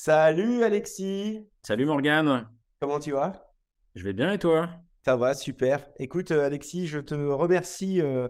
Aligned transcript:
Salut 0.00 0.62
Alexis, 0.62 1.44
Salut 1.64 1.84
Morgane, 1.84 2.48
comment 2.78 3.00
tu 3.00 3.10
vas? 3.10 3.32
je 3.96 4.04
vais 4.04 4.12
bien 4.12 4.30
et 4.30 4.38
toi? 4.38 4.70
Ça 5.04 5.16
va, 5.16 5.34
super. 5.34 5.90
Écoute, 5.98 6.30
euh, 6.30 6.46
Alexis, 6.46 6.86
je 6.86 7.00
te 7.00 7.16
remercie 7.16 8.00
euh, 8.00 8.28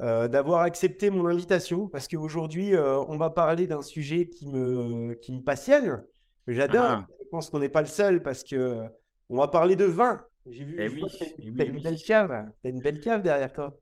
euh, 0.00 0.26
d'avoir 0.26 0.62
accepté 0.62 1.10
mon 1.10 1.26
invitation 1.26 1.86
parce 1.86 2.08
qu'aujourd'hui, 2.08 2.74
euh, 2.74 2.98
on 3.06 3.16
va 3.16 3.30
parler 3.30 3.68
d'un 3.68 3.80
sujet 3.80 4.28
qui 4.28 4.48
me, 4.48 5.14
qui 5.14 5.30
me 5.30 5.40
passionne, 5.40 6.02
j'adore. 6.48 6.84
Ah, 6.84 7.06
Je 7.22 7.28
pense 7.30 7.48
qu'on 7.48 7.60
n'est 7.60 7.68
pas 7.68 7.82
le 7.82 7.86
seul 7.86 8.20
parce 8.20 8.42
que 8.42 8.82
on 9.28 9.36
va 9.36 9.46
parler 9.46 9.76
de 9.76 9.84
vin. 9.84 10.20
J'ai 10.50 10.64
vu, 10.64 10.78
eh 10.80 10.88
oui, 10.88 11.04
t'as 11.16 11.26
eh 11.26 11.34
oui, 11.38 11.54
eh 11.60 11.64
une 11.68 11.74
oui. 11.74 11.82
T'as 12.60 12.70
une 12.70 12.80
belle 12.80 13.00
cave 13.00 13.22
derrière 13.22 13.52
toi. 13.52 13.78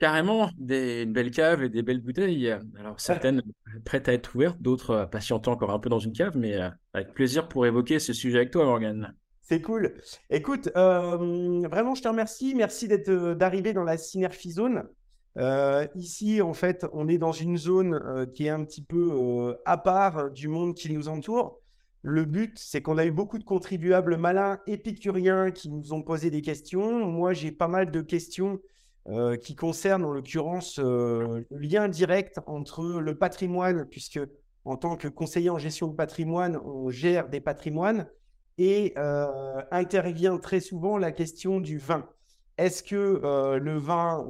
Carrément, 0.00 0.50
des, 0.58 1.02
une 1.02 1.12
belle 1.12 1.30
cave 1.30 1.62
et 1.62 1.68
des 1.68 1.82
belles 1.82 2.00
bouteilles. 2.00 2.50
Alors 2.78 2.98
certaines 2.98 3.42
prêtes 3.84 4.08
à 4.08 4.12
être 4.12 4.34
ouvertes, 4.34 4.60
d'autres 4.60 4.90
euh, 4.90 5.06
patientant 5.06 5.52
encore 5.52 5.70
un 5.70 5.78
peu 5.78 5.88
dans 5.88 6.00
une 6.00 6.12
cave, 6.12 6.36
mais 6.36 6.56
euh, 6.56 6.68
avec 6.92 7.14
plaisir 7.14 7.48
pour 7.48 7.64
évoquer 7.64 7.98
ce 8.00 8.12
sujet 8.12 8.38
avec 8.38 8.50
toi 8.50 8.64
Morgane. 8.64 9.14
C'est 9.46 9.60
cool. 9.60 9.94
Écoute, 10.30 10.70
euh, 10.74 11.66
vraiment, 11.68 11.94
je 11.94 12.00
te 12.00 12.08
remercie. 12.08 12.54
Merci 12.54 12.88
d'être, 12.88 13.34
d'arriver 13.34 13.74
dans 13.74 13.84
la 13.84 13.98
Synergie 13.98 14.50
Zone. 14.50 14.84
Euh, 15.36 15.86
ici, 15.96 16.40
en 16.40 16.54
fait, 16.54 16.86
on 16.94 17.08
est 17.08 17.18
dans 17.18 17.32
une 17.32 17.58
zone 17.58 17.94
euh, 17.94 18.24
qui 18.24 18.46
est 18.46 18.50
un 18.50 18.64
petit 18.64 18.82
peu 18.82 19.54
à 19.66 19.76
part 19.76 20.30
du 20.30 20.48
monde 20.48 20.74
qui 20.74 20.90
nous 20.94 21.08
entoure. 21.08 21.60
Le 22.00 22.24
but, 22.24 22.58
c'est 22.58 22.80
qu'on 22.80 22.96
a 22.96 23.04
eu 23.04 23.10
beaucoup 23.10 23.36
de 23.36 23.44
contribuables 23.44 24.16
malins, 24.16 24.60
épicuriens, 24.66 25.50
qui 25.50 25.68
nous 25.68 25.92
ont 25.92 26.02
posé 26.02 26.30
des 26.30 26.40
questions. 26.40 27.06
Moi, 27.06 27.34
j'ai 27.34 27.52
pas 27.52 27.68
mal 27.68 27.90
de 27.90 28.00
questions 28.00 28.60
euh, 29.08 29.36
qui 29.36 29.54
concernent, 29.54 30.04
en 30.06 30.12
l'occurrence, 30.12 30.78
euh, 30.78 31.44
le 31.50 31.58
lien 31.58 31.88
direct 31.88 32.40
entre 32.46 33.00
le 33.00 33.18
patrimoine, 33.18 33.84
puisque 33.84 34.20
en 34.64 34.76
tant 34.76 34.96
que 34.96 35.08
conseiller 35.08 35.50
en 35.50 35.58
gestion 35.58 35.88
de 35.88 35.94
patrimoine, 35.94 36.58
on 36.64 36.88
gère 36.88 37.28
des 37.28 37.40
patrimoines 37.40 38.06
et 38.56 38.94
euh, 38.96 39.60
intervient 39.70 40.38
très 40.38 40.60
souvent 40.60 40.96
la 40.96 41.12
question 41.12 41.60
du 41.60 41.76
vin. 41.76 42.08
Est-ce 42.56 42.82
que 42.84 43.58
le 43.58 43.78
vin 43.78 44.24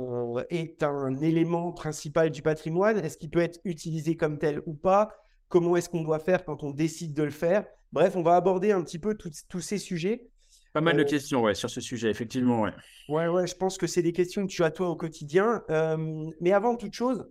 est 0.49 0.83
un 0.83 1.15
élément 1.21 1.73
principal 1.73 2.31
du 2.31 2.41
patrimoine? 2.41 2.97
Est-ce 2.97 3.19
qu'il 3.19 3.29
peut 3.29 3.43
être 3.43 3.61
utilisé 3.65 4.17
comme 4.17 4.39
tel 4.39 4.63
ou 4.65 4.73
pas? 4.73 5.11
Comment 5.49 5.77
est-ce 5.77 5.91
qu'on 5.91 6.03
doit 6.03 6.19
faire 6.19 6.43
quand 6.43 6.63
on 6.63 6.71
décide 6.71 7.13
de 7.13 7.23
le 7.23 7.31
faire? 7.31 7.67
Bref, 7.93 8.17
on 8.17 8.23
va 8.23 8.37
aborder 8.37 8.73
un 8.73 8.83
petit 8.83 8.99
peu 8.99 9.15
tous 9.15 9.61
ces 9.61 9.77
sujets. 9.77 10.31
Pas 10.75 10.81
mal 10.83 10.97
de 10.97 11.03
Euh, 11.03 11.05
questions 11.05 11.43
ouais, 11.43 11.55
sur 11.55 11.71
ce 11.71 11.81
sujet, 11.81 12.11
effectivement. 12.11 12.61
Ouais. 12.63 12.73
ouais, 13.09 13.29
ouais, 13.29 13.47
je 13.47 13.55
pense 13.57 13.79
que 13.79 13.87
c'est 13.87 14.03
des 14.03 14.13
questions 14.13 14.47
que 14.47 14.53
tu 14.53 14.63
as 14.65 14.71
toi 14.71 14.89
au 14.91 14.97
quotidien. 14.97 15.63
Euh, 15.71 16.31
mais 16.41 16.53
avant 16.53 16.77
toute 16.77 16.93
chose, 16.95 17.27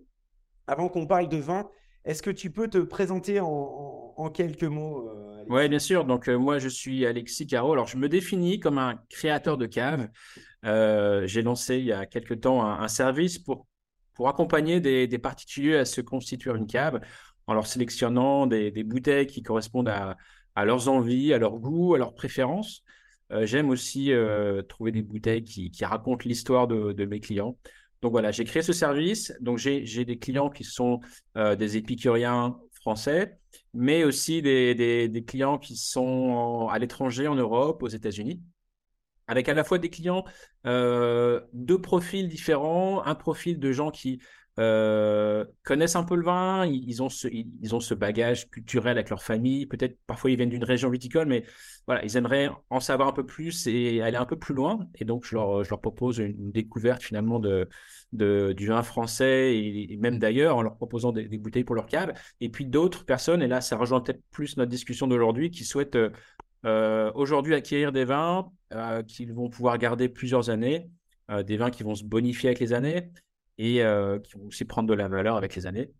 avant 0.67 0.89
qu'on 0.89 1.05
parle 1.07 1.29
de 1.29 1.37
vin, 1.37 1.69
est-ce 2.05 2.23
que 2.23 2.31
tu 2.31 2.51
peux 2.51 2.67
te 2.69 2.79
présenter 2.79 3.39
en, 3.39 4.29
quelques 4.33 4.63
mots, 4.63 5.09
euh, 5.09 5.41
Alexis? 5.41 5.69
bien 5.69 5.79
sûr. 5.79 6.05
Donc 6.05 6.29
euh, 6.29 6.37
moi, 6.37 6.57
je 6.59 6.69
suis 6.69 7.05
Alexis 7.05 7.47
Caro. 7.47 7.73
Alors 7.73 7.87
je 7.87 7.97
me 7.97 8.07
définis 8.09 8.59
comme 8.59 8.77
un 8.77 8.99
créateur 9.09 9.57
de 9.57 9.65
cave. 9.65 10.09
J'ai 10.63 11.41
lancé 11.41 11.77
il 11.77 11.85
y 11.85 11.91
a 11.91 12.05
quelque 12.05 12.33
temps 12.33 12.63
un, 12.65 12.79
un 12.81 12.87
service 12.87 13.39
pour, 13.39 13.67
pour 14.13 14.29
accompagner 14.29 14.79
des, 14.79 15.07
des 15.07 15.19
particuliers 15.19 15.77
à 15.77 15.85
se 15.85 16.01
constituer 16.01 16.51
une 16.55 16.67
cave 16.67 17.01
en 17.47 17.53
leur 17.53 17.67
sélectionnant 17.67 18.47
des, 18.47 18.71
des 18.71 18.83
bouteilles 18.83 19.27
qui 19.27 19.43
correspondent 19.43 19.89
à, 19.89 20.15
à 20.55 20.65
leurs 20.65 20.87
envies, 20.87 21.33
à 21.33 21.37
leurs 21.39 21.59
goûts, 21.59 21.95
à 21.95 21.97
leurs 21.97 22.13
préférences. 22.13 22.83
Euh, 23.33 23.45
j'aime 23.45 23.69
aussi 23.69 24.11
euh, 24.11 24.61
trouver 24.61 24.91
des 24.91 25.01
bouteilles 25.01 25.43
qui, 25.43 25.71
qui 25.71 25.85
racontent 25.85 26.23
l'histoire 26.25 26.67
de, 26.67 26.93
de 26.93 27.05
mes 27.05 27.19
clients. 27.19 27.57
Donc 28.01 28.11
voilà, 28.11 28.31
j'ai 28.31 28.43
créé 28.43 28.61
ce 28.61 28.73
service. 28.73 29.33
Donc 29.41 29.57
j'ai, 29.57 30.05
des 30.05 30.19
clients 30.19 30.49
qui 30.49 30.63
sont 30.63 30.99
euh, 31.37 31.55
des 31.55 31.77
épicuriens 31.77 32.57
français, 32.73 33.37
mais 33.73 34.03
aussi 34.03 34.41
des, 34.41 34.75
des, 34.75 35.07
des 35.07 35.23
clients 35.23 35.57
qui 35.57 35.77
sont 35.77 36.01
en- 36.01 36.67
à 36.67 36.79
l'étranger, 36.79 37.27
en 37.27 37.35
Europe, 37.35 37.81
aux 37.83 37.87
États-Unis 37.87 38.41
avec 39.27 39.47
à 39.47 39.53
la 39.53 39.63
fois 39.63 39.77
des 39.77 39.89
clients 39.89 40.25
euh, 40.65 41.39
de 41.53 41.75
profils 41.75 42.27
différents, 42.27 43.03
un 43.05 43.15
profil 43.15 43.59
de 43.59 43.71
gens 43.71 43.89
qui 43.89 44.19
euh, 44.59 45.45
connaissent 45.63 45.95
un 45.95 46.03
peu 46.03 46.15
le 46.15 46.23
vin, 46.23 46.65
ils, 46.67 47.01
ont 47.01 47.09
ce, 47.09 47.27
ils, 47.27 47.73
ont 47.73 47.79
ce 47.79 47.95
bagage 47.95 48.49
culturel 48.51 48.97
avec 48.97 49.09
leur 49.09 49.23
famille, 49.23 49.65
peut-être 49.65 49.97
parfois 50.05 50.29
ils 50.29 50.37
viennent 50.37 50.49
d'une 50.49 50.63
région 50.63 50.91
viticole, 50.91 51.27
mais 51.27 51.43
voilà, 51.87 52.05
ils 52.05 52.17
aimeraient 52.17 52.51
en 52.69 52.79
savoir 52.79 53.07
un 53.07 53.13
peu 53.13 53.25
plus 53.25 53.65
et 53.65 54.01
aller 54.03 54.17
un 54.17 54.25
peu 54.25 54.37
plus 54.37 54.53
loin. 54.53 54.87
Et 54.95 55.05
donc 55.05 55.25
je 55.25 55.33
leur, 55.35 55.63
je 55.63 55.69
leur 55.71 55.81
propose 55.81 56.19
une, 56.19 56.51
découverte 56.51 57.01
finalement 57.01 57.39
de, 57.39 57.67
de, 58.11 58.53
du 58.55 58.67
vin 58.67 58.83
français 58.83 59.57
et, 59.57 59.97
même 59.99 60.19
d'ailleurs 60.19 60.57
en 60.57 60.61
leur 60.61 60.75
proposant 60.75 61.11
des, 61.11 61.27
bouteilles 61.39 61.63
pour 61.63 61.75
leur 61.75 61.87
cave. 61.87 62.13
Et 62.39 62.49
puis 62.49 62.65
d'autres 62.65 63.05
personnes, 63.05 63.41
et 63.41 63.47
là 63.47 63.59
ça 63.59 63.75
rejoint 63.75 64.01
peut-être 64.01 64.21
plus 64.29 64.57
notre 64.57 64.69
discussion 64.69 65.07
d'aujourd'hui, 65.07 65.49
qui 65.49 65.63
souhaitent 65.63 65.95
euh, 65.95 66.11
euh, 66.65 67.11
aujourd'hui 67.15 67.55
acquérir 67.55 67.91
des 67.91 68.05
vins 68.05 68.49
qu'ils 69.07 69.33
vont 69.33 69.49
pouvoir 69.49 69.77
garder 69.77 70.09
plusieurs 70.09 70.49
années, 70.49 70.89
des 71.45 71.57
vins 71.57 71.69
qui 71.69 71.83
vont 71.83 71.93
se 71.93 72.03
bonifier 72.03 72.49
avec 72.49 72.59
les 72.59 72.73
années 72.73 73.11
et 73.57 73.83
euh, 73.83 74.19
qui 74.19 74.33
vont 74.33 74.47
aussi 74.47 74.65
prendre 74.65 74.87
de 74.89 74.93
la 74.93 75.07
valeur 75.07 75.35
avec 75.35 75.55
les 75.55 75.65
années. 75.67 75.91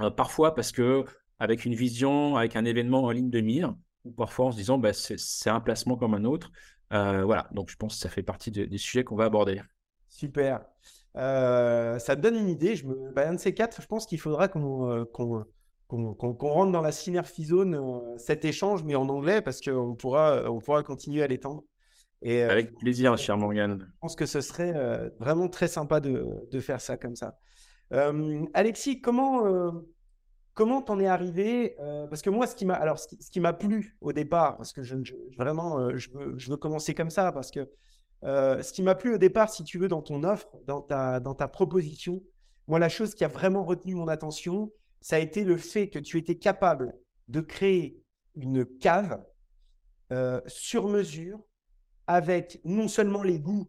Euh, 0.00 0.10
parfois 0.10 0.54
parce 0.54 0.72
que 0.72 1.04
avec 1.38 1.64
une 1.64 1.74
vision, 1.74 2.36
avec 2.36 2.56
un 2.56 2.64
événement 2.64 3.02
en 3.02 3.10
ligne 3.10 3.30
de 3.30 3.40
mire, 3.40 3.74
ou 4.04 4.10
parfois 4.10 4.46
en 4.46 4.52
se 4.52 4.56
disant 4.56 4.78
bah, 4.78 4.92
c'est 4.92 5.50
un 5.50 5.60
placement 5.60 5.96
comme 5.96 6.14
un 6.14 6.24
autre. 6.24 6.50
Euh, 6.92 7.24
voilà, 7.24 7.48
donc 7.52 7.70
je 7.70 7.76
pense 7.76 7.94
que 7.94 8.00
ça 8.00 8.08
fait 8.08 8.22
partie 8.22 8.50
de- 8.50 8.64
des 8.64 8.78
sujets 8.78 9.04
qu'on 9.04 9.16
va 9.16 9.24
aborder. 9.24 9.60
Super. 10.08 10.60
Ça 11.14 12.16
donne 12.16 12.36
une 12.36 12.48
idée. 12.48 12.76
Je 12.76 12.86
me... 12.86 13.12
bah, 13.12 13.28
un 13.28 13.34
de 13.34 13.38
ces 13.38 13.54
quatre, 13.54 13.80
je 13.82 13.86
pense 13.86 14.06
qu'il 14.06 14.20
faudra 14.20 14.48
qu'on 14.48 15.06
rentre 15.88 16.72
dans 16.72 16.80
la 16.80 16.92
synergie 16.92 17.44
zone, 17.44 18.16
cet 18.18 18.44
échange, 18.44 18.82
mais 18.82 18.94
en 18.94 19.08
anglais, 19.08 19.42
parce 19.42 19.60
qu'on 19.60 19.94
pourra, 19.94 20.50
on 20.50 20.58
pourra 20.58 20.82
continuer 20.82 21.22
à 21.22 21.26
l'étendre. 21.26 21.64
Et 22.22 22.42
euh, 22.42 22.46
je 22.46 22.52
Avec 22.52 22.74
plaisir, 22.78 23.16
cher 23.18 23.36
Morgan. 23.36 23.90
pense 24.00 24.16
que 24.16 24.26
ce 24.26 24.40
serait 24.40 24.72
euh, 24.74 25.10
vraiment 25.18 25.48
très 25.48 25.68
sympa 25.68 26.00
de, 26.00 26.26
de 26.50 26.60
faire 26.60 26.80
ça 26.80 26.96
comme 26.96 27.16
ça. 27.16 27.38
Euh, 27.92 28.44
Alexis, 28.54 29.00
comment 29.00 29.72
comment 30.54 30.82
t'en 30.82 31.00
es 31.00 31.06
arrivé? 31.06 31.76
euh, 31.80 32.06
parce 32.06 32.22
que 32.22 32.30
moi, 32.30 32.46
ce 32.46 32.54
qui 32.54 32.64
m'a 32.66 32.74
alors 32.74 32.98
ce 32.98 33.08
qui, 33.30 33.40
m'a 33.40 33.52
plu 33.52 33.96
au 34.00 34.12
départ, 34.12 34.56
parce 34.56 34.72
que 34.72 34.82
je, 34.82 34.96
je- 35.02 35.14
vraiment 35.36 35.78
euh, 35.78 35.96
je 35.96 36.10
veux, 36.10 36.34
je 36.38 36.50
veux 36.50 36.56
commencer 36.56 36.94
comme 36.94 37.10
ça, 37.10 37.32
parce 37.32 37.50
que 37.50 37.68
euh, 38.24 38.62
ce 38.62 38.72
qui 38.72 38.82
m'a 38.82 38.94
plu 38.94 39.14
au 39.14 39.18
départ, 39.18 39.50
si 39.50 39.64
tu 39.64 39.78
veux, 39.78 39.88
dans 39.88 40.02
ton 40.02 40.22
offre, 40.24 40.48
dans 40.66 40.80
ta, 40.80 41.20
dans 41.20 41.34
ta 41.34 41.48
proposition, 41.48 42.22
moi, 42.68 42.78
la 42.78 42.88
chose 42.88 43.14
qui 43.14 43.24
a 43.24 43.28
vraiment 43.28 43.64
retenu 43.64 43.94
mon 43.94 44.08
attention, 44.08 44.70
ça 45.00 45.16
a 45.16 45.18
été 45.18 45.42
le 45.44 45.56
fait 45.56 45.88
que 45.88 45.98
tu 45.98 46.18
étais 46.18 46.36
capable 46.36 46.94
de 47.28 47.40
créer 47.40 48.00
une 48.36 48.64
cave 48.64 49.20
sur 50.46 50.88
mesure 50.88 51.40
avec 52.06 52.60
non 52.64 52.88
seulement 52.88 53.22
les 53.22 53.38
goûts, 53.38 53.68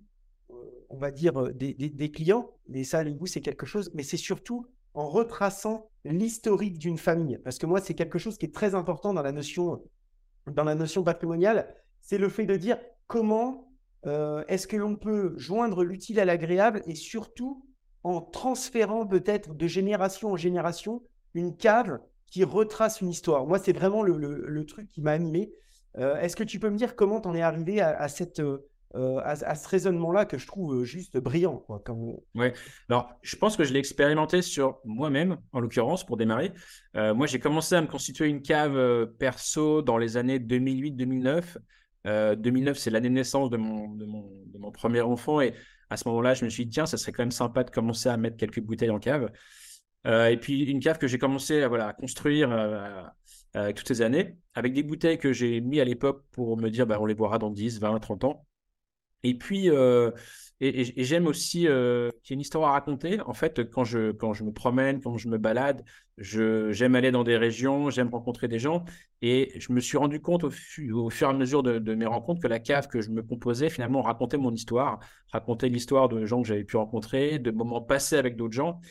euh, 0.49 0.53
on 0.89 0.97
va 0.97 1.11
dire, 1.11 1.39
euh, 1.41 1.53
des, 1.53 1.73
des- 1.73 2.11
clients, 2.11 2.49
mais 2.67 2.83
ça, 2.83 3.03
les 3.03 3.13
goûts, 3.13 3.25
c'est 3.27 3.41
quelque 3.41 3.65
chose, 3.65 3.91
mais 3.93 4.03
c'est 4.03 4.17
surtout 4.17 4.65
en 4.93 5.07
retraçant 5.09 5.89
l'historique 6.05 6.77
d'une 6.77 6.97
famille. 6.97 7.37
Parce 7.43 7.57
que 7.57 7.65
moi, 7.65 7.81
c'est 7.81 7.93
quelque 7.95 8.19
chose 8.19 8.37
qui 8.37 8.45
est 8.45 8.53
très 8.53 8.75
important 8.75 9.13
dans 9.13 9.23
la 9.23 9.31
notion, 9.31 9.83
dans 10.51 10.63
la 10.63 10.75
notion 10.75 11.03
patrimoniale, 11.03 11.73
c'est 12.01 12.17
le 12.17 12.29
fait 12.29 12.45
de 12.45 12.55
dire 12.55 12.77
comment 13.07 13.71
euh, 14.05 14.43
est-ce 14.47 14.67
que 14.67 14.75
l'on 14.75 14.95
peut 14.95 15.33
joindre 15.37 15.83
l'utile 15.83 16.19
à 16.19 16.25
l'agréable 16.25 16.81
et 16.85 16.95
surtout 16.95 17.65
en 18.03 18.19
transférant 18.21 19.07
peut-être 19.07 19.53
de 19.53 19.65
génération 19.67 20.31
en 20.33 20.35
génération 20.35 21.01
une 21.33 21.55
cave 21.55 21.99
qui 22.27 22.43
retrace 22.43 22.99
une 22.99 23.09
histoire. 23.09 23.47
Moi, 23.47 23.59
c'est 23.59 23.71
vraiment 23.73 24.03
le- 24.03 24.17
le 24.17 24.65
truc 24.65 24.89
qui 24.89 25.01
m'a 25.01 25.11
animé. 25.11 25.53
Euh, 25.97 26.17
est-ce 26.17 26.35
que 26.35 26.43
tu 26.43 26.59
peux 26.59 26.69
me 26.69 26.77
dire 26.77 26.95
comment 26.95 27.21
tu 27.21 27.27
en 27.27 27.35
es 27.35 27.41
arrivé 27.41 27.81
à, 27.81 28.07
cette, 28.07 28.39
euh, 28.39 28.69
euh, 28.95 29.19
à, 29.23 29.55
ce 29.55 29.67
raisonnement-là 29.67 30.25
que 30.25 30.37
je 30.37 30.47
trouve 30.47 30.83
juste 30.83 31.17
brillant, 31.17 31.57
quoi, 31.57 31.83
Ouais. 32.35 32.53
Alors, 32.89 33.11
je 33.21 33.35
pense 33.35 33.57
que 33.57 33.63
je 33.63 33.73
l'ai 33.73 33.79
expérimenté 33.79 34.41
sur 34.41 34.79
moi-même, 34.85 35.37
en 35.51 35.59
l'occurrence, 35.59 36.05
pour 36.05 36.17
démarrer. 36.17 36.51
Moi, 36.95 37.27
j'ai 37.27 37.39
commencé 37.39 37.75
à 37.75 37.81
me 37.81 37.87
constituer 37.87 38.27
une 38.27 38.41
cave 38.41 39.07
perso 39.19 39.81
dans 39.81 39.97
les 39.97 40.17
années 40.17 40.39
2008-2009. 40.39 41.57
Euh, 42.05 42.35
2009, 42.35 42.77
c'est 42.77 42.89
l'année 42.89 43.07
de 43.09 43.13
naissance 43.13 43.49
de 43.49 43.55
mon, 43.55 43.95
de 43.95 44.05
mon, 44.05 44.29
de 44.45 44.57
mon 44.57 44.71
premier 44.71 45.01
enfant. 45.01 45.41
Et 45.41 45.53
à 45.89 45.97
ce 45.97 46.07
moment-là, 46.09 46.33
je 46.33 46.43
me 46.43 46.49
suis 46.49 46.65
dit, 46.65 46.71
tiens, 46.71 46.85
ça 46.85 46.97
serait 46.97 47.11
quand 47.11 47.23
même 47.23 47.31
sympa 47.31 47.63
de 47.63 47.69
commencer 47.69 48.09
à 48.09 48.17
mettre 48.17 48.37
quelques 48.37 48.61
bouteilles 48.61 48.89
en 48.89 48.99
cave. 48.99 49.31
Et 50.05 50.35
puis, 50.35 50.63
une 50.63 50.81
cave 50.81 50.97
que 50.97 51.07
j'ai 51.07 51.17
commencé 51.17 51.63
à, 51.63 51.69
voilà, 51.69 51.87
à 51.87 51.93
construire 51.93 52.49
avec 53.53 53.75
toutes 53.75 53.87
ces 53.87 54.01
années, 54.01 54.37
avec 54.53 54.73
des 54.73 54.83
bouteilles 54.83 55.17
que 55.17 55.33
j'ai 55.33 55.61
mis 55.61 55.79
à 55.79 55.85
l'époque 55.85 56.23
pour 56.31 56.57
me 56.57 56.69
dire, 56.69 56.87
bah, 56.87 56.97
on 56.99 57.05
les 57.05 57.15
boira 57.15 57.39
dans 57.39 57.51
10, 57.51 57.79
20, 57.79 57.99
30 57.99 58.23
ans. 58.25 58.45
Et 59.23 59.37
puis, 59.37 59.69
euh, 59.69 60.11
et, 60.59 61.03
j'aime 61.03 61.27
aussi 61.27 61.67
euh, 61.67 62.11
qu'il 62.23 62.31
y 62.31 62.33
ait 62.33 62.35
une 62.35 62.41
histoire 62.41 62.69
à 62.69 62.71
raconter. 62.73 63.21
En 63.21 63.33
fait, 63.33 63.69
quand 63.69 63.83
je, 63.85 64.11
quand 64.11 64.33
je 64.33 64.43
me 64.43 64.51
promène, 64.51 65.01
quand 65.01 65.17
je 65.17 65.29
me 65.29 65.37
balade, 65.37 65.83
j'aime 66.17 66.95
aller 66.95 67.11
dans 67.11 67.23
des 67.23 67.37
régions, 67.37 67.89
j'aime 67.89 68.09
rencontrer 68.09 68.47
des 68.47 68.59
gens. 68.59 68.83
Et 69.21 69.53
je 69.59 69.71
me 69.71 69.79
suis 69.79 69.97
rendu 69.97 70.19
compte 70.21 70.43
au 70.43 70.49
fur 70.51 71.27
et 71.27 71.29
à 71.29 71.33
mesure 71.33 71.63
de, 71.63 71.79
de 71.79 71.95
mes 71.95 72.05
rencontres 72.05 72.41
que 72.41 72.47
la 72.47 72.59
cave 72.59 72.87
que 72.87 73.01
je 73.01 73.11
me 73.11 73.23
composais, 73.23 73.69
finalement, 73.69 74.01
racontait 74.01 74.37
mon 74.37 74.53
histoire, 74.53 74.99
racontait 75.31 75.69
l'histoire 75.69 76.09
de 76.09 76.25
gens 76.25 76.41
que 76.41 76.47
j'avais 76.47 76.65
pu 76.65 76.75
rencontrer, 76.75 77.39
de 77.39 77.51
moments 77.51 77.81
passés 77.81 78.17
avec 78.17 78.35
d'autres 78.35 78.53
gens. 78.53 78.81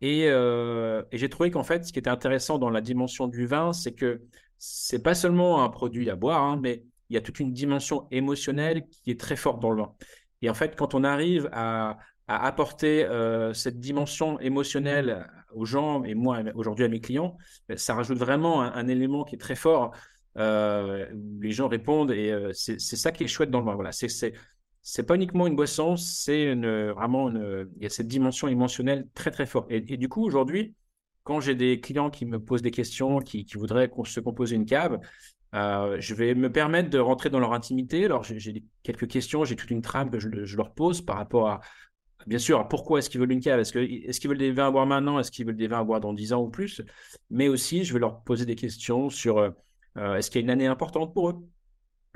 Et, 0.00 0.26
euh, 0.28 1.02
et 1.10 1.18
j'ai 1.18 1.28
trouvé 1.28 1.50
qu'en 1.50 1.64
fait, 1.64 1.84
ce 1.84 1.92
qui 1.92 1.98
était 1.98 2.10
intéressant 2.10 2.58
dans 2.58 2.70
la 2.70 2.80
dimension 2.80 3.28
du 3.28 3.46
vin, 3.46 3.72
c'est 3.72 3.92
que 3.92 4.22
c'est 4.58 5.02
pas 5.02 5.14
seulement 5.14 5.62
un 5.62 5.68
produit 5.68 6.10
à 6.10 6.16
boire, 6.16 6.42
hein, 6.42 6.58
mais 6.62 6.84
il 7.08 7.14
y 7.14 7.16
a 7.16 7.20
toute 7.20 7.40
une 7.40 7.52
dimension 7.52 8.06
émotionnelle 8.10 8.86
qui 8.88 9.10
est 9.10 9.20
très 9.20 9.36
forte 9.36 9.60
dans 9.60 9.70
le 9.70 9.82
vin. 9.82 9.94
Et 10.42 10.50
en 10.50 10.54
fait, 10.54 10.76
quand 10.76 10.94
on 10.94 11.04
arrive 11.04 11.48
à, 11.52 11.98
apporter 12.28 13.04
euh, 13.04 13.52
cette 13.52 13.78
dimension 13.78 14.40
émotionnelle 14.40 15.28
aux 15.54 15.64
gens 15.64 16.02
et 16.02 16.16
moi 16.16 16.40
aujourd'hui 16.56 16.84
à 16.84 16.88
mes 16.88 16.98
clients, 16.98 17.36
ben, 17.68 17.78
ça 17.78 17.94
rajoute 17.94 18.18
vraiment 18.18 18.62
un, 18.62 18.88
élément 18.88 19.22
qui 19.22 19.36
est 19.36 19.38
très 19.38 19.54
fort. 19.54 19.92
Euh, 20.36 21.06
les 21.40 21.52
gens 21.52 21.68
répondent 21.68 22.10
et 22.10 22.34
c'est 22.52 22.80
ça 22.80 23.12
qui 23.12 23.22
est 23.22 23.28
chouette 23.28 23.50
dans 23.50 23.60
le 23.60 23.66
vin. 23.66 23.76
Voilà, 23.76 23.92
c'est 23.92 24.32
c'est 24.88 25.02
pas 25.02 25.16
uniquement 25.16 25.48
une 25.48 25.56
boisson, 25.56 25.96
c'est 25.96 26.54
vraiment 26.54 27.28
une, 27.28 27.68
il 27.76 27.82
y 27.82 27.86
a 27.86 27.88
cette 27.88 28.06
dimension 28.06 28.46
émotionnelle 28.46 29.08
très 29.14 29.32
très 29.32 29.44
forte. 29.44 29.66
Et, 29.68 29.80
du 29.80 30.08
coup 30.08 30.24
aujourd'hui, 30.24 30.76
quand 31.24 31.40
j'ai 31.40 31.56
des 31.56 31.80
clients 31.80 32.08
qui 32.08 32.24
me 32.24 32.38
posent 32.38 32.62
des 32.62 32.70
questions, 32.70 33.18
qui, 33.18 33.44
voudraient 33.56 33.90
se 34.04 34.20
composer 34.20 34.54
une 34.54 34.64
cave, 34.64 35.00
euh, 35.56 35.96
je 35.98 36.14
vais 36.14 36.36
me 36.36 36.52
permettre 36.52 36.88
de 36.88 37.00
rentrer 37.00 37.30
dans 37.30 37.40
leur 37.40 37.52
intimité. 37.52 38.04
Alors, 38.04 38.22
j'ai 38.22 38.62
quelques 38.84 39.08
questions, 39.08 39.44
j'ai 39.44 39.56
toute 39.56 39.72
une 39.72 39.82
trame 39.82 40.08
que 40.08 40.20
je, 40.20 40.56
leur 40.56 40.72
pose 40.72 41.00
par 41.00 41.16
rapport 41.16 41.48
à, 41.48 41.60
bien 42.28 42.38
sûr, 42.38 42.68
pourquoi 42.68 43.00
est-ce 43.00 43.10
qu'ils 43.10 43.18
veulent 43.18 43.32
une 43.32 43.40
cave? 43.40 43.58
Est-ce 43.58 44.20
qu'ils 44.20 44.28
veulent 44.28 44.38
des 44.38 44.52
vins 44.52 44.68
à 44.68 44.70
boire 44.70 44.86
maintenant? 44.86 45.18
Est-ce 45.18 45.32
qu'ils 45.32 45.46
veulent 45.46 45.56
des 45.56 45.66
vins 45.66 45.80
à 45.80 45.84
boire 45.84 45.98
dans 45.98 46.12
10 46.12 46.32
ans 46.32 46.42
ou 46.42 46.48
plus? 46.48 46.80
Mais 47.30 47.48
aussi, 47.48 47.82
je 47.82 47.92
vais 47.92 47.98
leur 47.98 48.22
poser 48.22 48.46
des 48.46 48.54
questions 48.54 49.10
sur 49.10 49.38
euh, 49.38 49.50
est-ce 50.14 50.30
qu'il 50.30 50.42
y 50.42 50.44
a 50.44 50.44
une 50.44 50.50
année 50.50 50.68
importante 50.68 51.12
pour 51.12 51.30
eux? 51.30 51.48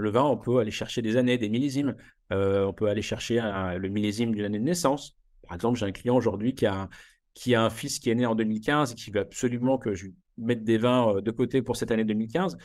Le 0.01 0.11
vin, 0.11 0.25
on 0.25 0.37
peut 0.37 0.59
aller 0.59 0.71
chercher 0.71 1.03
des 1.03 1.17
années, 1.17 1.39
des 1.39 1.49
millésimes. 1.49 1.95
Euh, 2.33 2.65
on 2.65 2.73
peut 2.73 2.89
aller 2.89 3.03
chercher 3.03 3.41
le 3.41 3.89
millésime 3.89 4.35
d'une 4.35 4.45
année 4.45 4.59
de 4.59 4.65
naissance. 4.65 5.17
Par 5.47 5.55
exemple, 5.55 5.79
j'ai 5.79 5.87
un 5.87 5.93
client 5.93 6.17
aujourd'hui 6.17 6.55
qui 6.55 6.67
a, 6.67 6.89
un 7.55 7.71
fils 7.71 7.99
qui 7.99 8.11
est 8.11 8.15
né 8.15 8.27
en 8.27 8.35
2015 8.35 8.93
et 8.93 8.95
qui 8.95 9.11
veut 9.11 9.21
absolument 9.21 9.79
que 9.79 9.95
je 9.95 10.07
mette 10.39 10.65
des 10.65 10.79
vins 10.79 11.21
de 11.21 11.31
côté 11.31 11.63
pour 11.63 11.77
cette 11.77 11.91
année 11.91 12.05
2015. 12.05 12.57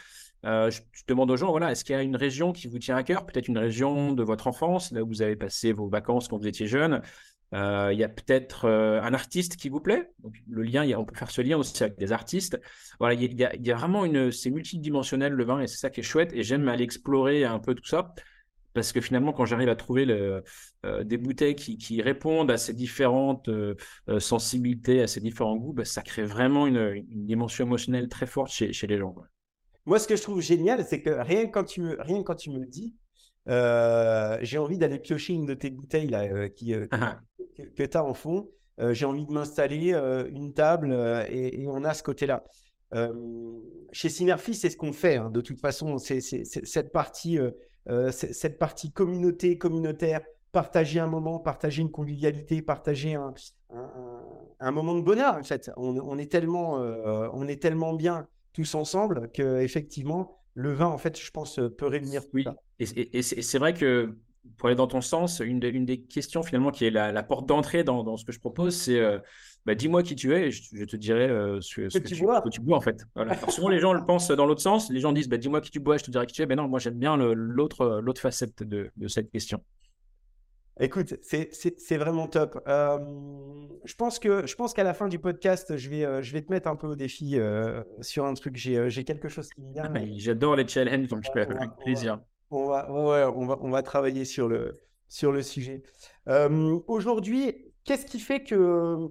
Euh, 0.46 0.70
je, 0.70 0.82
demande 1.08 1.32
aux 1.32 1.38
gens, 1.38 1.50
voilà, 1.50 1.72
est-ce 1.72 1.84
qu'il 1.84 1.96
y 1.96 1.98
a 1.98 2.04
une 2.04 2.16
région 2.16 2.52
qui 2.52 2.68
vous 2.68 2.78
tient 2.78 2.96
à 2.96 3.04
cœur? 3.04 3.26
Peut-être 3.26 3.48
une 3.48 3.58
région 3.58 4.14
de 4.14 4.24
votre 4.24 4.48
enfance, 4.48 4.92
là 4.92 5.04
où 5.04 5.08
vous 5.08 5.22
avez 5.22 5.36
passé 5.36 5.72
vos 5.72 5.88
vacances 5.88 6.28
quand 6.28 6.38
vous 6.38 6.48
étiez 6.48 6.68
jeune. 6.68 7.02
Euh, 7.54 7.92
il 7.94 8.00
y 8.00 8.04
a 8.04 8.10
peut-être 8.10 8.66
euh, 8.66 9.02
un 9.02 9.14
artiste 9.14 9.56
qui 9.56 9.70
vous 9.70 9.80
plaît? 9.80 10.12
Le 10.50 10.64
lien, 10.64 10.86
on 10.98 11.06
peut 11.06 11.16
faire 11.16 11.32
ce 11.32 11.42
lien 11.42 11.58
aussi 11.58 11.84
avec 11.84 11.98
des 11.98 12.12
artistes. 12.12 12.60
Voilà, 13.00 13.14
il 13.14 13.40
y, 13.40 13.72
a, 13.72 13.76
vraiment 13.76 14.06
une, 14.06 14.32
c'est 14.32 14.50
multidimensionnel 14.50 15.34
le 15.34 15.44
vin 15.46 15.62
et 15.62 15.68
c'est 15.68 15.78
ça 15.78 15.90
qui 15.90 16.02
est 16.02 16.04
chouette. 16.04 16.32
Et 16.34 16.44
j'aime 16.44 16.68
aller 16.68 16.84
explorer 16.84 17.46
un 17.46 17.60
peu 17.60 17.76
tout 17.76 17.86
ça 17.86 18.14
parce 18.74 18.92
que 18.92 19.00
finalement, 19.00 19.32
quand 19.32 19.46
j'arrive 19.46 19.70
à 19.70 19.76
trouver 19.78 20.04
le, 20.04 20.44
des 21.04 21.16
bouteilles 21.16 21.56
qui, 21.56 22.02
répondent 22.02 22.52
à 22.52 22.58
ces 22.58 22.74
différentes 22.74 23.50
sensibilités, 24.20 25.02
à 25.02 25.08
ces 25.08 25.22
différents 25.22 25.56
goûts, 25.56 25.72
bah, 25.72 25.86
ça 25.86 26.02
crée 26.02 26.24
vraiment 26.24 26.68
une, 26.68 27.06
dimension 27.08 27.66
émotionnelle 27.66 28.10
très 28.10 28.26
forte 28.26 28.52
chez, 28.52 28.88
les 28.88 28.98
gens. 28.98 29.16
Moi, 29.86 29.98
ce 29.98 30.10
que 30.10 30.18
je 30.18 30.22
trouve 30.24 30.42
génial, 30.42 30.84
c'est 30.84 31.02
que 31.02 31.10
rien 31.10 31.48
quand 31.48 31.64
tu 31.64 31.82
me, 31.82 31.96
rien 32.02 32.22
quand 32.24 32.36
tu 32.36 32.50
me 32.50 32.66
dis, 32.66 32.96
euh, 32.96 33.05
j'ai 33.48 34.58
envie 34.58 34.78
d'aller 34.78 35.00
piocher 35.00 35.34
une 35.34 35.46
de 35.46 35.54
tes 35.54 35.70
bouteilles 35.70 36.10
là, 36.10 36.24
euh, 36.24 36.48
qui, 36.48 36.74
euh, 36.74 36.88
ah 36.92 37.18
ah. 37.18 37.44
que, 37.76 37.84
tu 37.84 37.98
as 37.98 38.04
en 38.04 38.14
fond. 38.14 38.50
j'ai 38.92 39.06
envie 39.06 39.26
de 39.26 39.32
m'installer 39.32 39.94
une 40.32 40.54
table 40.54 40.94
et, 41.30 41.66
on 41.68 41.84
a 41.84 41.94
ce 41.94 42.04
côté-là. 42.04 42.44
chez 43.92 44.10
Synerfy, 44.10 44.54
c'est 44.54 44.70
ce 44.70 44.78
qu'on 44.78 44.94
fait. 44.94 45.18
Hein. 45.18 45.30
De 45.30 45.42
toute 45.42 45.60
façon, 45.60 45.98
c'est 45.98 46.22
cette 46.22 46.92
partie, 46.92 47.40
cette 48.12 48.58
partie 48.58 48.92
communauté, 48.92 49.58
communautaire, 49.58 50.22
partager 50.52 51.00
un 51.00 51.08
moment, 51.08 51.40
partager 51.40 51.82
une 51.82 51.92
convivialité, 51.92 52.62
partager 52.62 53.16
un, 53.16 53.34
un, 54.60 54.72
moment 54.72 54.96
de 54.96 55.02
bonheur. 55.02 55.36
En 55.36 55.44
fait, 55.44 55.70
on, 55.78 55.98
on 55.98 56.18
est 56.18 56.32
tellement, 56.32 56.74
on 56.74 57.48
est 57.48 57.62
tellement 57.62 57.94
bien 57.94 58.28
tous 58.56 58.74
ensemble 58.76 59.30
que 59.34 59.60
effectivement 59.62 60.38
le 60.56 60.74
vin 60.74 60.88
en 60.88 60.98
fait 60.98 61.20
je 61.20 61.30
pense 61.32 61.60
peut 61.78 61.86
réunir 61.86 62.24
tout 62.24 62.32
oui. 62.34 62.46
et, 62.80 63.22
c'est 63.22 63.60
vrai 63.60 63.74
que 63.74 64.16
pour 64.58 64.68
aller 64.68 64.76
dans 64.76 64.88
ton 64.88 65.02
sens 65.02 65.40
une, 65.40 65.60
des 65.60 66.02
questions 66.02 66.44
finalement 66.44 66.72
qui 66.72 66.86
est 66.86 66.92
la, 66.92 67.24
porte 67.24 67.46
d'entrée 67.48 67.84
dans, 67.84 68.18
ce 68.18 68.26
que 68.26 68.32
je 68.32 68.40
propose 68.40 68.76
c'est 68.76 69.00
euh, 69.00 69.20
bah, 69.66 69.76
dis-moi 69.76 70.04
qui 70.04 70.16
tu 70.16 70.34
es 70.34 70.48
et 70.48 70.52
je, 70.52 70.86
te 70.86 70.96
dirai 70.96 71.28
euh, 71.28 71.60
ce, 71.62 71.82
que, 71.82 72.08
tu, 72.08 72.22
bois. 72.22 72.44
tu 72.52 72.62
bois 72.62 72.78
en 72.78 72.82
fait. 72.82 73.04
Souvent 73.50 73.70
les 73.70 73.80
gens 73.80 73.94
le 73.94 74.06
pensent 74.06 74.30
dans 74.30 74.46
l'autre 74.46 74.62
sens. 74.62 74.92
Les 74.92 75.00
gens 75.00 75.12
disent 75.12 75.28
bah, 75.28 75.38
dis-moi 75.38 75.60
qui 75.60 75.72
tu 75.72 75.80
bois 75.80 75.98
je 75.98 76.04
te 76.04 76.12
dirai 76.12 76.28
qui 76.28 76.34
tu 76.34 76.44
es. 76.44 76.46
Ben 76.46 76.56
non 76.56 76.68
moi 76.68 76.78
j'aime 76.78 77.00
bien 77.00 77.18
l'autre 77.18 78.00
l'autre 78.00 78.22
facette 78.22 78.62
de 78.62 79.08
cette 79.08 79.32
question 79.32 79.60
Écoute, 80.80 81.16
c'est 81.22 81.98
vraiment 81.98 82.28
top. 82.28 82.62
Euh, 82.68 83.00
je 83.86 83.96
pense 83.96 84.20
que 84.20 84.46
je 84.46 84.56
pense 84.56 84.74
qu'à 84.74 84.84
la 84.84 84.94
fin 84.94 85.08
du 85.08 85.20
podcast, 85.20 85.78
je 85.78 85.90
vais, 85.90 86.04
euh, 86.04 86.22
je 86.22 86.34
vais 86.34 86.42
te 86.42 86.52
mettre 86.52 86.68
un 86.68 86.76
peu 86.76 86.88
au 86.88 86.96
défi 86.96 87.40
euh, 87.40 87.82
sur 88.02 88.26
un 88.26 88.34
truc. 88.34 88.58
J'ai 88.58 89.04
quelque 89.06 89.30
chose 89.30 89.50
qui 89.50 89.62
me 89.62 89.72
vient. 89.72 89.90
Ah, 89.96 90.00
j'adore 90.18 90.58
les 90.58 90.68
challenges, 90.68 91.08
donc 91.08 91.24
je 91.24 91.32
peux 91.32 91.42
avec 91.42 91.70
plaisir. 91.82 92.20
On 92.52 92.68
va, 92.68 92.92
ouais, 92.92 93.24
on 93.36 93.46
va, 93.46 93.58
on 93.62 93.70
va 93.70 93.84
travailler 93.84 94.26
sur 94.26 94.50
le, 94.50 94.74
sur 95.08 95.32
le 95.32 95.42
sujet. 95.42 95.82
Aujourd'hui, 96.88 97.72
qu'est-ce 97.86 98.06
qui 98.06 98.20
fait 98.20 98.44
que 98.44 99.08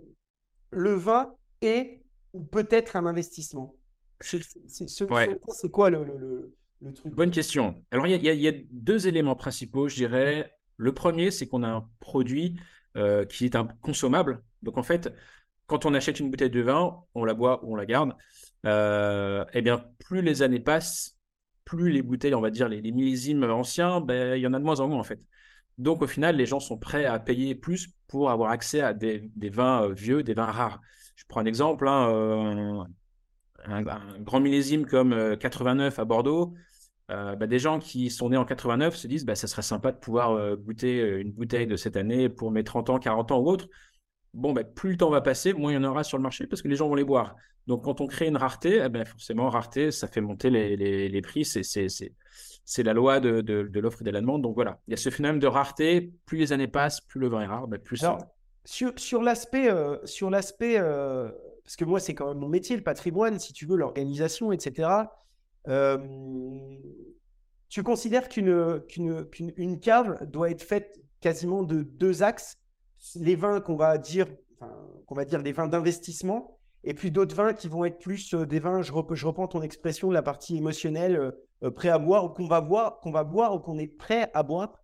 le 0.71 0.95
vin 0.95 1.35
est 1.63 2.03
ou 2.35 2.43
peut 2.43 2.69
être 2.71 2.97
un 2.97 3.07
investissement? 3.07 3.75
C'est 4.21 5.07
quoi 5.71 5.91
le, 5.91 6.05
le, 6.05 6.55
le, 6.83 6.93
truc? 6.93 7.15
Bonne 7.15 7.31
question. 7.31 7.83
Alors, 7.91 8.07
il 8.07 8.23
y, 8.23 8.29
y, 8.29 8.49
a 8.49 8.53
deux 8.71 9.09
éléments 9.09 9.37
principaux, 9.37 9.89
je 9.89 9.97
dirais. 9.97 10.54
Le 10.77 10.93
premier, 10.93 11.31
c'est 11.31 11.47
qu'on 11.47 11.63
a 11.63 11.69
un 11.69 11.89
produit 12.01 12.57
euh, 12.97 13.25
qui 13.25 13.45
est 13.45 13.57
un 13.57 13.67
consommable. 13.83 14.43
Donc 14.63 14.79
en 14.79 14.83
fait, 14.83 15.13
quand 15.67 15.87
on 15.87 15.95
achète 15.95 16.21
une 16.21 16.31
bouteille 16.31 16.51
de 16.51 16.61
vin, 16.61 17.01
on 17.15 17.25
la 17.25 17.35
boit 17.35 17.65
ou 17.65 17.73
on 17.73 17.77
la 17.77 17.87
garde. 17.87 18.15
Euh, 18.67 19.45
eh 19.53 19.63
bien, 19.63 19.85
plus 19.99 20.23
les 20.23 20.43
années 20.43 20.61
passent, 20.61 21.17
plus 21.65 21.91
les 21.91 22.03
bouteilles, 22.03 22.35
on 22.35 22.41
va 22.41 22.51
dire 22.51 22.69
les, 22.69 22.81
millésimes 22.93 23.45
anciens, 23.45 24.01
ben, 24.01 24.37
il 24.37 24.43
y 24.43 24.47
en 24.47 24.55
a 24.55 24.59
de 24.59 24.65
moins 24.65 24.81
en 24.81 24.89
moins 24.89 25.01
en 25.01 25.05
fait. 25.05 25.21
Donc 25.79 26.03
au 26.03 26.07
final, 26.07 26.37
les 26.37 26.47
gens 26.47 26.61
sont 26.61 26.79
prêts 26.79 27.05
à 27.05 27.19
payer 27.19 27.55
plus 27.55 27.89
pour 28.07 28.31
avoir 28.31 28.51
accès 28.51 28.81
à 28.81 28.95
des, 28.95 29.31
vins 29.51 29.85
euh, 29.85 29.93
vieux, 29.93 30.23
des 30.23 30.35
vins 30.35 30.47
rares. 30.47 30.81
Je 31.17 31.25
prends 31.27 31.41
un 31.41 31.47
exemple, 31.47 31.89
hein, 31.89 32.87
un, 33.65 33.87
un, 33.87 34.21
grand 34.21 34.41
millésime 34.41 34.87
comme 34.87 35.37
89 35.39 35.99
à 35.99 36.05
Bordeaux, 36.05 36.55
euh, 37.11 37.37
bah, 37.37 37.47
des 37.47 37.59
gens 37.59 37.79
qui 37.79 38.11
sont 38.11 38.31
nés 38.31 38.37
en 38.37 38.45
89 38.45 38.97
se 38.97 39.07
disent 39.07 39.27
bah, 39.27 39.35
ça 39.35 39.47
serait 39.47 39.63
sympa 39.63 39.93
de 39.93 39.99
pouvoir 39.99 40.33
euh, 40.33 40.57
goûter 40.57 41.01
euh, 41.01 41.21
une 41.21 41.33
bouteille 41.33 41.67
de 41.67 41.77
cette 41.77 41.97
année 41.97 42.29
pour 42.29 42.51
mes 42.51 42.65
30 42.65 42.91
ans, 42.91 42.99
40 42.99 43.33
ans 43.33 43.41
ou 43.41 43.49
autre. 43.49 43.69
Bon, 44.33 44.53
bah, 44.53 44.65
plus 44.65 44.93
le 44.93 44.97
temps 44.97 45.11
va 45.11 45.21
passer, 45.21 45.53
moins 45.53 45.73
il 45.73 45.75
y 45.75 45.79
en 45.79 45.85
aura 45.85 46.03
sur 46.03 46.17
le 46.17 46.23
marché 46.23 46.47
parce 46.47 46.63
que 46.63 46.69
les 46.69 46.77
gens 46.77 46.89
vont 46.89 46.95
les 46.95 47.05
boire. 47.05 47.37
Donc, 47.67 47.85
quand 47.85 48.01
on 48.01 48.07
crée 48.07 48.27
une 48.27 48.37
rareté, 48.37 48.83
eh 48.85 48.89
ben, 48.89 49.05
forcément, 49.05 49.49
rareté, 49.49 49.91
ça 49.91 50.07
fait 50.07 50.21
monter 50.21 50.51
les, 50.51 50.77
les, 50.77 51.23
prix. 51.23 51.45
C'est 51.47 52.83
la 52.83 52.93
loi 52.93 53.21
de, 53.21 53.41
de, 53.41 53.81
l'offre 53.81 54.03
et 54.03 54.05
de 54.05 54.11
la 54.11 54.21
demande. 54.21 54.43
Donc, 54.43 54.55
voilà, 54.55 54.81
il 54.87 54.91
y 54.91 54.95
a 54.95 54.97
ce 54.99 55.09
phénomène 55.09 55.39
de 55.39 55.47
rareté. 55.47 56.13
Plus 56.27 56.37
les 56.37 56.53
années 56.53 56.69
passent, 56.69 57.01
plus 57.01 57.21
le 57.21 57.29
vin 57.29 57.41
est 57.41 57.47
rare, 57.47 57.67
plus 57.83 58.03
Alors, 58.05 58.19
Sur, 58.65 58.93
sur 58.99 59.23
sur 60.05 60.31
l'aspect 60.31 60.81
parce 61.65 61.77
que 61.77 61.85
moi, 61.85 61.99
c'est 61.99 62.15
quand 62.15 62.29
même 62.29 62.39
mon 62.39 62.49
métier, 62.49 62.77
le 62.77 62.83
patrimoine, 62.83 63.39
si 63.39 63.53
tu 63.53 63.67
veux, 63.67 63.77
l'organisation, 63.77 64.53
etc. 64.53 64.89
Euh, 65.69 65.99
tu 67.69 67.83
considères 67.83 68.29
qu'une 68.29 68.81
qu'une 68.87 69.81
cave 69.81 70.25
doit 70.27 70.51
être 70.51 70.63
faite 70.63 71.01
quasiment 71.21 71.63
de 71.63 71.83
deux 71.83 72.23
axes 72.23 72.59
les 73.17 73.35
vins 73.35 73.61
qu'on 73.61 73.77
va 73.77 73.99
dire 73.99 74.27
qu'on 75.07 75.15
va 75.15 75.25
dire 75.25 75.43
des 75.43 75.53
vins 75.53 75.67
d'investissement 75.67 76.59
et 76.85 76.95
puis 76.95 77.11
d'autres 77.11 77.35
vins 77.35 77.55
qui 77.55 77.69
vont 77.69 77.85
être 77.85 77.99
plus 77.99 78.35
euh, 78.35 78.47
des 78.47 78.61
vins 78.61 78.83
je, 78.83 78.93
je, 78.93 79.27
reprends 79.27 79.49
ton 79.49 79.63
expression 79.63 80.11
la 80.11 80.23
partie 80.23 80.57
émotionnelle 80.57 81.33
euh, 81.63 81.71
prêt 81.71 81.89
à 81.89 81.99
boire 81.99 82.27
ou 82.27 82.29
qu'on 82.29 82.47
va 82.47 82.61
boire 82.61 83.01
qu'on 83.01 83.11
va 83.11 83.25
boire 83.25 83.55
ou 83.55 83.59
qu'on 83.59 83.79
est 83.79 83.87
prêt 83.87 84.31
à 84.35 84.43
boire. 84.43 84.81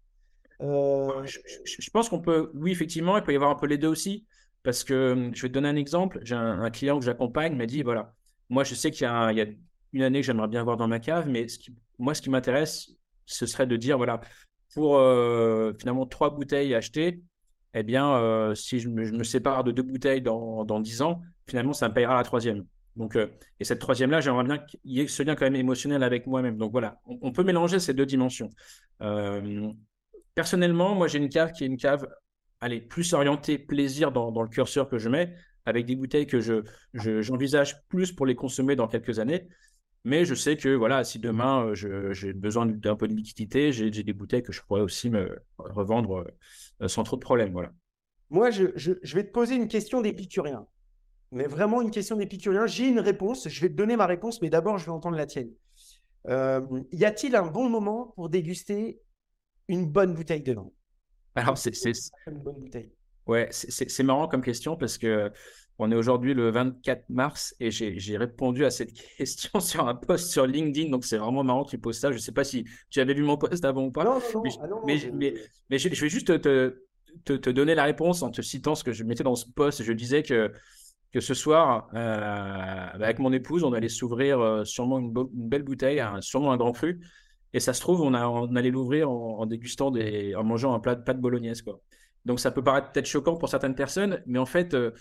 Je, 0.61 1.91
pense 1.91 2.09
qu'on 2.09 2.21
peut 2.21 2.51
oui 2.55 2.73
effectivement 2.73 3.19
il 3.19 3.23
peut 3.23 3.33
y 3.33 3.37
avoir 3.37 3.51
un 3.51 3.55
peu 3.55 3.67
les 3.67 3.79
deux 3.79 3.89
aussi 3.89 4.27
parce 4.63 4.83
que 4.85 5.31
je 5.33 5.43
vais 5.43 5.49
te 5.49 5.55
donner 5.55 5.69
un 5.69 5.77
exemple. 5.77 6.21
J'ai 6.23 6.35
un, 6.35 6.71
client 6.71 6.99
que 6.99 7.05
j'accompagne 7.05 7.55
m'a 7.55 7.67
dit 7.67 7.83
voilà 7.83 8.15
moi 8.49 8.65
je 8.65 8.75
sais 8.75 8.91
qu'il 8.91 9.05
y 9.05 9.07
a 9.07 9.47
une 9.93 10.03
année 10.03 10.21
que 10.21 10.27
j'aimerais 10.27 10.49
bien 10.49 10.61
avoir 10.61 10.77
dans 10.77 10.89
ma 10.89 11.01
cave, 11.01 11.29
mais 11.29 11.47
moi, 11.99 12.15
ce 12.15 12.23
qui 12.23 12.31
m'intéresse, 12.31 12.93
ce 13.27 13.47
serait 13.47 13.67
de 13.67 13.77
dire, 13.77 13.97
voilà, 13.97 14.21
pour 14.75 14.99
euh, 14.99 15.73
finalement 15.79 16.07
trois 16.07 16.31
bouteilles 16.31 16.75
achetées, 16.75 17.23
eh 17.75 17.83
bien, 17.83 18.15
euh, 18.17 18.55
si 18.55 18.81
je 18.81 18.89
me, 18.89 19.23
sépare 19.23 19.65
de 19.65 19.71
deux 19.71 19.83
bouteilles 19.83 20.23
dans, 20.23 20.65
dans 20.65 20.81
10 20.81 21.03
ans, 21.03 21.21
finalement, 21.47 21.73
ça 21.73 21.89
me 21.89 21.95
payera 21.95 22.17
la 22.17 22.25
troisième. 22.25 22.65
Donc, 22.97 23.17
euh, 23.17 23.29
et 23.61 23.65
cette 23.65 23.79
troisième-là, 23.79 24.21
j'aimerais 24.21 24.45
bien 24.45 24.59
qu'il 24.59 24.81
y 24.85 25.01
ait 25.01 25.07
ce 25.07 25.23
lien 25.23 25.37
quand 25.37 25.45
même 25.45 25.55
émotionnel 25.55 26.03
avec 26.03 26.27
moi-même. 26.27 26.57
Donc 26.57 26.73
voilà, 26.73 27.01
on, 27.05 27.31
peut 27.31 27.45
mélanger 27.45 27.79
ces 27.79 27.95
deux 27.95 28.07
dimensions. 28.07 28.51
personnellement, 30.35 30.95
moi, 30.95 31.07
j'ai 31.07 31.19
une 31.19 31.29
cave 31.29 31.53
qui 31.53 31.65
est 31.65 31.67
une 31.67 31.77
cave, 31.77 32.07
allez, 32.61 32.81
plus 32.81 33.13
orientée 33.13 33.59
plaisir 33.59 34.11
dans, 34.11 34.33
dans, 34.33 34.43
le 34.43 34.49
curseur 34.49 34.89
que 34.89 34.99
je 34.99 35.09
mets, 35.09 35.33
avec 35.65 35.87
des 35.87 35.95
bouteilles 35.95 36.27
que 36.27 36.41
je, 36.41 36.65
j'envisage 36.95 37.77
plus 37.89 38.13
pour 38.13 38.27
les 38.27 38.35
consommer 38.35 38.77
dans 38.77 38.89
quelques 38.89 39.19
années. 39.19 39.49
Mais 40.05 40.25
je 40.25 40.35
sais 40.35 40.57
que 40.57 40.69
voilà, 40.71 41.05
si 41.05 41.19
demain 41.19 41.67
euh, 41.67 42.15
j'ai 42.15 42.33
besoin 42.33 42.67
d'un 42.67 42.97
peu 42.97 43.07
de 43.07 43.15
liquidité, 43.15 43.73
j'ai 43.73 43.91
des 43.91 44.13
bouteilles 44.13 44.43
que 44.43 44.53
je 44.53 44.63
pourrais 44.63 44.81
aussi 44.81 45.11
me 45.11 45.43
revendre 45.59 46.27
euh, 46.81 46.89
sans 46.89 47.03
trop 47.03 47.17
de 47.17 47.21
problèmes. 47.21 47.53
Voilà. 47.53 47.73
Moi, 48.31 48.51
je, 48.51 48.65
vais 49.15 49.25
te 49.25 49.33
poser 49.33 49.57
une 49.57 49.69
question 49.69 50.01
d'épicurien. 50.01 50.67
Mais 51.33 51.47
vraiment 51.47 51.83
une 51.83 51.91
question 51.91 52.17
d'épicurien. 52.17 52.67
J'ai 52.67 52.89
une 52.89 53.01
réponse. 53.01 53.49
Je 53.49 53.61
vais 53.61 53.69
te 53.69 53.75
donner 53.75 53.97
ma 53.97 54.07
réponse, 54.07 54.41
mais 54.41 54.51
d'abord, 54.51 54.79
je 54.79 54.87
vais 54.87 54.91
entendre 54.91 55.17
la 55.17 55.27
tienne. 55.27 55.51
y 56.27 57.05
a-t-il 57.05 57.37
un 57.37 57.47
bon 57.47 57.69
moment 57.69 58.13
pour 58.17 58.31
déguster 58.31 59.01
une 59.69 59.87
bonne 59.87 60.15
bouteille 60.15 60.43
de 60.43 60.55
vin? 60.55 60.71
Alors, 61.35 61.59
c'est 61.59 61.73
une 62.27 62.39
bonne 62.39 62.59
bouteille. 62.59 62.91
Ouais, 63.27 63.49
c'est 63.53 64.03
marrant 64.03 64.27
comme 64.27 64.43
question 64.43 64.77
parce 64.77 64.99
que 64.99 65.31
on 65.81 65.91
est 65.91 65.95
aujourd'hui 65.95 66.35
le 66.35 66.51
24 66.51 67.09
mars 67.09 67.55
et 67.59 67.71
j'ai 67.71 68.17
répondu 68.17 68.65
à 68.65 68.71
cette 68.71 68.93
question 69.17 69.61
sur 69.61 69.89
un 69.89 69.95
post 69.95 70.31
sur 70.31 70.47
LinkedIn. 70.47 70.91
Donc, 70.91 71.05
c'est 71.05 71.19
vraiment 71.19 71.43
marrant 71.43 71.65
que 71.65 71.71
tu 71.71 71.79
poses 71.79 71.99
ça. 71.99 72.11
Je 72.11 72.17
ne 72.17 72.21
sais 72.21 72.33
pas 72.33 72.45
si 72.45 72.65
tu 72.91 73.01
avais 73.01 73.15
vu 73.15 73.23
mon 73.23 73.37
post 73.37 73.65
avant 73.65 73.85
ou 73.85 73.91
pas. 73.91 74.05
Non, 74.05 74.21
non, 74.35 74.43
non, 74.69 74.83
mais, 74.87 74.99
mais, 75.13 75.35
mais, 75.71 75.79
je, 75.79 75.89
vais 75.89 76.09
juste 76.09 76.41
te, 76.41 76.77
te, 77.25 77.33
te, 77.33 77.51
donner 77.51 77.75
la 77.75 77.85
réponse 77.85 78.23
en 78.23 78.31
te 78.31 78.43
citant 78.43 78.75
ce 78.75 78.85
que 78.85 78.93
je 78.93 79.05
mettais 79.05 79.25
dans 79.25 79.37
ce 79.37 79.47
post. 79.47 79.83
Je 79.83 79.93
disais 79.93 80.23
que, 80.23 80.53
que 81.13 81.21
ce 81.21 81.35
soir, 81.35 81.89
euh, 81.95 82.87
avec 82.93 83.19
mon 83.19 83.33
épouse, 83.33 83.65
on 83.65 83.73
allait 83.73 83.89
s'ouvrir 83.89 84.41
euh, 84.41 84.65
sûrement 84.65 84.99
une, 84.99 85.13
belle 85.33 85.63
bouteille, 85.63 86.03
sûrement 86.21 86.53
un 86.53 86.57
grand 86.57 86.73
cru. 86.73 87.01
Et 87.53 87.61
ça 87.61 87.73
se 87.73 87.81
trouve, 87.81 88.01
on, 88.03 88.15
a, 88.15 88.29
on 88.29 88.55
allait 88.55 88.71
l'ouvrir 88.71 89.11
en, 89.11 89.45
dégustant 89.47 89.91
des, 89.91 90.35
en 90.37 90.45
mangeant 90.45 90.75
un 90.75 90.79
plat, 90.79 90.95
plat 90.95 91.15
de 91.15 91.21
bolognaise. 91.21 91.63
Quoi. 91.63 91.81
Donc, 92.25 92.39
ça 92.39 92.51
peut 92.51 92.63
paraître 92.63 92.93
peut-être 92.93 93.07
choquant 93.07 93.37
pour 93.37 93.49
certaines 93.49 93.75
personnes, 93.75 94.23
mais 94.27 94.39
en 94.39 94.47
fait, 94.47 94.75
euh, 94.75 94.93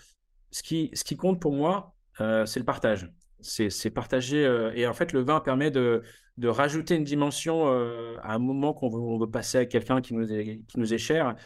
ce 0.50 0.62
qui, 0.62 1.16
compte 1.16 1.40
pour 1.40 1.52
moi, 1.52 1.94
euh, 2.20 2.46
c'est 2.46 2.60
le 2.60 2.66
partage. 2.66 3.10
C'est 3.40 3.90
partager. 3.90 4.44
Euh, 4.44 4.72
et 4.74 4.86
en 4.86 4.92
fait, 4.92 5.12
le 5.12 5.20
vin 5.20 5.40
permet 5.40 5.70
de, 5.70 6.02
rajouter 6.42 6.96
une 6.96 7.04
dimension 7.04 7.68
euh, 7.68 8.16
à 8.22 8.34
un 8.34 8.38
moment 8.38 8.72
qu'on 8.72 9.18
veut, 9.18 9.30
passer 9.30 9.58
à 9.58 9.66
quelqu'un 9.66 10.00
qui, 10.00 10.14
nous 10.14 10.94
est, 10.94 10.98
cher. 10.98 11.36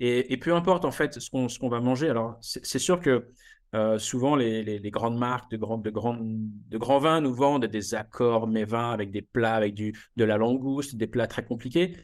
Et, 0.00 0.36
peu 0.36 0.54
importe, 0.54 0.84
en 0.84 0.90
fait, 0.90 1.18
ce 1.18 1.58
qu'on 1.58 1.68
va 1.68 1.80
manger. 1.80 2.08
Alors, 2.08 2.38
c'est 2.40 2.78
sûr 2.78 3.00
que 3.00 3.28
souvent, 3.98 4.34
les, 4.36 4.80
grandes 4.90 5.18
marques 5.18 5.50
de, 5.50 5.56
grands 5.56 6.98
vins 6.98 7.20
nous 7.20 7.34
vendent 7.34 7.66
des 7.66 7.94
accords, 7.94 8.46
mes 8.46 8.64
vins, 8.64 8.92
avec 8.92 9.10
des 9.10 9.22
plats, 9.22 9.54
avec 9.54 9.74
de 9.74 10.24
la 10.24 10.36
langouste, 10.36 10.96
des 10.96 11.06
plats 11.06 11.26
très 11.26 11.44
compliqués. 11.44 11.96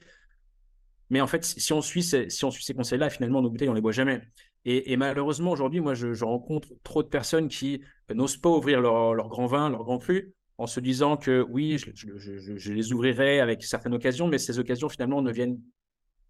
Mais 1.10 1.20
en 1.20 1.26
fait, 1.26 1.44
si 1.44 1.72
on 1.72 1.80
suit 1.80 2.02
ces, 2.02 2.28
si 2.30 2.44
ces 2.60 2.74
conseils-là, 2.74 3.10
finalement, 3.10 3.42
nos 3.42 3.50
bouteilles, 3.50 3.68
on 3.68 3.74
les 3.74 3.80
boit 3.80 3.92
jamais. 3.92 4.22
Et, 4.66 4.96
malheureusement, 4.96 5.50
aujourd'hui, 5.50 5.80
moi, 5.80 5.92
je, 5.92 6.24
rencontre 6.24 6.68
trop 6.82 7.02
de 7.02 7.08
personnes 7.08 7.48
qui 7.48 7.82
n'osent 8.12 8.38
pas 8.38 8.48
ouvrir 8.48 8.80
leur, 8.80 9.28
grand 9.28 9.46
vin, 9.46 9.68
leur 9.68 9.84
grand 9.84 9.98
cru, 9.98 10.32
en 10.56 10.66
se 10.66 10.80
disant 10.80 11.18
que 11.18 11.44
oui, 11.50 11.76
je, 11.78 12.72
les 12.72 12.92
ouvrirai 12.92 13.40
avec 13.40 13.62
certaines 13.62 13.92
occasions, 13.92 14.26
mais 14.26 14.38
ces 14.38 14.58
occasions, 14.58 14.88
finalement, 14.88 15.20
ne 15.20 15.30
viennent 15.30 15.60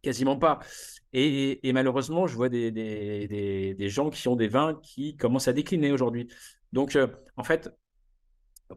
quasiment 0.02 0.36
pas. 0.36 0.58
Et, 1.12 1.60
malheureusement, 1.72 2.26
je 2.26 2.34
vois 2.34 2.48
des, 2.48 3.76
gens 3.88 4.10
qui 4.10 4.26
ont 4.26 4.36
des 4.36 4.48
vins 4.48 4.80
qui 4.82 5.16
commencent 5.16 5.48
à 5.48 5.52
décliner 5.52 5.92
aujourd'hui. 5.92 6.26
Donc, 6.72 6.96
euh, 6.96 7.06
en 7.36 7.44
fait, 7.44 7.70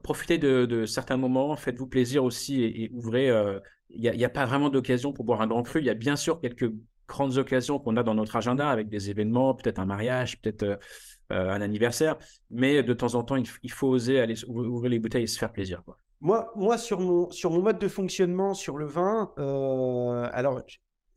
profitez 0.04 0.38
de, 0.38 0.86
certains 0.86 1.18
moments, 1.18 1.56
faites-vous 1.56 1.88
plaisir 1.88 2.24
aussi 2.24 2.64
et, 2.64 2.92
ouvrez. 2.94 3.30
Euh, 3.32 3.60
il 3.90 4.02
n'y 4.02 4.24
a, 4.24 4.28
a, 4.28 4.30
pas 4.30 4.46
vraiment 4.46 4.70
d'occasion 4.70 5.14
pour 5.14 5.24
boire 5.24 5.42
un 5.42 5.48
grand 5.48 5.64
cru. 5.64 5.80
Il 5.80 5.86
y 5.86 5.90
a 5.90 5.94
bien 5.94 6.18
sûr 6.18 6.42
quelques 6.42 6.70
grandes 7.08 7.38
occasions 7.38 7.80
qu'on 7.80 7.98
a 7.98 8.04
dans 8.04 8.16
notre 8.16 8.36
agenda 8.36 8.70
avec 8.70 8.90
des 8.90 9.10
événements, 9.10 9.54
peut-être 9.54 9.80
un 9.80 9.86
mariage, 9.86 10.40
peut-être 10.42 10.64
euh, 10.64 10.76
euh, 11.32 11.50
un 11.50 11.62
anniversaire. 11.62 12.18
Mais 12.52 12.84
de 12.84 12.94
temps 12.94 13.16
en 13.16 13.24
temps, 13.24 13.36
il, 13.36 13.72
faut 13.72 13.88
oser 13.88 14.20
aller 14.20 14.36
ouvrir 14.46 14.92
les 14.92 15.00
bouteilles 15.00 15.24
et 15.24 15.28
se 15.28 15.40
faire 15.40 15.52
plaisir. 15.52 15.82
Moi, 16.20 16.52
moi 16.56 16.78
sur, 16.78 17.00
mon, 17.00 17.30
sur 17.32 17.52
mon 17.52 17.62
mode 17.62 17.80
de 17.80 17.88
fonctionnement 17.88 18.54
sur 18.54 18.78
le 18.78 18.86
vin, 18.86 19.32
euh, 19.38 20.30
alors, 20.32 20.62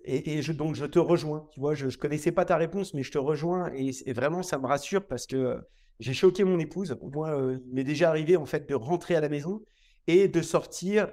et, 0.04 0.42
je, 0.42 0.52
donc 0.52 0.75
je 0.75 0.87
te 0.87 0.99
rejoins. 0.99 1.47
Tu 1.52 1.61
vois, 1.61 1.75
je 1.75 1.87
ne 1.87 1.92
connaissais 1.92 2.32
pas 2.32 2.44
ta 2.44 2.56
réponse, 2.56 2.94
mais 2.94 3.02
je 3.02 3.11
te 3.11 3.18
rejoins. 3.18 3.70
Et, 3.75 4.12
vraiment, 4.12 4.42
ça 4.42 4.59
me 4.59 4.66
rassure 4.66 5.06
parce 5.06 5.26
que 5.26 5.59
j'ai 5.99 6.14
choqué 6.14 6.44
mon 6.44 6.59
épouse. 6.59 6.97
Moi, 7.02 7.59
il 7.66 7.75
m'est 7.75 7.85
déjà 7.85 8.09
arrivé 8.09 8.37
en 8.37 8.47
fait 8.47 8.68
de 8.68 8.75
rentrer 8.75 9.14
à 9.14 9.20
la 9.20 9.28
maison 9.28 9.61
et 10.06 10.28
de 10.28 10.40
sortir 10.40 11.09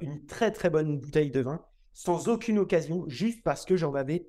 une 0.00 0.26
très 0.26 0.50
très 0.50 0.68
bonne 0.68 0.98
bouteille 0.98 1.30
de 1.30 1.40
vin 1.40 1.62
sans 1.96 2.28
aucune 2.28 2.58
occasion, 2.58 3.04
juste 3.08 3.42
parce 3.42 3.64
que 3.64 3.74
j'en 3.74 3.94
avais. 3.94 4.28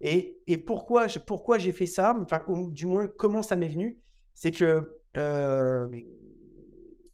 Et, 0.00 0.36
et, 0.48 0.58
pourquoi, 0.58 1.06
pourquoi 1.24 1.58
j'ai 1.58 1.70
fait 1.70 1.86
ça, 1.86 2.16
enfin, 2.20 2.42
du 2.70 2.86
moins, 2.86 3.06
comment 3.06 3.42
ça 3.42 3.54
m'est 3.54 3.68
venu, 3.68 4.00
c'est 4.34 4.50
que 4.50 4.98
euh, 5.16 5.88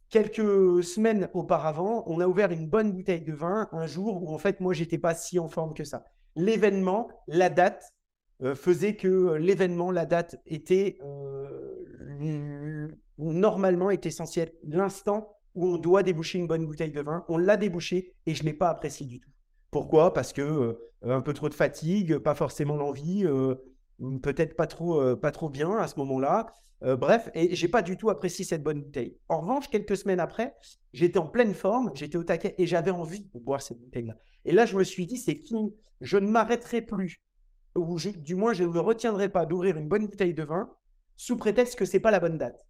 quelques 0.09 0.83
semaines 0.83 1.29
auparavant, 1.35 2.03
on 2.07 2.19
a 2.19 2.27
ouvert 2.27 2.51
une 2.51 2.67
bonne 2.67 2.93
bouteille 2.93 3.21
de 3.21 3.31
vin 3.31 3.69
un 3.71 3.85
jour 3.85 4.23
où, 4.23 4.33
en 4.33 4.39
fait, 4.39 4.59
moi, 4.59 4.73
j'étais 4.73 4.97
pas 4.97 5.13
si 5.13 5.37
en 5.37 5.47
forme 5.47 5.75
que 5.75 5.83
ça. 5.83 6.03
L'événement, 6.35 7.09
la 7.27 7.51
date, 7.51 7.93
euh, 8.41 8.55
faisait 8.55 8.95
que 8.95 9.35
l'événement, 9.35 9.91
la 9.91 10.07
date 10.07 10.41
était 10.47 10.97
euh, 11.03 12.87
normalement 13.19 13.91
est 13.91 14.07
essentiel. 14.07 14.51
L'instant 14.63 15.37
où 15.53 15.67
on 15.67 15.77
doit 15.77 16.01
déboucher 16.01 16.39
une 16.39 16.47
bonne 16.47 16.65
bouteille 16.65 16.91
de 16.91 17.01
vin, 17.01 17.23
on 17.27 17.37
l'a 17.37 17.55
débouché 17.55 18.15
et 18.25 18.33
je 18.33 18.41
ne 18.41 18.47
l'ai 18.47 18.53
pas 18.55 18.71
apprécié 18.71 19.05
du 19.05 19.19
tout. 19.19 19.29
Pourquoi? 19.73 20.13
Parce 20.13 20.33
que 20.33 20.41
euh, 20.41 20.75
un 21.01 21.21
peu 21.21 21.33
trop 21.33 21.49
de 21.49 21.55
fatigue, 21.55 22.19
pas 22.19 22.35
forcément 22.35 22.75
l'envie, 22.75 23.25
euh, 23.25 23.55
peut-être 24.21 24.55
pas 24.55 24.67
trop, 24.67 25.01
euh, 25.01 25.15
pas 25.15 25.31
trop 25.31 25.49
bien 25.49 25.75
à 25.77 25.87
ce 25.87 25.97
moment-là. 25.97 26.45
bref, 26.81 27.29
et 27.33 27.55
j'ai 27.55 27.69
pas 27.69 27.81
du 27.81 27.97
tout 27.97 28.09
apprécié 28.09 28.45
cette 28.45 28.61
bonne 28.61 28.83
bouteille. 28.83 29.17
En 29.29 29.41
revanche, 29.41 29.69
quelques 29.69 29.97
semaines 29.97 30.19
après, 30.19 30.53
j'étais 30.91 31.17
en 31.17 31.27
pleine 31.27 31.53
forme, 31.53 31.91
j'étais 31.95 32.17
au 32.17 32.23
taquet 32.23 32.53
et 32.57 32.67
j'avais 32.67 32.91
envie 32.91 33.21
de 33.33 33.39
boire 33.39 33.61
cette 33.61 33.79
bouteille-là. 33.79 34.15
Et 34.45 34.51
là, 34.51 34.65
je 34.65 34.77
me 34.77 34.83
suis 34.83 35.07
dit, 35.07 35.17
c'est 35.17 35.39
qui 35.39 35.55
Je 36.01 36.17
ne 36.17 36.27
m'arrêterai 36.27 36.81
plus, 36.81 37.23
ou 37.75 37.97
du 37.99 38.35
moins, 38.35 38.53
je 38.53 38.65
ne 38.65 38.69
me 38.69 38.79
retiendrai 38.79 39.29
pas 39.29 39.45
d'ouvrir 39.45 39.77
une 39.77 39.87
bonne 39.87 40.05
bouteille 40.07 40.33
de 40.35 40.43
vin 40.43 40.69
sous 41.15 41.37
prétexte 41.37 41.79
que 41.79 41.85
c'est 41.85 42.01
pas 42.01 42.11
la 42.11 42.19
bonne 42.19 42.37
date. 42.37 42.67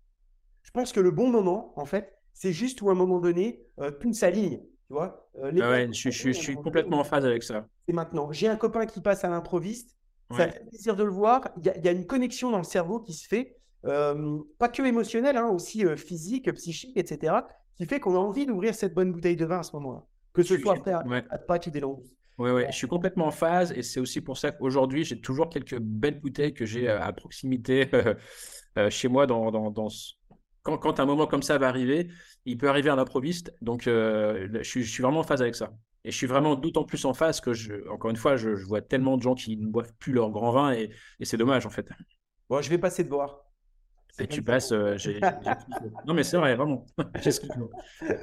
Je 0.61 0.71
pense 0.71 0.93
que 0.93 1.01
le 1.01 1.11
bon 1.11 1.29
moment, 1.29 1.73
en 1.75 1.85
fait, 1.85 2.13
c'est 2.33 2.53
juste 2.53 2.81
où 2.81 2.89
à 2.89 2.93
un 2.93 2.95
moment 2.95 3.19
donné, 3.19 3.65
tout 3.99 4.13
s'aligne. 4.13 4.61
Tu 4.93 4.99
vois 4.99 5.27
euh, 5.41 5.87
ah 5.87 5.91
je, 5.91 6.31
suis 6.31 6.55
complètement 6.55 6.99
en 6.99 7.03
phase 7.03 7.25
avec 7.25 7.41
ça. 7.41 7.65
Et 7.87 7.93
maintenant, 7.93 8.31
j'ai 8.31 8.47
un 8.47 8.55
copain 8.55 8.85
qui 8.85 9.01
passe 9.01 9.23
à 9.23 9.29
l'improviste. 9.29 9.97
Ça 10.29 10.47
fait 10.47 10.67
plaisir 10.67 10.95
de 10.95 11.03
le 11.03 11.09
voir. 11.09 11.49
Il 11.57 11.65
y, 11.65 11.87
a 11.87 11.91
une 11.91 12.05
connexion 12.05 12.51
dans 12.51 12.59
le 12.59 12.63
cerveau 12.63 12.99
qui 12.99 13.13
se 13.13 13.27
fait, 13.27 13.55
euh, 13.85 14.37
pas 14.59 14.69
que 14.69 14.83
émotionnelle, 14.83 15.37
hein, 15.37 15.47
aussi 15.47 15.83
euh, 15.83 15.95
physique, 15.95 16.51
psychique, 16.53 16.95
etc., 16.95 17.33
qui 17.75 17.87
fait 17.87 17.99
qu'on 17.99 18.13
a 18.13 18.19
envie 18.19 18.45
d'ouvrir 18.45 18.75
cette 18.75 18.93
bonne 18.93 19.11
bouteille 19.11 19.35
de 19.35 19.45
vin 19.45 19.59
à 19.59 19.63
ce 19.63 19.75
moment-là. 19.77 20.03
Que 20.31 20.43
ce 20.43 20.57
soit 20.59 20.77
après 20.77 20.91
à, 20.91 21.03
ouais. 21.07 21.23
à 21.31 21.57
des 21.57 21.83
Oui, 21.83 22.03
ouais, 22.37 22.67
je 22.69 22.75
suis 22.75 22.87
complètement 22.87 23.25
en 23.25 23.31
phase 23.31 23.71
et 23.71 23.81
c'est 23.81 23.99
aussi 23.99 24.21
pour 24.21 24.37
ça 24.37 24.51
qu'aujourd'hui, 24.51 25.03
j'ai 25.05 25.19
toujours 25.19 25.49
quelques 25.49 25.79
belles 25.79 26.19
bouteilles 26.19 26.53
que 26.53 26.67
j'ai 26.67 26.87
à 26.87 27.11
proximité 27.13 27.89
chez 28.89 29.07
moi 29.07 29.25
dans, 29.25 29.49
dans, 29.49 29.71
dans, 29.71 29.89
quand, 30.63 30.99
un 30.99 31.05
moment 31.05 31.27
comme 31.27 31.43
ça 31.43 31.57
va 31.57 31.67
arriver, 31.67 32.09
il 32.45 32.57
peut 32.57 32.69
arriver 32.69 32.89
à 32.89 32.95
l'improviste. 32.95 33.53
Donc, 33.61 33.87
euh, 33.87 34.47
je, 34.61 34.79
suis 34.81 35.03
vraiment 35.03 35.19
en 35.19 35.23
phase 35.23 35.41
avec 35.41 35.55
ça. 35.55 35.73
Et 36.05 36.11
je 36.11 36.17
suis 36.17 36.27
vraiment 36.27 36.55
d'autant 36.55 36.83
plus 36.83 37.05
en 37.05 37.13
phase 37.13 37.41
que, 37.41 37.89
encore 37.89 38.09
une 38.09 38.17
fois, 38.17 38.35
je, 38.37 38.49
vois 38.49 38.81
tellement 38.81 39.17
de 39.17 39.21
gens 39.21 39.35
qui 39.35 39.57
ne 39.57 39.67
boivent 39.67 39.93
plus 39.99 40.13
leur 40.13 40.29
grand 40.31 40.51
vin 40.51 40.73
et, 40.73 40.91
c'est 41.21 41.37
dommage, 41.37 41.65
en 41.65 41.69
fait. 41.69 41.87
Bon, 42.49 42.61
je 42.61 42.69
vais 42.69 42.77
passer 42.77 43.03
de 43.03 43.09
boire. 43.09 43.45
Et 44.19 44.27
tu 44.27 44.43
passes. 44.43 44.71
Euh, 44.71 44.95
non, 46.05 46.13
mais 46.13 46.23
c'est 46.23 46.37
vrai, 46.37 46.55
vraiment. 46.55 46.85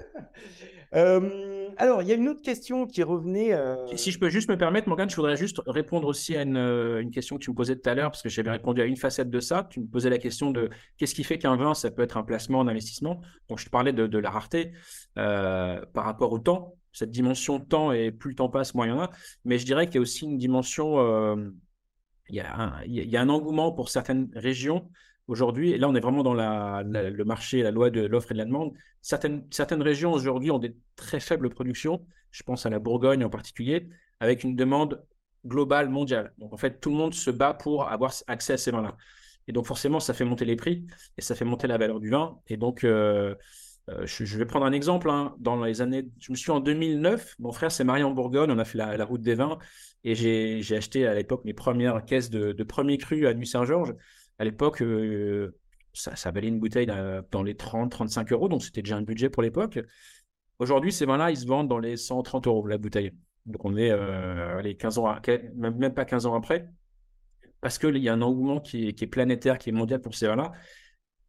Euh, 0.92 1.68
alors, 1.76 2.02
il 2.02 2.08
y 2.08 2.10
a 2.10 2.16
une 2.16 2.28
autre 2.28 2.42
question 2.42 2.84
qui 2.84 3.04
revenait. 3.04 3.52
Euh, 3.52 3.76
si 3.96 4.10
je 4.10 4.18
peux 4.18 4.28
juste 4.28 4.50
me 4.50 4.58
permettre, 4.58 4.88
Morgane, 4.88 5.08
je 5.08 5.14
voudrais 5.14 5.36
juste 5.36 5.62
répondre 5.68 6.08
aussi 6.08 6.36
à 6.36 6.42
une, 6.42 7.12
question 7.12 7.36
que 7.36 7.44
tu 7.44 7.50
me 7.50 7.54
posais 7.54 7.76
tout 7.76 7.88
à 7.88 7.94
l'heure, 7.94 8.10
parce 8.10 8.22
que 8.22 8.28
j'avais 8.28 8.50
répondu 8.50 8.82
à 8.82 8.86
une 8.86 8.96
facette 8.96 9.30
de 9.30 9.38
ça. 9.38 9.68
Tu 9.70 9.78
me 9.78 9.86
posais 9.86 10.10
la 10.10 10.18
question 10.18 10.50
de 10.50 10.68
qu'est-ce 10.96 11.14
qui 11.14 11.22
fait 11.22 11.38
qu'un 11.38 11.54
vin, 11.54 11.74
ça 11.74 11.92
peut 11.92 12.02
être 12.02 12.16
un 12.16 12.24
placement, 12.24 12.60
un 12.60 12.66
investissement. 12.66 13.20
Donc, 13.48 13.60
je 13.60 13.66
te 13.66 13.70
parlais 13.70 13.92
de, 13.92 14.18
la 14.18 14.30
rareté 14.30 14.72
par 15.14 16.04
rapport 16.04 16.32
au 16.32 16.40
temps. 16.40 16.74
Cette 16.92 17.12
dimension 17.12 17.60
temps, 17.60 17.92
et 17.92 18.10
plus 18.10 18.30
le 18.30 18.34
temps 18.34 18.48
passe, 18.48 18.74
moins 18.74 18.86
il 18.86 18.90
y 18.90 18.92
en 18.92 19.00
a. 19.00 19.10
Mais 19.44 19.58
je 19.58 19.64
dirais 19.64 19.86
qu'il 19.86 19.94
y 19.94 19.98
a 19.98 20.00
aussi 20.00 20.24
une 20.24 20.38
dimension. 20.38 21.36
il 22.28 22.34
y, 22.34 22.40
a 22.40 22.80
il 22.84 22.94
y 22.94 23.16
a 23.16 23.20
un 23.20 23.28
engouement 23.28 23.70
pour 23.70 23.90
certaines 23.90 24.28
régions 24.34 24.90
aujourd'hui, 25.30 25.78
là 25.78 25.88
on 25.88 25.94
est 25.94 26.00
vraiment 26.00 26.22
dans 26.22 26.34
le 26.34 27.24
marché, 27.24 27.62
la 27.62 27.70
loi 27.70 27.90
de 27.90 28.02
l'offre 28.02 28.32
et 28.32 28.34
de 28.34 28.38
la 28.38 28.44
demande, 28.44 28.72
certaines, 29.00 29.46
certaines 29.50 29.80
régions 29.80 30.12
aujourd'hui 30.12 30.50
ont 30.50 30.58
des 30.58 30.76
très 30.96 31.20
faibles 31.20 31.48
productions, 31.50 32.04
je 32.32 32.42
pense 32.42 32.66
à 32.66 32.70
la 32.70 32.80
Bourgogne 32.80 33.24
en 33.24 33.30
particulier, 33.30 33.88
avec 34.18 34.42
une 34.44 34.56
demande 34.56 35.02
globale 35.46 35.88
mondiale. 35.88 36.34
Donc 36.38 36.52
en 36.52 36.56
fait, 36.56 36.80
tout 36.80 36.90
le 36.90 36.96
monde 36.96 37.14
se 37.14 37.30
bat 37.30 37.54
pour 37.54 37.88
avoir 37.88 38.12
accès 38.26 38.54
à 38.54 38.58
ces 38.58 38.72
vins-là. 38.72 38.96
Et 39.46 39.52
donc 39.52 39.66
forcément, 39.66 40.00
ça 40.00 40.14
fait 40.14 40.24
monter 40.24 40.44
les 40.44 40.56
prix 40.56 40.86
et 41.16 41.22
ça 41.22 41.34
fait 41.34 41.44
monter 41.44 41.66
la 41.66 41.78
valeur 41.78 42.00
du 42.00 42.10
vin. 42.10 42.38
Et 42.48 42.56
donc, 42.56 42.84
euh, 42.84 43.34
euh, 43.88 44.04
je, 44.04 44.36
vais 44.36 44.46
prendre 44.46 44.66
un 44.66 44.72
exemple. 44.72 45.08
Hein. 45.08 45.34
Dans 45.38 45.64
les 45.64 45.80
années, 45.80 46.08
je 46.18 46.32
me 46.32 46.36
suis 46.36 46.50
en 46.50 46.60
2009, 46.60 47.36
mon 47.38 47.52
frère 47.52 47.72
s'est 47.72 47.84
marié 47.84 48.04
en 48.04 48.10
Bourgogne, 48.10 48.50
on 48.50 48.58
a 48.58 48.64
fait 48.64 48.78
la, 48.78 49.04
route 49.04 49.22
des 49.22 49.34
vins 49.34 49.58
et 50.04 50.14
j'ai 50.14 50.76
acheté 50.76 51.06
à 51.06 51.14
l'époque 51.14 51.44
mes 51.44 51.54
premières 51.54 52.04
caisses 52.04 52.30
de, 52.30 52.52
de 52.52 52.64
premier 52.64 52.98
cru 52.98 53.26
à 53.26 53.34
Nuit-Saint-Georges 53.34 53.94
à 54.40 54.44
l'époque, 54.44 54.80
euh, 54.80 55.54
ça, 55.92 56.30
valait 56.30 56.48
une 56.48 56.60
bouteille 56.60 56.86
dans 56.86 57.42
les 57.42 57.52
30-35 57.52 58.32
euros, 58.32 58.48
donc 58.48 58.62
c'était 58.62 58.80
déjà 58.80 58.96
un 58.96 59.02
budget 59.02 59.28
pour 59.28 59.42
l'époque. 59.42 59.78
Aujourd'hui, 60.58 60.92
ces 60.92 61.04
vins-là, 61.04 61.30
ils 61.30 61.36
se 61.36 61.46
vendent 61.46 61.68
dans 61.68 61.78
les 61.78 61.98
130 61.98 62.46
euros 62.46 62.66
la 62.66 62.78
bouteille. 62.78 63.12
Donc 63.44 63.66
on 63.66 63.76
est 63.76 63.90
euh, 63.90 64.62
les 64.62 64.76
15 64.76 64.96
ans, 64.96 65.14
même, 65.56 65.92
pas 65.92 66.06
15 66.06 66.24
ans 66.24 66.34
après, 66.34 66.66
parce 67.60 67.78
qu'il 67.78 67.98
y 67.98 68.08
a 68.08 68.14
un 68.14 68.22
engouement 68.22 68.60
qui 68.60 68.88
est, 68.88 69.06
planétaire, 69.06 69.58
qui 69.58 69.68
est 69.68 69.72
mondial 69.72 70.00
pour 70.00 70.14
ces 70.14 70.26
vins-là. 70.26 70.52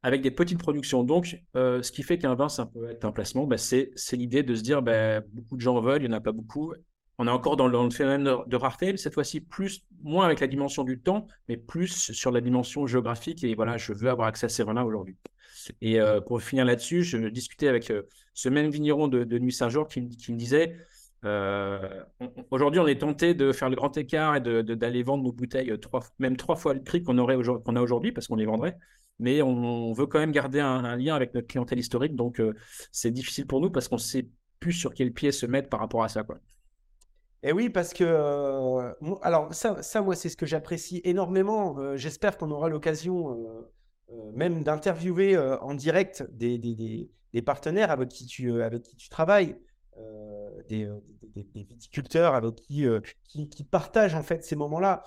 avec 0.03 0.21
des 0.21 0.31
petites 0.31 0.59
productions. 0.59 1.03
Donc, 1.03 1.37
euh, 1.57 1.83
ce 1.83 1.91
qui 1.91 2.03
fait 2.03 2.17
qu'un 2.17 2.35
vin, 2.35 2.47
ça 2.47 2.65
peut 2.65 2.89
être 2.89 3.03
un 3.03 3.11
placement, 3.11 3.45
bah, 3.45 3.57
c'est 3.57 3.91
l'idée 4.13 4.43
de 4.43 4.55
se 4.55 4.61
dire, 4.61 4.81
bah, 4.81 5.19
beaucoup 5.19 5.57
de 5.57 5.61
gens 5.61 5.77
veulent, 5.81 6.01
il 6.01 6.07
n'y 6.07 6.13
en 6.13 6.17
a 6.17 6.21
pas 6.21 6.31
beaucoup. 6.31 6.73
On 7.17 7.27
est 7.27 7.31
encore 7.31 7.57
dans 7.57 7.67
le, 7.67 7.89
phénomène 7.89 8.23
de, 8.47 8.55
rareté, 8.55 8.93
mais 8.93 8.97
cette 8.97 9.13
fois-ci, 9.13 9.41
plus, 9.41 9.83
moins 10.03 10.25
avec 10.25 10.39
la 10.39 10.47
dimension 10.47 10.83
du 10.83 10.99
temps, 10.99 11.27
mais 11.47 11.57
plus 11.57 12.11
sur 12.11 12.31
la 12.31 12.41
dimension 12.41 12.87
géographique. 12.87 13.43
Et 13.43 13.55
voilà, 13.55 13.77
je 13.77 13.93
veux 13.93 14.09
avoir 14.09 14.27
accès 14.27 14.45
à 14.45 14.49
ces 14.49 14.63
vins-là 14.63 14.85
aujourd'hui. 14.85 15.17
Et 15.81 15.99
euh, 15.99 16.21
pour 16.21 16.41
finir 16.41 16.65
là-dessus, 16.65 17.03
je 17.03 17.17
discutais 17.27 17.67
avec 17.67 17.91
euh, 17.91 18.03
ce 18.33 18.49
même 18.49 18.69
vigneron 18.69 19.07
de, 19.07 19.37
Nuit 19.37 19.53
Saint-Georges 19.53 19.89
qui, 19.89 20.01
me 20.01 20.37
disait 20.37 20.75
aujourd'hui, 22.49 22.79
on 22.79 22.87
est 22.87 23.01
tenté 23.01 23.35
de 23.35 23.51
faire 23.51 23.69
le 23.69 23.75
grand 23.75 23.95
écart 23.95 24.37
et 24.37 24.41
d'aller 24.41 25.03
vendre 25.03 25.23
nos 25.23 25.31
bouteilles 25.31 25.71
trois, 25.79 26.01
même 26.17 26.35
trois 26.35 26.55
fois 26.55 26.73
le 26.73 26.81
prix 26.81 27.03
qu'on 27.03 27.19
aurait 27.19 27.35
a 27.35 27.81
aujourd'hui 27.81 28.11
parce 28.11 28.27
qu'on 28.27 28.37
les 28.37 28.47
vendrait 28.47 28.75
mais 29.21 29.41
on, 29.43 29.93
veut 29.93 30.07
quand 30.07 30.19
même 30.19 30.31
garder 30.31 30.59
un, 30.59 30.97
lien 30.97 31.15
avec 31.15 31.33
notre 31.35 31.47
clientèle 31.47 31.79
historique. 31.79 32.15
Donc, 32.15 32.39
euh, 32.39 32.53
c'est 32.91 33.11
difficile 33.11 33.45
pour 33.45 33.61
nous 33.61 33.69
parce 33.69 33.87
qu'on 33.87 33.95
ne 33.95 34.01
sait 34.01 34.27
plus 34.59 34.73
sur 34.73 34.93
quel 34.93 35.13
pied 35.13 35.31
se 35.31 35.45
mettre 35.45 35.69
par 35.69 35.79
rapport 35.79 36.03
à 36.03 36.09
ça. 36.09 36.23
Quoi. 36.23 36.39
Et 37.43 37.53
oui, 37.53 37.69
parce 37.69 37.93
que, 37.93 38.03
euh, 38.03 38.93
alors 39.21 39.53
ça, 39.53 39.81
ça, 39.81 40.01
moi, 40.01 40.15
c'est 40.15 40.29
ce 40.29 40.37
que 40.37 40.45
j'apprécie 40.45 41.01
énormément. 41.03 41.77
Euh, 41.79 41.97
j'espère 41.97 42.37
qu'on 42.37 42.51
aura 42.51 42.69
l'occasion 42.69 43.65
même 44.33 44.63
d'interviewer 44.63 45.37
en 45.37 45.73
direct 45.73 46.25
des, 46.31 46.57
des, 46.57 47.09
des, 47.33 47.41
partenaires 47.41 47.91
avec 47.91 48.09
qui 48.09 48.25
tu, 48.25 48.61
avec 48.61 48.83
qui 48.83 48.95
tu 48.95 49.09
travailles. 49.09 49.55
Des, 50.69 50.89
viticulteurs 51.35 52.35
avec 52.35 52.55
qui, 52.55 52.85
qui, 53.27 53.47
qui, 53.47 53.63
partagent 53.63 54.15
en 54.15 54.23
fait 54.23 54.43
ces 54.43 54.55
moments-là. 54.55 55.03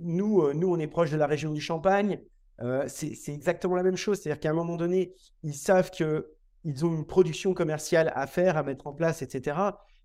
nous, 0.00 0.52
nous, 0.54 0.68
on 0.72 0.78
est 0.78 0.86
proche 0.86 1.10
de 1.10 1.16
la 1.16 1.26
région 1.26 1.52
du 1.52 1.60
Champagne. 1.60 2.20
Euh, 2.60 2.84
c'est 2.86 3.32
exactement 3.32 3.74
la 3.74 3.82
même 3.82 3.96
chose. 3.96 4.20
C'est-à-dire 4.20 4.40
qu'à 4.40 4.50
un 4.50 4.54
moment 4.54 4.76
donné, 4.76 5.14
ils 5.42 5.54
savent 5.54 5.90
qu'ils 5.90 6.84
ont 6.84 6.94
une 6.94 7.06
production 7.06 7.54
commerciale 7.54 8.12
à 8.14 8.26
faire, 8.26 8.56
à 8.56 8.62
mettre 8.62 8.86
en 8.86 8.92
place, 8.92 9.22
etc. 9.22 9.56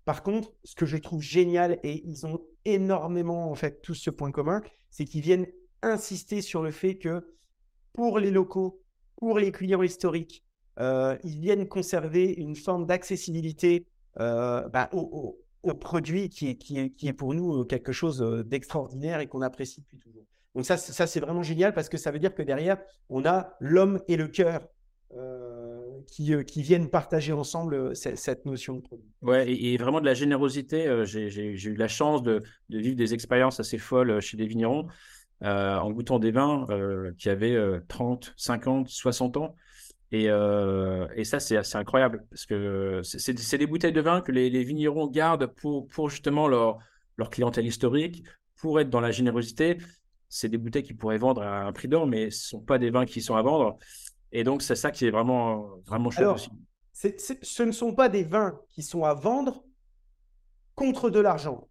Par 0.04 0.22
contre, 0.22 0.52
ce 0.64 0.74
que 0.74 0.86
je 0.86 0.96
trouve 0.96 1.22
génial, 1.22 1.78
et 1.82 2.02
ils 2.06 2.26
ont 2.26 2.40
énormément, 2.64 3.50
en 3.50 3.54
fait, 3.54 3.82
tous 3.82 3.94
ce 3.94 4.10
point 4.10 4.30
commun, 4.30 4.62
c'est 4.90 5.04
qu'ils 5.04 5.22
viennent 5.22 5.46
insister 5.82 6.42
sur 6.42 6.62
le 6.62 6.70
fait 6.70 6.96
que 6.96 7.34
pour 7.92 8.18
les 8.18 8.30
locaux, 8.30 8.80
pour 9.16 9.38
les 9.38 9.52
clients 9.52 9.82
historiques, 9.82 10.44
euh, 10.78 11.16
ils 11.24 11.40
viennent 11.40 11.68
conserver 11.68 12.32
une 12.32 12.56
forme 12.56 12.86
d'accessibilité 12.86 13.86
euh, 14.18 14.68
bah, 14.68 14.88
au, 14.92 15.38
produit 15.78 16.30
qui 16.30 16.48
est, 16.48 16.56
qui, 16.56 16.78
est, 16.78 16.90
qui 16.90 17.08
est, 17.08 17.12
pour 17.12 17.34
nous 17.34 17.64
quelque 17.64 17.92
chose 17.92 18.20
d'extraordinaire 18.46 19.20
et 19.20 19.26
qu'on 19.26 19.42
apprécie 19.42 19.82
depuis 19.82 19.98
toujours. 19.98 20.24
Donc 20.54 20.64
ça, 20.64 20.76
ça 20.76 21.06
c'est 21.06 21.20
vraiment 21.20 21.42
génial 21.42 21.74
parce 21.74 21.88
que 21.88 21.98
ça 21.98 22.10
veut 22.10 22.18
dire 22.18 22.34
que 22.34 22.42
derrière, 22.42 22.78
on 23.08 23.24
a 23.24 23.54
l'homme 23.60 24.00
et 24.08 24.16
le 24.16 24.28
cœur 24.28 24.66
euh, 25.16 25.49
qui, 26.10 26.34
euh, 26.34 26.42
qui, 26.42 26.62
viennent 26.62 26.90
partager 26.90 27.32
ensemble 27.32 27.74
euh, 27.74 27.94
cette, 27.94 28.44
notion 28.44 28.76
de 28.76 28.80
produit. 28.80 29.08
Ouais, 29.22 29.50
et, 29.50 29.76
vraiment 29.76 30.00
de 30.00 30.06
la 30.06 30.14
générosité. 30.14 31.04
J'ai 31.04 31.68
eu 31.68 31.76
la 31.76 31.88
chance 31.88 32.22
de, 32.22 32.42
vivre 32.68 32.96
des 32.96 33.14
expériences 33.14 33.60
assez 33.60 33.78
folles 33.78 34.20
chez 34.20 34.36
des 34.36 34.46
vignerons 34.46 34.86
en 35.42 35.90
goûtant 35.90 36.18
des 36.18 36.32
vins 36.32 36.66
qui 37.16 37.30
avaient 37.30 37.58
30, 37.88 38.34
50, 38.36 38.88
60 38.88 39.36
ans. 39.38 39.56
Et, 40.12 40.26
ça, 41.24 41.40
c'est 41.40 41.56
assez 41.56 41.76
incroyable 41.76 42.24
parce 42.28 42.44
que 42.44 43.00
c'est 43.02 43.58
des 43.58 43.66
bouteilles 43.66 43.92
de 43.92 44.02
vin 44.02 44.20
que 44.20 44.32
les, 44.32 44.64
vignerons 44.64 45.06
gardent 45.06 45.46
pour, 45.46 46.10
justement 46.10 46.46
leur, 46.46 46.78
leur 47.16 47.30
clientèle 47.30 47.66
historique, 47.66 48.22
pour 48.56 48.80
être 48.80 48.90
dans 48.90 49.00
la 49.00 49.12
générosité 49.12 49.78
c'est 50.30 50.48
des 50.48 50.58
bouteilles 50.58 50.84
qui 50.84 50.94
pourraient 50.94 51.18
vendre 51.18 51.42
à 51.42 51.66
un 51.66 51.72
prix 51.72 51.88
d'or, 51.88 52.06
mais 52.06 52.30
ce 52.30 52.46
ne 52.46 52.60
sont 52.60 52.60
pas 52.60 52.78
des 52.78 52.90
vins 52.90 53.04
qui 53.04 53.20
sont 53.20 53.34
à 53.34 53.42
vendre. 53.42 53.78
Et 54.32 54.44
donc, 54.44 54.62
c'est 54.62 54.76
ça 54.76 54.90
qui 54.90 55.06
est 55.06 55.10
vraiment, 55.10 55.80
vraiment 55.86 56.10
chouette 56.10 56.28
aussi. 56.28 56.50
ce 56.92 57.62
ne 57.62 57.72
sont 57.72 57.94
pas 57.94 58.08
des 58.08 58.24
vins 58.24 58.58
qui 58.68 58.82
sont 58.82 59.04
à 59.04 59.14
vendre 59.14 59.64
contre 60.74 61.10
de 61.10 61.20
l'argent. 61.20 61.68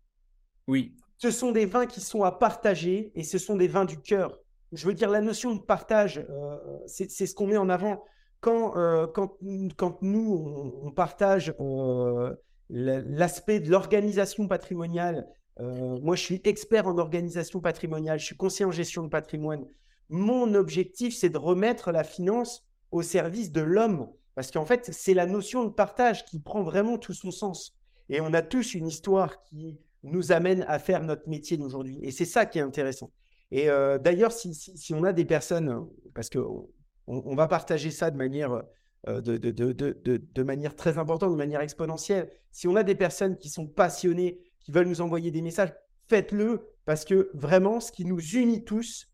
Oui. 0.68 0.96
Ce 1.18 1.32
sont 1.32 1.52
des 1.52 1.66
vins 1.66 1.86
qui 1.86 2.02
sont 2.02 2.24
à 2.24 2.32
partager 2.32 3.12
et 3.16 3.24
ce 3.24 3.38
sont 3.38 3.56
des 3.56 3.68
vins 3.68 3.86
du 3.86 4.00
cœur. 4.00 4.38
Je 4.72 4.86
veux 4.86 4.94
dire, 4.94 5.10
la 5.10 5.22
notion 5.22 5.56
de 5.56 5.62
partage, 5.62 6.24
euh, 6.30 6.58
c'est 6.86 7.08
ce 7.08 7.34
qu'on 7.34 7.48
met 7.48 7.58
en 7.58 7.70
avant. 7.70 8.04
Quand, 8.40 8.78
euh, 8.78 9.08
quand, 9.08 9.38
quand 9.76 10.02
nous, 10.02 10.82
on, 10.84 10.92
partage 10.92 11.54
euh, 11.60 12.34
l'aspect 12.70 13.60
de 13.60 13.70
l'organisation 13.70 14.48
patrimoniale 14.48 15.28
euh, 15.60 16.00
moi, 16.02 16.16
je 16.16 16.24
suis 16.24 16.42
expert 16.46 16.88
en 16.88 16.98
organisation 16.98 17.60
patrimoniale, 17.60 18.20
je 18.20 18.26
suis 18.26 18.38
conseiller 18.38 18.66
en 18.66 18.72
gestion 18.72 19.04
de 19.04 19.10
patrimoine. 19.10 19.66
Mon 20.10 20.54
objectif, 20.56 21.16
c'est 21.16 21.30
de 21.30 21.38
remettre 21.38 21.92
la 21.92 22.04
finance 22.04 22.66
au 22.92 23.02
service 23.02 23.52
de 23.52 23.62
l'homme. 23.62 24.10
Parce 24.36 24.52
qu'en 24.52 24.66
fait, 24.66 24.90
c'est 24.92 25.14
la 25.14 25.26
notion 25.26 25.64
de 25.66 25.70
partage 25.70 26.26
qui 26.26 26.40
prend 26.40 26.64
vraiment 26.64 26.98
tout 26.98 27.14
son 27.14 27.32
sens. 27.32 27.76
Et 28.10 28.22
on 28.22 28.34
a 28.34 28.42
tous 28.42 28.74
une 28.74 28.88
histoire 28.88 29.44
qui 29.44 29.78
nous 30.04 30.32
amène 30.32 30.66
à 30.68 30.80
faire 30.80 31.04
notre 31.04 31.28
métier 31.30 31.58
d'aujourd'hui. 31.58 32.00
Et 32.02 32.12
c'est 32.12 32.26
ça 32.26 32.46
qui 32.46 32.58
est 32.58 32.62
intéressant. 32.62 33.12
Et 33.52 33.70
euh, 33.70 33.98
d'ailleurs, 33.98 34.32
si, 34.32 34.94
on 34.94 35.04
a 35.04 35.14
des 35.14 35.26
personnes, 35.26 35.88
parce 36.14 36.30
qu'on 36.30 36.70
on, 37.08 37.36
va 37.36 37.48
partager 37.48 37.92
ça 37.92 38.12
de 38.12 38.18
manière, 38.18 38.64
euh, 39.08 39.22
de, 39.22 40.44
manière 40.44 40.76
très 40.76 40.98
importante, 40.98 41.32
de 41.32 41.38
manière 41.38 41.62
exponentielle, 41.62 42.32
si 42.52 42.68
on 42.68 42.76
a 42.76 42.84
des 42.84 42.96
personnes 42.96 43.38
qui 43.38 43.50
sont 43.50 43.68
passionnées 43.68 44.40
qui 44.60 44.72
veulent 44.72 44.88
nous 44.88 45.02
envoyer 45.02 45.32
des 45.32 45.42
messages, 45.42 45.74
faites-le 46.08 46.68
parce 46.86 47.06
que 47.06 47.30
vraiment, 47.34 47.80
ce 47.80 47.92
qui 47.92 48.06
nous 48.06 48.20
unit 48.20 48.64
tous, 48.64 49.08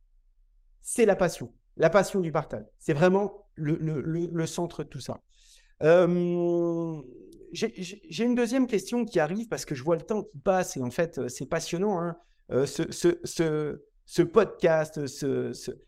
c'est 0.85 1.05
la 1.05 1.15
passion, 1.15 1.51
la 1.77 1.89
passion 1.89 2.21
du 2.21 2.31
partage. 2.31 2.63
C'est 2.77 2.93
vraiment 2.93 3.47
le, 3.55 4.45
centre 4.45 4.83
de 4.83 4.87
tout 4.87 4.99
ça. 4.99 5.19
Euh, 5.83 7.01
j'ai 7.51 8.23
une 8.23 8.35
deuxième 8.35 8.67
question 8.67 9.03
qui 9.03 9.19
arrive 9.19 9.47
parce 9.47 9.65
que 9.65 9.73
je 9.73 9.83
vois 9.83 9.95
le 9.95 10.03
temps 10.03 10.23
qui 10.23 10.37
passe 10.37 10.77
et 10.77 10.83
en 10.83 10.91
fait, 10.91 11.17
euh, 11.17 11.27
c'est 11.27 11.47
passionnant. 11.47 11.99
Hein. 11.99 12.15
Euh, 12.51 12.67
ce, 12.67 14.21
podcast, 14.21 15.01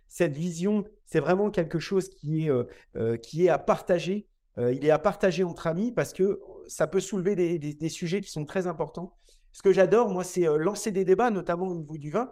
cette 0.07 0.35
vision, 0.35 0.83
c'est 1.05 1.19
vraiment 1.19 1.51
quelque 1.51 1.77
chose 1.77 2.09
qui 2.09 2.47
est, 2.47 3.49
à 3.49 3.59
partager. 3.59 4.27
il 4.57 4.83
est 4.83 4.89
à 4.89 4.99
partager 4.99 5.43
entre 5.43 5.67
amis 5.67 5.91
parce 5.91 6.11
que 6.11 6.41
ça 6.67 6.87
peut 6.87 6.99
soulever 6.99 7.35
des, 7.35 7.89
sujets 7.89 8.21
qui 8.21 8.31
sont 8.31 8.45
très 8.45 8.65
importants. 8.65 9.13
Ce 9.51 9.61
que 9.61 9.71
j'adore, 9.71 10.09
moi, 10.09 10.23
c'est 10.23 10.45
lancer 10.57 10.91
des 10.91 11.05
débats, 11.05 11.29
notamment 11.29 11.67
au 11.67 11.75
niveau 11.75 11.97
du 11.97 12.09
vin. 12.09 12.31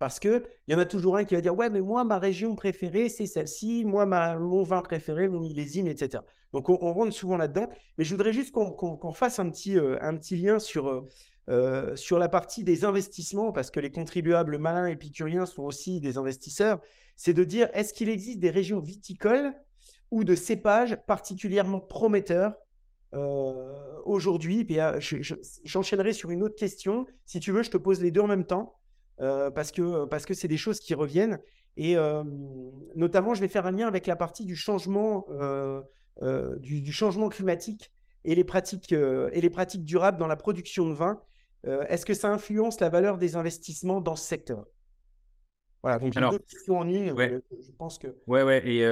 Parce 0.00 0.18
qu'il 0.18 0.42
y 0.66 0.74
en 0.74 0.78
a 0.78 0.86
toujours 0.86 1.18
un 1.18 1.24
qui 1.24 1.34
va 1.34 1.42
dire 1.42 1.54
Ouais, 1.54 1.68
mais 1.68 1.82
moi, 1.82 2.04
ma 2.04 2.18
région 2.18 2.56
préférée, 2.56 3.10
c'est 3.10 3.26
celle-ci. 3.26 3.84
Moi, 3.84 4.06
mon 4.06 4.62
vin 4.62 4.80
préféré, 4.80 5.28
mon 5.28 5.40
millésime, 5.40 5.86
etc. 5.86 6.24
Donc, 6.54 6.70
on, 6.70 6.92
rentre 6.94 7.12
souvent 7.12 7.36
là-dedans. 7.36 7.68
Mais 7.98 8.04
je 8.04 8.10
voudrais 8.14 8.32
juste 8.32 8.50
qu'on 8.50 9.12
fasse 9.12 9.38
un 9.38 9.50
petit, 9.50 9.78
euh, 9.78 9.98
un 10.00 10.16
petit 10.16 10.38
lien 10.38 10.58
sur, 10.58 11.06
euh, 11.50 11.94
sur 11.96 12.18
la 12.18 12.30
partie 12.30 12.64
des 12.64 12.86
investissements, 12.86 13.52
parce 13.52 13.70
que 13.70 13.78
les 13.78 13.90
contribuables 13.90 14.56
malins 14.56 14.86
épicuriens 14.86 15.44
sont 15.44 15.64
aussi 15.64 16.00
des 16.00 16.16
investisseurs. 16.16 16.80
C'est 17.16 17.34
de 17.34 17.44
dire 17.44 17.68
Est-ce 17.74 17.92
qu'il 17.92 18.08
existe 18.08 18.38
des 18.38 18.50
régions 18.50 18.80
viticoles 18.80 19.52
ou 20.10 20.24
de 20.24 20.34
cépages 20.34 20.96
particulièrement 21.06 21.78
prometteurs 21.78 22.54
euh, 23.12 24.00
aujourd'hui? 24.06 24.66
Euh, 24.78 24.98
j'enchaînerai 25.62 26.14
sur 26.14 26.30
une 26.30 26.42
autre 26.42 26.56
question. 26.56 27.04
Si 27.26 27.38
tu 27.38 27.52
veux, 27.52 27.62
je 27.62 27.70
te 27.70 27.76
pose 27.76 28.00
les 28.00 28.10
deux 28.10 28.22
en 28.22 28.28
même 28.28 28.46
temps 28.46 28.79
euh, 29.20 29.50
parce 29.50 29.72
que 29.72 30.04
parce 30.06 30.26
que 30.26 30.34
c'est 30.34 30.48
des 30.48 30.56
choses 30.56 30.80
qui 30.80 30.94
reviennent. 30.94 31.38
Et 31.76 31.96
notamment, 32.94 33.32
je 33.32 33.40
vais 33.40 33.48
faire 33.48 33.64
un 33.64 33.70
lien 33.70 33.86
avec 33.86 34.06
la 34.06 34.16
partie 34.16 34.44
du 34.44 34.56
changement 34.56 35.26
du, 36.60 36.92
changement 36.92 37.28
climatique 37.30 37.90
et 38.24 38.34
les 38.34 38.44
pratiques 38.44 38.92
et 38.92 39.40
les 39.40 39.50
pratiques 39.50 39.84
durables 39.84 40.18
dans 40.18 40.26
la 40.26 40.36
production 40.36 40.88
de 40.88 40.94
vin. 40.94 41.22
Est-ce 41.64 42.04
que 42.04 42.12
ça 42.12 42.30
influence 42.30 42.80
la 42.80 42.90
valeur 42.90 43.16
des 43.16 43.36
investissements 43.36 44.02
dans 44.02 44.16
ce 44.16 44.26
secteur? 44.26 44.66
Voilà, 45.82 45.98
donc 45.98 46.12
j'ai 46.12 46.20
deux 46.20 46.72
en 46.72 46.82
ligne. 46.82 47.14
Je 47.16 47.72
pense 47.78 47.98
que. 47.98 48.08
Ouais, 48.26 48.42
ouais. 48.42 48.62
Et 48.68 48.84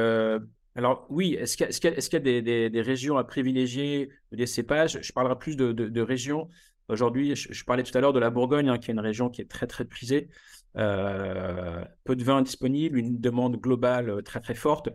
alors 0.79 1.07
oui, 1.11 1.35
est-ce 1.35 1.57
qu'il 1.57 1.67
y 1.67 2.17
a, 2.17 2.69
des, 2.71 2.81
régions 2.81 3.19
à 3.19 3.25
privilégier, 3.25 4.11
des 4.31 4.47
cépages? 4.47 5.01
Je 5.03 5.13
parlerai 5.13 5.37
plus 5.37 5.57
de, 5.57 6.01
régions. 6.01 6.49
Aujourd'hui, 6.89 7.37
je, 7.37 7.65
parlais 7.65 7.83
tout 7.83 7.97
à 7.97 8.01
l'heure 8.01 8.15
de 8.15 8.19
la 8.19 8.31
Bourgogne, 8.31 8.71
hein, 8.71 8.79
qui 8.79 8.91
est 8.91 8.95
une 8.95 9.01
région 9.01 9.29
qui 9.29 9.43
est 9.43 9.51
très 9.51 9.67
très 9.67 9.85
prisée. 9.85 10.29
Euh, 10.77 11.85
peu 12.05 12.17
de 12.17 12.25
vins 12.25 12.43
disponibles, 12.43 12.99
une 12.99 13.21
demande 13.21 13.57
globale 13.57 14.11
euh, 14.11 14.23
très 14.23 14.41
très 14.41 14.55
forte. 14.55 14.89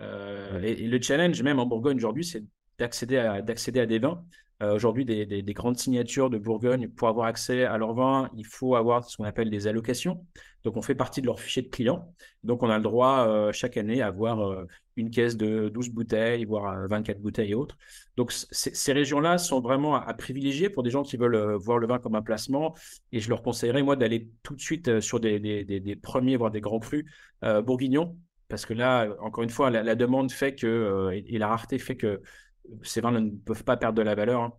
Euh, 0.00 0.60
et, 0.62 0.86
le 0.86 1.00
challenge, 1.00 1.42
même 1.42 1.58
en 1.58 1.66
Bourgogne 1.66 1.96
aujourd'hui, 1.96 2.24
c'est 2.24 2.44
d'accéder 2.78 3.16
à, 3.16 3.42
d'accéder 3.42 3.80
à 3.80 3.86
des 3.86 3.98
vins. 3.98 4.24
Aujourd'hui, 4.62 5.04
des, 5.04 5.26
des, 5.26 5.52
grandes 5.52 5.78
signatures 5.78 6.30
de 6.30 6.38
Bourgogne, 6.38 6.88
pour 6.88 7.08
avoir 7.08 7.26
accès 7.26 7.64
à 7.64 7.78
leurs 7.78 7.94
vins, 7.94 8.30
il 8.36 8.46
faut 8.46 8.76
avoir 8.76 9.04
ce 9.04 9.16
qu'on 9.16 9.24
appelle 9.24 9.50
des 9.50 9.66
allocations. 9.66 10.24
Donc, 10.64 10.76
on 10.76 10.82
fait 10.82 10.94
partie 10.94 11.20
de 11.20 11.26
leur 11.26 11.40
fichier 11.40 11.62
de 11.62 11.68
clients. 11.68 12.14
Donc, 12.44 12.62
on 12.62 12.70
a 12.70 12.76
le 12.76 12.82
droit 12.82 13.26
euh, 13.26 13.52
chaque 13.52 13.76
année 13.76 14.00
à 14.00 14.06
avoir 14.06 14.40
euh, 14.40 14.66
une 14.96 15.10
caisse 15.10 15.36
de 15.36 15.68
12 15.68 15.90
bouteilles, 15.90 16.44
voire 16.44 16.86
24 16.88 17.16
euh, 17.16 17.20
bouteilles 17.20 17.50
et 17.50 17.54
autres. 17.54 17.76
Donc, 18.16 18.32
ces 18.32 18.92
régions-là 18.92 19.38
sont 19.38 19.60
vraiment 19.60 19.96
à, 19.96 20.14
privilégier 20.14 20.68
pour 20.70 20.82
des 20.82 20.90
gens 20.90 21.02
qui 21.02 21.16
veulent 21.16 21.54
voir 21.54 21.78
le 21.78 21.86
vin 21.86 21.98
comme 21.98 22.14
un 22.14 22.22
placement. 22.22 22.74
Et 23.10 23.20
je 23.20 23.28
leur 23.28 23.42
conseillerais, 23.42 23.82
moi, 23.82 23.96
d'aller 23.96 24.28
tout 24.42 24.54
de 24.54 24.60
suite 24.60 25.00
sur 25.00 25.18
des, 25.18 25.98
premiers, 26.02 26.36
voire 26.36 26.50
des 26.50 26.60
grands 26.60 26.80
crus 26.80 27.04
bourguignons 27.42 28.16
parce 28.48 28.66
que 28.66 28.74
là, 28.74 29.08
encore 29.20 29.42
une 29.42 29.50
fois, 29.50 29.70
la, 29.70 29.94
demande 29.94 30.30
fait 30.30 30.54
que, 30.54 31.10
et, 31.10 31.38
la 31.38 31.48
rareté 31.48 31.78
fait 31.78 31.96
que 31.96 32.20
ces 32.82 33.00
vins 33.00 33.12
ne 33.12 33.30
peuvent 33.30 33.64
pas 33.64 33.76
perdre 33.76 33.96
de 33.96 34.02
la 34.02 34.14
valeur. 34.14 34.42
Hein. 34.42 34.52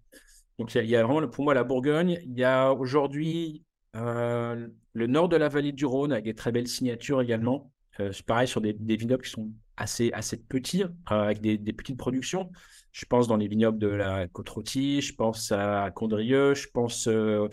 Donc, 0.59 0.73
il 0.75 0.85
y, 0.85 0.95
a 0.95 1.03
vraiment, 1.03 1.27
pour 1.27 1.43
moi, 1.43 1.53
la 1.53 1.63
Bourgogne. 1.63 2.19
Il 2.23 2.37
y 2.37 2.43
a 2.43 2.71
aujourd'hui 2.73 3.63
le 3.93 5.07
nord 5.07 5.29
de 5.29 5.35
la 5.35 5.49
vallée 5.49 5.71
du 5.71 5.85
Rhône 5.85 6.11
avec 6.11 6.25
des 6.25 6.35
très 6.35 6.51
belles 6.51 6.67
signatures 6.67 7.21
également. 7.21 7.71
c'est 7.97 8.25
pareil 8.25 8.47
sur 8.47 8.61
des, 8.61 8.73
vignobles 8.73 9.23
qui 9.23 9.31
sont 9.31 9.51
assez, 9.77 10.11
assez 10.13 10.37
petits, 10.37 10.83
avec 11.05 11.41
des, 11.41 11.57
petites 11.73 11.97
productions. 11.97 12.51
Je 12.91 13.05
pense 13.05 13.27
dans 13.27 13.37
les 13.37 13.47
vignobles 13.47 13.79
de 13.79 13.87
la 13.87 14.27
Côte-Rôtie, 14.27 15.01
je 15.01 15.15
pense 15.15 15.51
à 15.51 15.89
Condrieu, 15.91 16.53
je 16.53 16.67
pense 16.71 17.07
euh, 17.07 17.47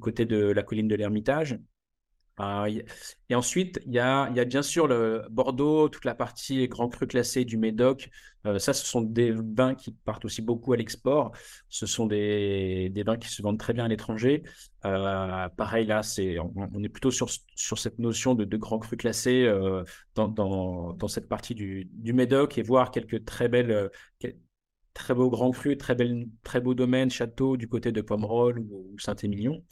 côté 0.00 0.24
de 0.24 0.38
la 0.38 0.62
colline 0.62 0.88
de 0.88 0.94
l'Ermitage. 0.94 1.58
Ah, 2.40 2.66
et 3.28 3.34
ensuite, 3.34 3.80
il 3.86 3.92
y 3.92 3.98
a, 3.98 4.30
bien 4.44 4.62
sûr 4.62 4.86
le 4.86 5.24
Bordeaux, 5.28 5.88
toute 5.88 6.04
la 6.04 6.14
partie 6.14 6.68
grand 6.68 6.88
cru 6.88 7.08
classé 7.08 7.44
du 7.44 7.56
Médoc. 7.56 8.10
Euh, 8.46 8.60
ça, 8.60 8.72
ce 8.72 8.86
sont 8.86 9.00
des 9.00 9.32
vins 9.32 9.74
qui 9.74 9.90
partent 9.90 10.24
aussi 10.24 10.40
beaucoup 10.40 10.72
à 10.72 10.76
l'export. 10.76 11.32
Ce 11.68 11.84
sont 11.86 12.06
des, 12.06 12.90
des, 12.90 13.02
vins 13.02 13.16
qui 13.16 13.28
se 13.28 13.42
vendent 13.42 13.58
très 13.58 13.72
bien 13.72 13.86
à 13.86 13.88
l'étranger. 13.88 14.44
Euh, 14.84 15.48
pareil, 15.56 15.86
là, 15.86 16.02
on, 16.54 16.82
est 16.84 16.88
plutôt 16.88 17.10
sur, 17.10 17.28
cette 17.28 17.98
notion 17.98 18.36
de, 18.36 18.44
de 18.44 18.56
grand 18.56 18.78
cru 18.78 18.96
classé 18.96 19.42
euh, 19.44 19.82
dans, 20.14 20.96
cette 21.08 21.28
partie 21.28 21.56
du, 21.56 21.88
du 21.92 22.12
Médoc 22.12 22.56
et 22.56 22.62
voir 22.62 22.92
quelques 22.92 23.24
très 23.24 23.48
belles, 23.48 23.90
très 24.94 25.14
beaux 25.14 25.28
grands 25.30 25.50
crus, 25.50 25.76
très, 25.76 25.96
belles, 25.96 26.28
très 26.44 26.60
beaux 26.60 26.74
domaines, 26.74 27.10
châteaux 27.10 27.56
du 27.56 27.68
côté 27.68 27.90
de 27.90 28.00
Pomerol 28.00 28.60
ou 28.60 28.96
Saint-Émilion. 28.98 29.64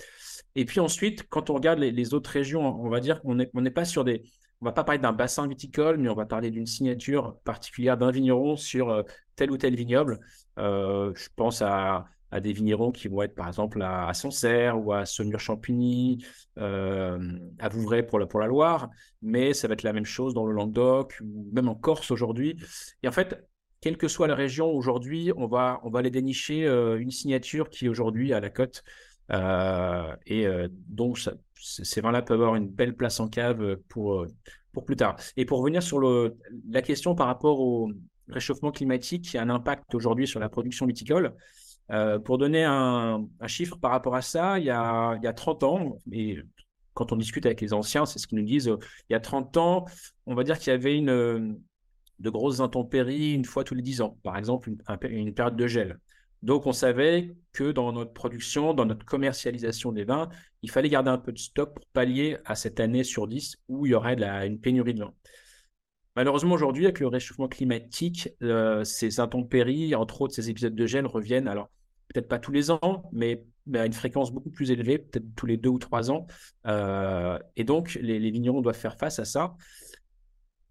Et 0.55 0.65
puis 0.65 0.81
ensuite, 0.81 1.25
quand 1.29 1.51
on 1.51 1.55
regarde 1.55 1.79
les, 1.79 2.15
autres 2.15 2.31
régions, 2.31 2.81
on 2.81 2.89
va 2.89 3.01
dire 3.01 3.21
qu'on 3.23 3.35
n'est 3.35 3.71
pas 3.71 3.85
sur 3.85 4.05
des. 4.05 4.23
On 4.61 4.65
va 4.65 4.73
pas 4.73 4.85
parler 4.85 5.01
d'un 5.01 5.13
bassin 5.13 5.47
viticole, 5.47 5.99
mais 5.99 6.09
on 6.09 6.15
va 6.15 6.25
parler 6.25 6.51
d'une 6.51 6.67
signature 6.67 7.39
particulière 7.45 7.99
d'un 7.99 8.11
vigneron 8.11 8.57
sur 8.57 8.89
euh, 8.89 9.03
tel 9.37 9.51
ou 9.51 9.59
tel 9.59 9.75
vignoble. 9.75 10.19
Euh, 10.59 11.13
je 11.15 11.29
pense 11.37 11.61
à, 11.61 12.07
à, 12.31 12.41
des 12.41 12.55
vignerons 12.55 12.91
qui 12.91 13.09
vont 13.09 13.21
être 13.21 13.35
par 13.35 13.49
exemple 13.49 13.83
à, 13.83 14.13
Sancerre 14.15 14.83
ou 14.83 14.95
à 14.95 15.05
Saumur-Champigny, 15.05 16.25
euh, 16.59 17.39
à 17.59 17.69
Vouvray 17.69 18.03
pour 18.03 18.19
la, 18.19 18.47
Loire, 18.47 18.89
mais 19.21 19.53
ça 19.53 19.69
va 19.69 19.75
être 19.75 19.83
la 19.83 19.93
même 19.93 20.07
chose 20.07 20.33
dans 20.33 20.47
le 20.47 20.55
Languedoc 20.55 21.19
ou 21.23 21.51
même 21.53 21.69
en 21.69 21.75
Corse 21.75 22.11
aujourd'hui. 22.11 22.57
Et 23.03 23.09
en 23.09 23.13
fait, 23.13 23.47
quelle 23.83 23.99
que 23.99 24.09
soit 24.09 24.27
la 24.27 24.35
région 24.35 24.71
aujourd'hui, 24.71 25.33
on 25.37 25.47
va, 25.49 25.83
aller 25.95 26.11
dénicher 26.11 26.67
une 26.67 27.11
signature 27.11 27.69
qui 27.69 27.91
aujourd'hui 27.91 28.33
à 28.33 28.41
la 28.41 28.49
cote 28.49 28.83
et 29.31 30.47
euh, 30.47 30.69
donc, 30.89 31.19
ces 31.55 32.01
vins-là 32.01 32.23
peuvent 32.23 32.41
avoir 32.41 32.57
une 32.57 32.69
belle 32.69 32.95
place 32.95 33.21
en 33.21 33.29
cave 33.29 33.77
pour, 33.89 34.23
euh, 34.23 34.29
pour 34.73 34.85
plus 34.85 34.97
tard. 34.97 35.17
Et 35.37 35.45
pour 35.45 35.59
revenir 35.61 35.83
sur 35.83 36.01
la 36.01 36.83
question 36.83 37.15
par 37.15 37.27
rapport 37.27 37.61
au 37.61 37.91
réchauffement 38.29 38.73
climatique 38.73 39.23
qui 39.23 39.39
a 39.39 39.43
un 39.43 39.51
impact 39.51 39.95
aujourd'hui 39.95 40.27
sur 40.27 40.41
la 40.41 40.49
production 40.49 40.87
viticole, 40.87 41.35
pour 42.25 42.39
donner 42.39 42.65
un, 42.65 43.27
chiffre 43.47 43.77
par 43.77 43.93
rapport 43.93 44.17
à 44.17 44.23
ça, 44.23 44.59
il 44.59 44.65
y 44.65 44.71
a, 44.71 45.15
il 45.17 45.23
y 45.23 45.29
a 45.29 45.33
30 45.33 45.63
ans, 45.63 45.99
et 46.11 46.39
quand 46.95 47.13
on 47.13 47.17
discute 47.17 47.47
avec 47.47 47.61
les 47.61 47.73
anciens, 47.73 48.07
c'est 48.07 48.19
ce 48.19 48.27
qu'ils 48.27 48.39
nous 48.39 48.45
disent, 48.45 48.73
il 49.09 49.13
y 49.13 49.17
a 49.17 49.21
30 49.21 49.57
ans, 49.57 49.85
on 50.27 50.35
va 50.35 50.43
dire 50.43 50.59
qu'il 50.59 50.73
y 50.73 50.75
avait 50.75 50.97
une, 50.97 51.57
de 52.19 52.31
grosses 52.31 52.61
intempéries 52.61 53.35
une 53.35 53.45
fois 53.45 53.65
tous 53.65 53.75
les 53.75 53.83
10 53.83 54.01
ans, 54.01 54.17
par 54.23 54.37
exemple 54.37 54.71
une 55.09 55.35
période 55.35 55.57
de 55.57 55.67
gel. 55.67 55.99
Donc, 56.47 56.65
on 56.67 56.73
savait 56.73 57.35
que 57.53 57.73
dans 57.73 57.91
notre 57.91 58.13
production, 58.13 58.73
dans 58.73 58.85
notre 58.87 59.05
commercialisation 59.05 59.91
des 59.91 60.05
vins, 60.05 60.29
il 60.63 60.71
fallait 60.71 60.89
garder 60.89 61.11
un 61.11 61.19
peu 61.19 61.33
de 61.33 61.39
stock 61.39 61.75
pour 61.75 61.85
pallier 61.87 62.39
à 62.45 62.55
cette 62.55 62.79
année 62.79 63.03
sur 63.03 63.27
10 63.27 63.57
où 63.67 63.85
il 63.85 63.91
y 63.91 63.95
aurait 63.97 64.15
une 64.47 64.61
pénurie 64.61 64.95
de 64.95 65.01
vin. 65.01 65.13
Malheureusement, 66.15 66.55
aujourd'hui, 66.55 66.85
avec 66.85 67.01
le 67.01 67.09
réchauffement 67.09 67.49
climatique, 67.49 68.29
euh, 68.45 68.85
ces 68.85 69.19
intempéries, 69.19 69.97
entre 69.97 70.23
autres 70.23 70.35
ces 70.35 70.49
épisodes 70.49 70.77
de 70.77 70.87
gel, 70.87 71.05
reviennent, 71.05 71.49
alors 71.49 71.69
peut-être 72.15 72.29
pas 72.29 72.39
tous 72.39 72.53
les 72.53 72.71
ans, 72.71 73.11
mais, 73.13 73.45
à 73.75 73.85
une 73.85 73.93
fréquence 73.93 74.31
beaucoup 74.33 74.51
plus 74.51 74.71
élevée, 74.71 74.99
peut-être 74.99 75.27
tous 75.35 75.47
les 75.47 75.57
deux 75.57 75.71
ou 75.71 75.81
trois 75.81 76.13
ans. 76.13 76.29
Euh, 76.69 77.41
et 77.57 77.65
donc, 77.65 77.99
les 78.01 78.31
vignerons 78.31 78.61
doivent 78.61 78.79
faire 78.79 78.97
face 78.97 79.19
à 79.19 79.25
ça. 79.25 79.57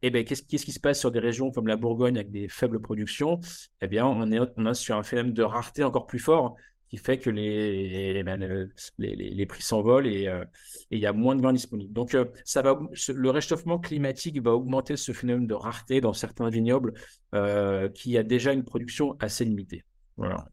Eh 0.01 0.09
bien, 0.09 0.23
qu'est-ce, 0.23 0.43
qui 0.43 0.57
se 0.71 0.79
passe 0.79 0.99
sur 0.99 1.11
des 1.11 1.19
régions 1.19 1.51
comme 1.51 1.67
la 1.67 1.77
Bourgogne 1.77 2.17
avec 2.17 2.31
des 2.31 2.47
faibles 2.47 2.81
productions? 2.81 3.39
Eh 3.81 3.87
bien, 3.87 4.05
on 4.05 4.31
est, 4.31 4.39
on 4.57 4.65
est 4.65 4.73
sur 4.73 4.95
un 4.95 5.03
phénomène 5.03 5.33
de 5.33 5.43
rareté 5.43 5.83
encore 5.83 6.05
plus 6.05 6.19
fort 6.19 6.55
qui 6.89 6.97
fait 6.97 7.17
que 7.17 7.29
les, 7.29 8.13
les, 8.13 8.23
ben, 8.23 8.69
les, 8.99 9.45
prix 9.45 9.63
s'envolent 9.63 10.07
euh, 10.07 10.43
et 10.91 10.97
il 10.97 10.99
y 10.99 11.05
a 11.05 11.13
moins 11.13 11.35
de 11.35 11.41
vin 11.41 11.53
disponible. 11.53 11.91
Donc, 11.91 12.13
euh, 12.13 12.25
ça 12.43 12.61
va, 12.61 12.79
le 13.13 13.29
réchauffement 13.29 13.79
climatique 13.79 14.41
va 14.41 14.51
augmenter 14.51 14.95
ce 14.95 15.11
phénomène 15.11 15.47
de 15.47 15.53
rareté 15.53 16.01
dans 16.01 16.13
certains 16.13 16.49
vignobles 16.49 16.93
euh, 17.33 17.89
qui 17.89 18.17
a 18.17 18.23
déjà 18.23 18.53
une 18.53 18.63
production 18.63 19.15
assez 19.19 19.45
limitée. 19.45 19.83
Voilà. 20.17 20.47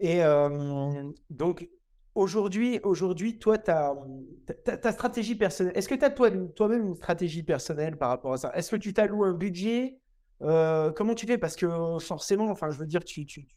Et 0.00 0.20
donc, 1.30 1.68
Aujourd'hui, 2.14 2.78
aujourd'hui, 2.84 3.38
toi, 3.38 3.58
ta, 3.58 3.92
ta, 4.64 4.92
stratégie 4.92 5.34
personnelle, 5.34 5.72
est-ce 5.76 5.88
que 5.88 5.96
tu 5.96 6.04
as 6.04 6.10
toi-même 6.10 6.86
une 6.86 6.94
stratégie 6.94 7.42
personnelle 7.42 7.96
par 7.96 8.08
rapport 8.10 8.34
à 8.34 8.36
ça? 8.36 8.52
Est-ce 8.54 8.70
que 8.70 8.76
tu 8.76 8.92
t'alloues 8.92 9.24
un 9.24 9.32
budget? 9.32 9.98
Euh, 10.42 10.92
Comment 10.92 11.14
tu 11.14 11.26
fais? 11.26 11.38
Parce 11.38 11.56
que 11.56 11.66
forcément, 11.98 12.48
enfin, 12.50 12.70
je 12.70 12.78
veux 12.78 12.86
dire, 12.86 13.02
tu, 13.02 13.26
tu, 13.26 13.48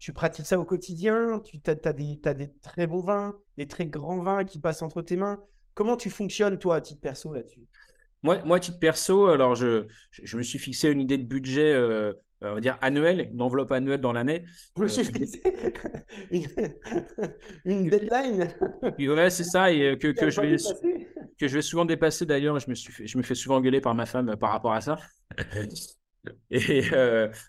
tu, 0.00 0.12
pratiques 0.12 0.46
ça 0.46 0.58
au 0.58 0.64
quotidien, 0.64 1.40
tu 1.44 1.60
as, 1.68 1.70
as, 1.70 1.92
des, 1.92 2.18
as 2.24 2.34
des 2.34 2.50
très 2.62 2.88
bons 2.88 3.00
vins, 3.00 3.36
des 3.56 3.68
très 3.68 3.86
grands 3.86 4.20
vins 4.22 4.44
qui 4.44 4.58
passent 4.58 4.82
entre 4.82 5.02
tes 5.02 5.16
mains. 5.16 5.38
Comment 5.74 5.96
tu 5.96 6.10
fonctionnes, 6.10 6.58
toi, 6.58 6.76
à 6.76 6.80
titre 6.80 7.00
perso, 7.00 7.32
là-dessus? 7.32 7.68
Moi, 8.24 8.42
moi, 8.44 8.56
à 8.56 8.60
titre 8.60 8.80
perso, 8.80 9.26
alors 9.26 9.54
je, 9.54 9.86
je, 10.10 10.36
me 10.36 10.42
suis 10.42 10.58
fixé 10.58 10.90
une 10.90 11.00
idée 11.00 11.16
de 11.16 11.24
budget 11.24 11.72
euh, 11.72 12.12
on 12.42 12.54
va 12.54 12.60
dire 12.60 12.78
annuel, 12.80 13.30
une 13.32 13.42
enveloppe 13.42 13.72
annuelle 13.72 14.00
dans 14.00 14.12
l'année. 14.12 14.44
Je 14.76 15.02
une, 17.64 17.90
deadline. 17.90 18.48
ouais, 18.98 19.30
c'est 19.30 19.44
ça, 19.44 19.70
et 19.70 19.98
que, 19.98 20.08
que 20.08 20.30
je 20.30 20.40
vais, 20.40 20.56
que 21.38 21.48
je 21.48 21.54
vais 21.54 21.62
souvent 21.62 21.84
dépasser 21.84 22.26
d'ailleurs. 22.26 22.58
Je 22.58 22.70
me, 22.70 22.74
suis, 22.74 23.06
je 23.06 23.18
me 23.18 23.22
fais 23.22 23.34
souvent 23.34 23.56
engueuler 23.56 23.80
par 23.80 23.94
ma 23.94 24.06
femme 24.06 24.36
par 24.36 24.52
rapport 24.52 24.72
à 24.72 24.80
ça. 24.80 24.98
Et 26.50 26.82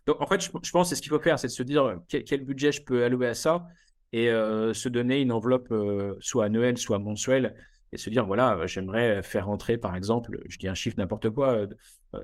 donc, 0.06 0.22
en 0.22 0.28
fait, 0.28 0.42
je, 0.42 0.72
pense 0.72 0.90
que 0.90 0.96
ce 0.96 1.02
qu'il 1.02 1.10
faut 1.10 1.20
faire, 1.20 1.38
c'est 1.38 1.48
de 1.48 1.52
se 1.52 1.64
dire 1.64 2.00
quel, 2.08 2.46
budget 2.46 2.72
je 2.72 2.82
peux 2.82 3.04
allouer 3.04 3.28
à 3.28 3.34
ça 3.34 3.66
et 4.14 4.28
se 4.28 4.88
donner 4.88 5.20
une 5.20 5.34
enveloppe 5.34 5.74
soit 6.22 6.46
annuelle, 6.46 6.78
soit 6.78 7.00
mensuelle 7.00 7.54
et 7.94 7.98
se 7.98 8.10
dire, 8.10 8.26
voilà, 8.26 8.56
euh, 8.58 8.68
j'aimerais 8.68 9.22
faire 9.24 9.48
rentrer, 9.48 9.78
par 9.78 9.96
exemple, 9.96 10.40
je 10.48 10.58
dis 10.58 10.68
un 10.68 10.74
chiffre 10.74 10.98
n'importe 10.98 11.30
quoi, 11.30 11.68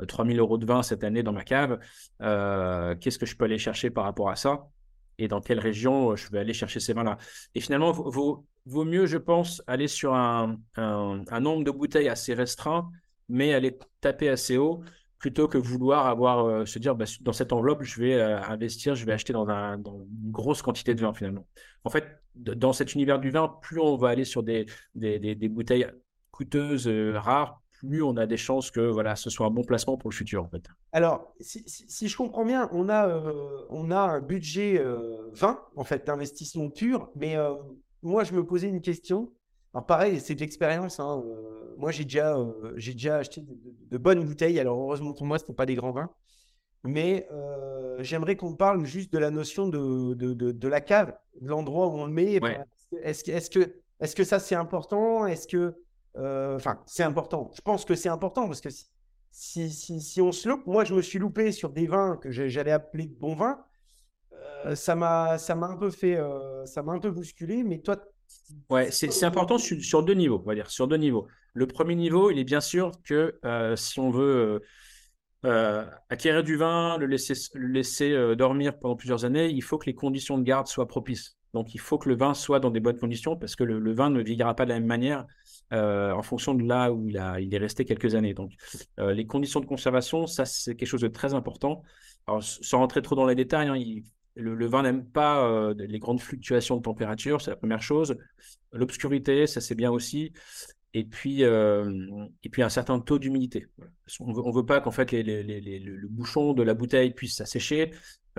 3000 0.08 0.38
euh, 0.38 0.40
euh, 0.40 0.46
euros 0.46 0.58
de 0.58 0.66
vin 0.66 0.84
cette 0.84 1.04
année 1.04 1.24
dans 1.24 1.34
ma 1.34 1.44
cave. 1.44 1.80
Qu'est-ce 2.20 3.20
que 3.20 3.26
je 3.26 3.36
peux 3.36 3.46
aller 3.46 3.58
chercher 3.58 3.90
par 3.90 4.06
rapport 4.06 4.30
à 4.30 4.36
ça 4.36 4.70
Et 5.18 5.28
dans 5.28 5.42
quelle 5.42 5.60
région 5.60 6.16
je 6.16 6.30
vais 6.32 6.40
aller 6.40 6.54
chercher 6.54 6.80
ces 6.80 6.94
vins-là? 6.94 7.18
Et 7.54 7.60
finalement, 7.60 7.92
vaut, 7.92 8.46
vaut, 8.66 8.86
mieux, 8.86 9.06
je 9.06 9.18
pense, 9.18 9.62
aller 9.68 9.88
sur 9.88 10.14
un, 10.14 10.58
un, 10.76 11.40
nombre 11.40 11.64
de 11.64 11.72
bouteilles 11.72 12.10
assez 12.10 12.34
restreint, 12.34 12.90
mais 13.28 13.54
aller 13.54 13.78
taper 14.00 14.30
assez 14.30 14.58
haut 14.58 14.84
plutôt 15.20 15.48
que 15.48 15.58
vouloir 15.58 16.06
avoir 16.08 16.68
se 16.68 16.78
dire 16.80 16.96
bah, 16.96 17.06
dans 17.22 17.34
cette 17.34 17.52
enveloppe 17.52 17.82
je 17.84 18.00
vais 18.00 18.22
investir 18.22 18.94
je 18.96 19.04
vais 19.06 19.14
acheter 19.14 19.34
dans, 19.34 19.48
un, 19.50 19.78
dans, 19.78 19.98
une 19.98 20.32
grosse 20.32 20.62
quantité 20.62 20.94
de 20.94 21.02
vin 21.02 21.14
finalement 21.14 21.48
en 21.84 21.90
fait 21.90 22.06
dans 22.38 22.74
cet 22.74 22.94
univers 22.94 23.20
du 23.20 23.30
vin, 23.30 23.48
plus 23.62 23.80
on 23.80 23.96
va 23.98 24.10
aller 24.10 24.26
sur 24.26 24.44
des, 24.44 24.66
des, 24.96 25.50
bouteilles 25.50 25.88
coûteuses, 26.32 26.88
euh, 26.88 27.18
rares, 27.18 27.62
plus 27.72 28.02
on 28.04 28.18
a 28.18 28.26
des 28.26 28.38
chances 28.38 28.72
que 28.72 28.82
voilà, 28.82 29.16
ce 29.16 29.30
soit 29.30 29.48
un 29.48 29.52
bon 29.52 29.64
placement 29.64 29.98
pour 29.98 30.10
le 30.10 30.16
futur. 30.16 30.44
En 30.44 30.50
fait. 30.50 30.64
Alors, 30.92 31.34
si, 31.40 32.08
je 32.08 32.18
comprends 32.18 32.46
bien, 32.46 32.70
on 32.72 32.90
a, 32.90 33.08
euh, 33.08 33.66
on 33.70 33.92
a 33.92 34.00
un 34.00 34.22
budget 34.22 34.80
euh, 34.80 35.30
vin, 35.34 35.60
en 35.76 35.84
fait, 35.84 36.06
d'investissement 36.06 36.70
pur, 36.70 37.10
mais 37.16 37.36
moi, 38.02 38.24
je 38.24 38.34
me 38.34 38.46
posais 38.46 38.68
une 38.68 38.82
question. 38.82 39.32
Alors, 39.74 39.86
pareil, 39.86 40.20
c'est 40.20 40.36
de 40.36 40.40
l'expérience. 40.40 41.00
Hein, 41.00 41.24
moi, 41.78 41.92
j'ai 41.92 42.04
déjà, 42.04 42.38
j'ai 42.76 42.94
déjà 42.94 43.18
acheté 43.18 43.42
de, 43.42 43.98
bonnes 43.98 44.24
bouteilles. 44.24 44.60
Alors, 44.60 44.80
heureusement 44.80 45.14
pour 45.14 45.26
moi, 45.26 45.38
ce 45.38 45.44
ne 45.44 45.48
sont 45.48 45.54
pas 45.54 45.66
des 45.66 45.76
grands 45.76 45.92
vins. 45.92 46.10
Mais 46.84 47.28
euh, 47.32 47.98
j'aimerais 48.02 48.36
qu'on 48.36 48.56
parle 48.56 48.86
juste 48.86 49.12
de 49.12 49.18
la 49.18 49.32
notion 49.32 49.68
de, 49.68 50.14
de, 50.14 50.34
de, 50.34 50.68
la 50.68 50.82
cave, 50.82 51.14
de 51.42 51.50
l'endroit 51.50 51.88
où 51.88 51.92
on 51.92 52.06
le 52.06 52.14
met. 52.14 52.40
Est-ce 53.04 53.30
est 53.30 53.54
que, 53.54 53.76
est 54.00 54.16
que 54.16 54.24
ça, 54.24 54.40
c'est 54.40 54.56
important? 54.56 55.26
Est-ce 55.26 55.48
que. 55.48 55.76
Euh, 56.16 56.56
enfin, 56.56 56.82
c'est 56.86 57.04
important. 57.04 57.52
Je 57.54 57.62
pense 57.62 57.86
que 57.86 57.94
c'est 57.94 58.10
important 58.10 58.48
parce 58.48 58.62
que 58.62 58.70
si, 59.32 59.70
si, 59.70 60.02
si, 60.02 60.22
on 60.22 60.32
se 60.32 60.48
loupe, 60.48 60.66
moi, 60.66 60.84
je 60.84 60.96
me 60.96 61.02
suis 61.02 61.20
loupé 61.20 61.52
sur 61.52 61.70
des 61.70 61.88
vins 61.88 62.18
que 62.18 62.32
j'allais 62.32 62.72
appeler 62.72 63.06
de 63.08 63.14
bons 63.14 63.36
vins. 63.36 63.60
Euh, 64.66 64.76
ça 64.76 64.96
m'a 64.96 65.36
un 65.36 65.78
peu 65.78 65.92
fait. 65.92 66.18
ça 66.66 66.84
m'a 66.84 66.94
un 66.94 67.00
peu 67.00 67.12
bousculé. 67.12 67.64
Mais 67.64 67.80
toi. 67.80 67.98
Ouais, 68.70 68.92
c'est 68.92 69.24
important 69.24 69.58
sur, 69.58 70.04
deux 70.04 70.14
niveaux, 70.14 70.42
on 70.44 70.48
va 70.48 70.56
dire, 70.56 70.70
sur 70.70 70.88
deux 70.88 70.98
niveaux. 70.98 71.28
Le 71.54 71.68
premier 71.68 71.96
niveau, 71.96 72.32
il 72.32 72.40
est 72.40 72.44
bien 72.44 72.62
sûr 72.62 72.92
que 73.04 73.40
si 73.76 74.00
on 74.00 74.10
veut 74.10 74.62
euh, 75.46 75.86
acquérir 76.10 76.44
du 76.44 76.56
vin, 76.56 76.98
le 76.98 77.06
laisser, 77.06 78.12
euh, 78.12 78.36
dormir 78.36 78.78
pendant 78.80 78.96
plusieurs 78.96 79.24
années, 79.24 79.50
il 79.50 79.62
faut 79.62 79.78
que 79.78 79.86
les 79.86 79.94
conditions 79.94 80.38
de 80.38 80.44
garde 80.44 80.68
soient 80.68 80.88
propices. 80.88 81.38
Donc, 81.54 81.76
il 81.76 81.80
faut 81.80 81.98
que 81.98 82.10
le 82.10 82.16
vin 82.16 82.34
soit 82.34 82.60
dans 82.60 82.72
des 82.72 82.80
bonnes 82.80 82.98
conditions 82.98 83.38
parce 83.38 83.56
que 83.56 83.64
le, 83.64 83.94
vin 83.94 84.10
ne 84.10 84.22
vieillira 84.22 84.56
pas 84.56 84.66
de 84.66 84.70
la 84.70 84.80
même 84.80 84.88
manière 84.88 85.26
en 85.72 86.22
fonction 86.22 86.54
de 86.54 86.64
là 86.64 86.92
où 86.92 87.08
il, 87.08 87.18
a, 87.18 87.40
il 87.40 87.54
est 87.54 87.58
resté 87.58 87.86
quelques 87.86 88.16
années. 88.16 88.34
Donc, 88.34 88.52
les 88.98 89.26
conditions 89.26 89.60
de 89.60 89.66
conservation, 89.66 90.28
ça, 90.28 90.46
c'est 90.46 90.76
quelque 90.76 90.90
chose 90.90 91.02
de 91.02 91.08
très 91.08 91.34
important. 91.34 91.84
Sans 92.42 92.80
rentrer 92.80 93.02
trop 93.02 93.16
dans 93.16 93.26
les 93.26 93.36
détails, 93.36 93.70
hein, 93.70 93.76
le, 94.38 94.66
vin 94.68 94.84
n'aime 94.84 95.06
pas 95.06 95.74
les 95.78 96.00
grandes 96.00 96.22
fluctuations 96.22 96.78
de 96.78 96.82
température, 96.82 97.42
c'est 97.42 97.52
la 97.52 97.58
première 97.58 97.82
chose. 97.82 98.16
L'obscurité, 98.72 99.48
ça 99.48 99.62
c'est 99.62 99.76
bien 99.76 99.92
aussi 99.92 100.34
et 100.94 101.04
puis, 101.04 101.42
et 101.42 102.50
puis 102.50 102.64
un 102.64 102.70
certain 102.70 103.00
taux 103.00 103.20
d'humidité. 103.20 103.68
On 104.20 104.30
ne 104.32 104.56
veut, 104.56 104.66
pas 104.66 104.82
qu'en 104.82 104.92
fait 104.92 105.12
le 105.12 106.08
bouchon 106.08 106.54
de 106.54 106.64
la 106.64 106.74
bouteille 106.74 107.14
puisse 107.14 107.36
s'assécher. 107.36 107.92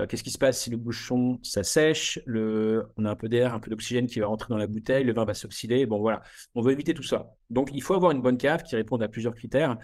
Qu'est-ce 0.09 0.23
qui 0.23 0.31
se 0.31 0.39
passe 0.39 0.63
si 0.63 0.71
le 0.71 0.77
bouchon 0.77 1.39
s'assèche? 1.43 2.21
On 2.27 3.05
a 3.05 3.11
un 3.11 3.17
peu 3.17 3.29
d'air, 3.29 3.55
un 3.55 3.61
peu 3.61 3.71
d'oxygène 3.71 4.07
qui 4.07 4.21
va 4.21 4.27
rentrer 4.27 4.49
dans 4.51 4.59
la 4.59 4.67
bouteille, 4.67 5.05
le 5.05 5.13
vin 5.13 5.25
va 5.25 5.35
s'oxyder. 5.35 5.87
Bon 5.87 5.99
voilà, 5.99 6.23
on 6.55 6.63
veut 6.63 6.73
éviter 6.73 6.95
tout 6.95 7.03
ça. 7.03 7.35
Donc 7.51 7.71
il 7.73 7.83
faut 7.83 7.95
avoir 7.95 8.13
une 8.13 8.23
bonne 8.23 8.39
cave 8.39 8.63
qui 8.63 8.77
réponde 8.77 9.03
à 9.03 9.09
plusieurs 9.09 9.35
critères. 9.35 9.77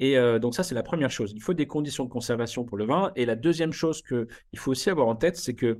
Et 0.00 0.16
donc 0.40 0.54
ça, 0.54 0.62
c'est 0.62 0.74
la 0.74 0.82
première 0.82 1.10
chose. 1.10 1.32
Il 1.36 1.42
faut 1.42 1.52
des 1.52 1.66
conditions 1.66 2.04
de 2.04 2.08
conservation 2.08 2.64
pour 2.64 2.78
le 2.78 2.86
vin. 2.86 3.12
Et 3.16 3.26
la 3.26 3.36
deuxième 3.36 3.72
chose 3.72 4.00
qu'il 4.00 4.58
faut 4.58 4.70
aussi 4.70 4.88
avoir 4.88 5.06
en 5.08 5.14
tête, 5.14 5.36
c'est 5.36 5.54
que 5.54 5.78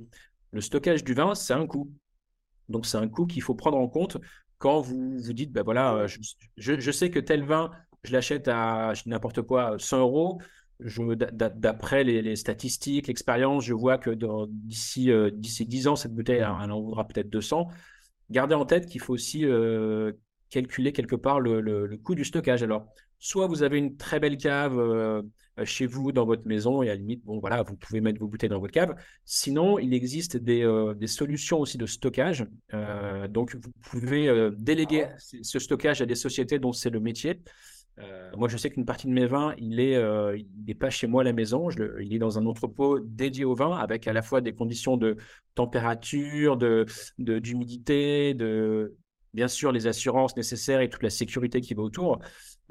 le 0.51 0.61
stockage 0.61 1.03
du 1.03 1.15
vin, 1.15 1.33
c'est 1.33 1.53
un 1.53 1.65
coût. 1.65 1.91
Donc 2.69 2.85
c'est 2.85 2.97
un 2.97 3.07
coût 3.07 3.25
qu'il 3.25 3.41
faut 3.41 3.55
prendre 3.55 3.77
en 3.77 3.87
compte 3.87 4.17
quand 4.61 4.79
vous 4.79 5.17
vous 5.17 5.33
dites, 5.33 5.51
ben 5.51 5.63
voilà, 5.63 5.95
euh, 5.95 6.07
je, 6.55 6.91
sais 6.91 7.09
que 7.09 7.19
tel 7.19 7.43
vin, 7.43 7.71
je 8.03 8.13
l'achète 8.13 8.47
à 8.47 8.93
n'importe 9.07 9.41
quoi, 9.41 9.75
100 9.77 9.99
euros. 9.99 10.39
D'après 10.79 12.03
les, 12.03 12.35
statistiques, 12.35 13.07
l'expérience, 13.07 13.65
je 13.65 13.73
vois 13.73 13.97
que 13.97 14.11
d'ici 14.49 15.11
euh, 15.11 15.29
d'ici 15.31 15.65
10 15.65 15.87
ans, 15.87 15.95
cette 15.95 16.13
bouteille, 16.13 16.37
elle, 16.37 16.71
en 16.71 16.81
vaudra 16.81 17.07
peut-être 17.07 17.29
200. 17.29 17.67
Gardez 18.29 18.55
en 18.55 18.65
tête 18.65 18.85
qu'il 18.85 19.01
faut 19.01 19.13
aussi 19.13 19.45
euh, 19.45 20.13
calculer 20.51 20.91
quelque 20.91 21.15
part 21.15 21.39
le, 21.39 21.61
le, 21.61 21.97
coût 21.97 22.13
du 22.13 22.23
stockage. 22.23 22.61
Alors, 22.61 22.85
soit 23.17 23.47
vous 23.47 23.63
avez 23.63 23.79
une 23.79 23.97
très 23.97 24.19
belle 24.19 24.37
cave 24.37 24.77
euh, 24.77 25.23
chez 25.63 25.85
vous, 25.87 26.11
dans 26.11 26.25
votre 26.25 26.45
maison, 26.45 26.83
et 26.83 26.89
à 26.89 26.93
la 26.93 26.97
limite, 26.97 27.23
bon, 27.23 27.39
voilà, 27.39 27.63
vous 27.63 27.75
pouvez 27.75 28.01
mettre 28.01 28.19
vos 28.19 28.27
bouteilles 28.27 28.49
dans 28.49 28.59
votre 28.59 28.73
cave. 28.73 28.95
Sinon, 29.25 29.79
il 29.79 29.93
existe 29.93 30.37
des, 30.37 30.63
euh, 30.63 30.93
des 30.93 31.07
solutions 31.07 31.59
aussi 31.59 31.77
de 31.77 31.85
stockage. 31.85 32.45
Euh, 32.73 33.27
donc, 33.27 33.55
vous 33.55 33.71
pouvez 33.81 34.51
déléguer 34.57 35.05
ah 35.05 35.15
ce 35.17 35.57
stockage 35.57 36.01
à 36.01 36.05
des 36.05 36.15
sociétés 36.15 36.59
dont 36.59 36.73
c'est 36.73 36.89
le 36.89 36.99
métier. 36.99 37.39
moi, 38.35 38.47
je 38.49 38.57
sais 38.57 38.69
qu'une 38.69 38.85
partie 38.85 39.07
de 39.07 39.13
mes 39.13 39.27
vins, 39.27 39.53
il 39.57 39.75
n'est 39.75 40.75
pas 40.75 40.89
chez 40.89 41.07
moi 41.07 41.21
à 41.21 41.25
la 41.25 41.33
maison, 41.33 41.69
je 41.69 42.01
il 42.01 42.13
est 42.13 42.19
dans 42.19 42.37
un 42.39 42.45
entrepôt 42.45 42.99
dédié 42.99 43.45
au 43.45 43.53
vin 43.53 43.77
avec 43.77 44.07
à 44.07 44.13
la 44.13 44.21
fois 44.21 44.41
des 44.41 44.53
conditions 44.53 44.97
de 44.97 45.17
température, 45.55 46.57
de, 46.57 46.85
d'humidité, 47.19 48.33
de, 48.33 48.95
bien 49.33 49.47
sûr 49.47 49.71
les 49.71 49.87
assurances 49.87 50.35
nécessaires 50.35 50.81
et 50.81 50.89
toute 50.89 51.03
la 51.03 51.09
sécurité 51.09 51.61
qui 51.61 51.73
va 51.73 51.83
autour. 51.83 52.19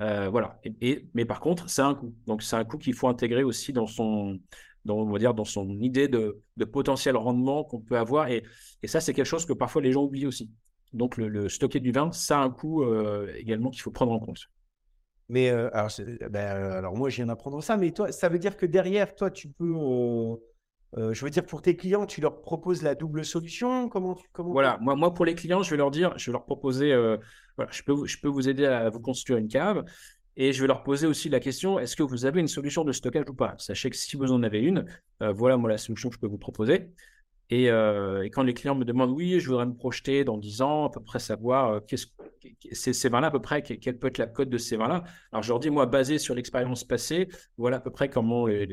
Euh, 0.01 0.29
voilà. 0.29 0.61
Et, 0.81 1.07
mais 1.15 1.25
par 1.25 1.41
contre, 1.41 1.69
c'est 1.69 1.83
un 1.83 1.95
coût. 1.95 2.15
Donc, 2.27 2.43
c'est 2.43 2.57
un 2.57 2.65
coût 2.65 2.79
qu'il 2.79 2.95
faut 2.95 3.09
intégrer 3.09 3.45
aussi 3.45 3.73
dans 3.73 3.87
son, 3.87 4.39
dans, 4.85 4.97
on 4.97 5.11
va 5.11 5.19
dire, 5.19 5.35
dans 5.35 5.45
son 5.45 5.69
idée 5.81 6.09
de, 6.09 6.41
de 6.57 6.65
potentiel 6.65 7.17
rendement 7.17 7.65
qu'on 7.65 7.81
peut 7.81 7.99
avoir. 7.99 8.29
Et, 8.29 8.45
et 8.83 8.89
ça, 8.89 9.01
c'est 9.01 9.15
quelque 9.15 9.27
chose 9.27 9.47
que 9.47 9.53
parfois 9.53 9.83
les 9.83 9.93
gens 9.93 10.05
oublient 10.05 10.27
aussi. 10.27 10.51
Donc, 10.93 11.17
le, 11.17 11.49
stocker 11.49 11.81
du 11.81 11.93
vin, 11.93 12.11
ça 12.13 12.41
a 12.41 12.43
un 12.43 12.51
coût 12.51 12.83
euh, 12.83 13.33
également 13.37 13.71
qu'il 13.71 13.83
faut 13.83 13.91
prendre 13.91 14.13
en 14.13 14.19
compte. 14.19 14.51
Mais 15.29 15.51
euh, 15.51 15.71
alors, 15.73 15.91
ben, 16.31 16.47
alors, 16.73 16.97
moi, 16.97 17.09
je 17.09 17.17
viens 17.17 17.27
d'apprendre 17.27 17.63
ça, 17.63 17.77
mais 17.77 17.93
toi, 17.93 18.11
ça 18.11 18.29
veut 18.29 18.39
dire 18.39 18.57
que 18.57 18.67
derrière, 18.67 19.15
toi, 19.15 19.31
tu 19.31 19.49
peux 19.49 19.73
euh, 20.99 21.15
je 21.15 21.25
veux 21.25 21.31
dire, 21.31 21.47
pour 21.47 21.63
tes 21.63 21.77
clients, 21.77 22.07
tu 22.07 22.21
leur 22.21 22.41
proposes 22.41 22.83
la 22.83 22.95
double 22.95 23.25
solution? 23.25 23.89
Comment, 23.89 24.15
tu, 24.15 24.27
comment 24.33 24.51
Voilà, 24.51 24.79
moi, 24.81 24.97
moi, 24.97 25.15
pour 25.15 25.25
les 25.25 25.35
clients, 25.35 25.63
je 25.63 25.71
vais 25.71 25.77
leur 25.77 25.91
dire, 25.91 26.13
je 26.17 26.27
vais 26.27 26.33
leur 26.33 26.45
proposer, 26.45 26.93
euh, 26.93 27.17
voilà, 27.57 27.71
je 27.71 27.83
peux, 27.83 28.07
je 28.07 28.19
peux 28.21 28.29
vous 28.29 28.49
aider 28.49 28.67
à 28.67 28.91
vous 28.91 29.01
construire 29.01 29.39
une 29.39 29.49
cave. 29.49 29.85
Et 30.37 30.53
je 30.53 30.61
vais 30.61 30.69
leur 30.69 30.83
poser 30.83 31.07
aussi 31.07 31.29
la 31.29 31.41
question, 31.41 31.79
est-ce 31.79 31.97
que 31.97 32.03
vous 32.03 32.25
avez 32.25 32.41
une 32.41 32.49
solution 32.49 32.85
de 32.85 32.93
stockage 32.93 33.29
ou 33.29 33.35
pas? 33.35 33.55
Sachez 33.59 33.91
que 33.91 33.97
si 33.97 34.17
vous 34.17 34.33
en 34.33 34.43
avez 34.43 34.61
une, 34.61 34.87
euh, 35.23 35.33
voilà 35.33 35.57
moi 35.57 35.69
la 35.69 35.77
solution 35.77 36.09
que 36.09 36.15
je 36.15 36.21
peux 36.21 36.29
vous 36.29 36.39
proposer. 36.39 36.91
Et, 37.53 37.67
quand 38.33 38.45
les 38.45 38.55
clients 38.55 38.77
me 38.77 38.85
demandent, 38.85 39.11
oui, 39.11 39.41
je 39.41 39.49
voudrais 39.49 39.67
me 39.67 39.75
projeter 39.75 40.23
dans 40.23 40.39
10 40.39 40.63
ans, 40.63 40.85
à 40.85 40.91
peu 40.91 41.01
près 41.01 41.19
savoir 41.19 41.85
qu'est-ce, 41.85 42.07
ces, 42.71 43.09
vins-là, 43.09 43.27
à 43.27 43.31
peu 43.33 43.41
près, 43.41 43.61
quelle 43.63 43.99
peut 43.99 44.07
être 44.07 44.19
la 44.19 44.29
cote 44.29 44.49
de 44.49 44.57
ces 44.57 44.77
vins-là. 44.77 45.03
Alors, 45.33 45.43
je 45.43 45.49
leur 45.49 45.59
dis, 45.59 45.69
moi, 45.69 45.87
basé 45.87 46.19
sur 46.19 46.37
l'expérience 46.37 46.85
passée, 46.85 47.29
voilà 47.59 47.79
à 47.79 47.81
peu 47.81 47.91
près 47.91 48.09
comment 48.09 48.47
les, 48.47 48.69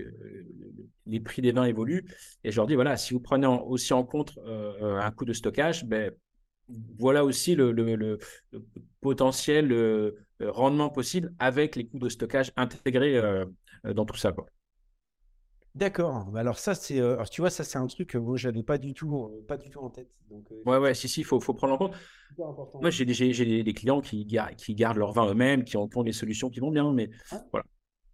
prix 1.20 1.42
des 1.42 1.52
vins 1.52 1.66
évoluent. 1.66 2.06
Et 2.44 2.52
je 2.52 2.56
leur 2.58 2.68
dis, 2.68 2.76
voilà, 2.76 2.98
si 2.98 3.14
vous 3.14 3.20
prenez 3.20 3.48
aussi 3.48 3.94
en 3.94 4.04
compte 4.04 4.38
euh, 4.46 5.00
un 5.00 5.12
coût 5.12 5.26
de 5.26 5.34
stockage, 5.34 5.86
ben, 5.86 6.12
voilà 7.00 7.24
aussi 7.24 7.56
le, 7.56 7.72
le 7.72 8.20
potentiel 9.00 9.74
rendement 10.42 10.90
possible 10.90 11.34
avec 11.40 11.76
les 11.76 11.88
coûts 11.88 12.00
de 12.00 12.10
stockage 12.10 12.52
intégrés 12.58 13.22
dans 13.86 14.06
tout 14.06 14.18
ça. 14.18 14.34
Quoi. 14.34 14.48
D'accord. 15.78 16.26
Bah, 16.32 16.40
alors 16.40 16.58
ça, 16.58 16.74
c'est, 16.74 17.00
euh, 17.00 17.24
tu 17.30 17.42
vois, 17.42 17.52
ça 17.52 17.64
c'est 17.64 17.78
un 17.78 17.86
truc 17.86 18.10
que 18.10 18.18
moi 18.18 18.36
j'avais 18.36 18.64
pas 18.64 18.80
du 18.80 18.96
tout, 18.96 19.16
euh, 19.16 19.46
pas 19.48 19.58
du 19.58 19.70
tout 19.70 19.80
en 19.80 19.92
tête. 19.92 20.10
Donc, 20.28 20.52
euh, 20.52 20.64
ouais, 20.66 20.78
ouais, 20.80 20.96
si, 20.96 21.08
si, 21.08 21.24
faut, 21.24 21.40
faut 21.40 21.54
prendre 21.54 21.76
en 21.76 21.78
compte. 21.78 21.94
Moi, 22.82 22.90
j'ai 22.90 23.06
des, 23.06 23.74
clients 23.74 24.02
qui, 24.02 24.26
qui 24.58 24.76
gardent 24.76 24.98
leur 24.98 25.14
vin 25.14 25.30
eux-mêmes, 25.30 25.64
qui 25.64 25.78
ont, 25.78 25.88
des 26.04 26.14
solutions 26.14 26.50
qui 26.50 26.60
vont 26.60 26.72
bien, 26.72 26.92
mais 26.92 27.12
voilà, 27.52 27.66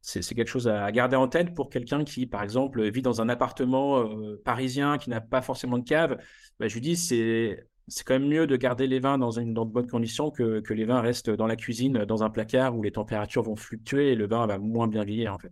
c'est, 0.05 0.35
quelque 0.35 0.49
chose 0.49 0.67
à 0.67 0.91
garder 0.91 1.15
en 1.15 1.27
tête 1.27 1.55
pour 1.55 1.69
quelqu'un 1.69 2.03
qui, 2.03 2.27
par 2.27 2.43
exemple, 2.43 2.83
vit 2.89 3.01
dans 3.01 3.21
un 3.21 3.29
appartement 3.29 4.05
parisien 4.43 4.97
qui 4.97 5.09
n'a 5.09 5.21
pas 5.21 5.41
forcément 5.41 5.77
de 5.77 5.85
cave. 5.85 6.17
Bah, 6.59 6.67
je 6.67 6.73
lui 6.73 6.81
dis, 6.81 6.97
c'est 6.97 7.65
c'est 7.87 8.05
quand 8.05 8.13
même 8.13 8.27
mieux 8.27 8.47
de 8.47 8.55
garder 8.55 8.87
les 8.87 8.99
vins 8.99 9.17
dans, 9.17 9.31
une, 9.31 9.53
dans 9.53 9.65
de 9.65 9.71
bonnes 9.71 9.89
conditions 9.89 10.31
que, 10.31 10.61
que 10.61 10.73
les 10.73 10.85
vins 10.85 11.01
restent 11.01 11.29
dans 11.29 11.47
la 11.47 11.55
cuisine, 11.55 12.05
dans 12.05 12.23
un 12.23 12.29
placard 12.29 12.75
où 12.77 12.83
les 12.83 12.91
températures 12.91 13.43
vont 13.43 13.55
fluctuer 13.55 14.11
et 14.11 14.15
le 14.15 14.27
vin 14.27 14.47
va 14.47 14.57
moins 14.57 14.87
bien 14.87 15.03
vieillir 15.03 15.33
en 15.33 15.39
fait. 15.39 15.51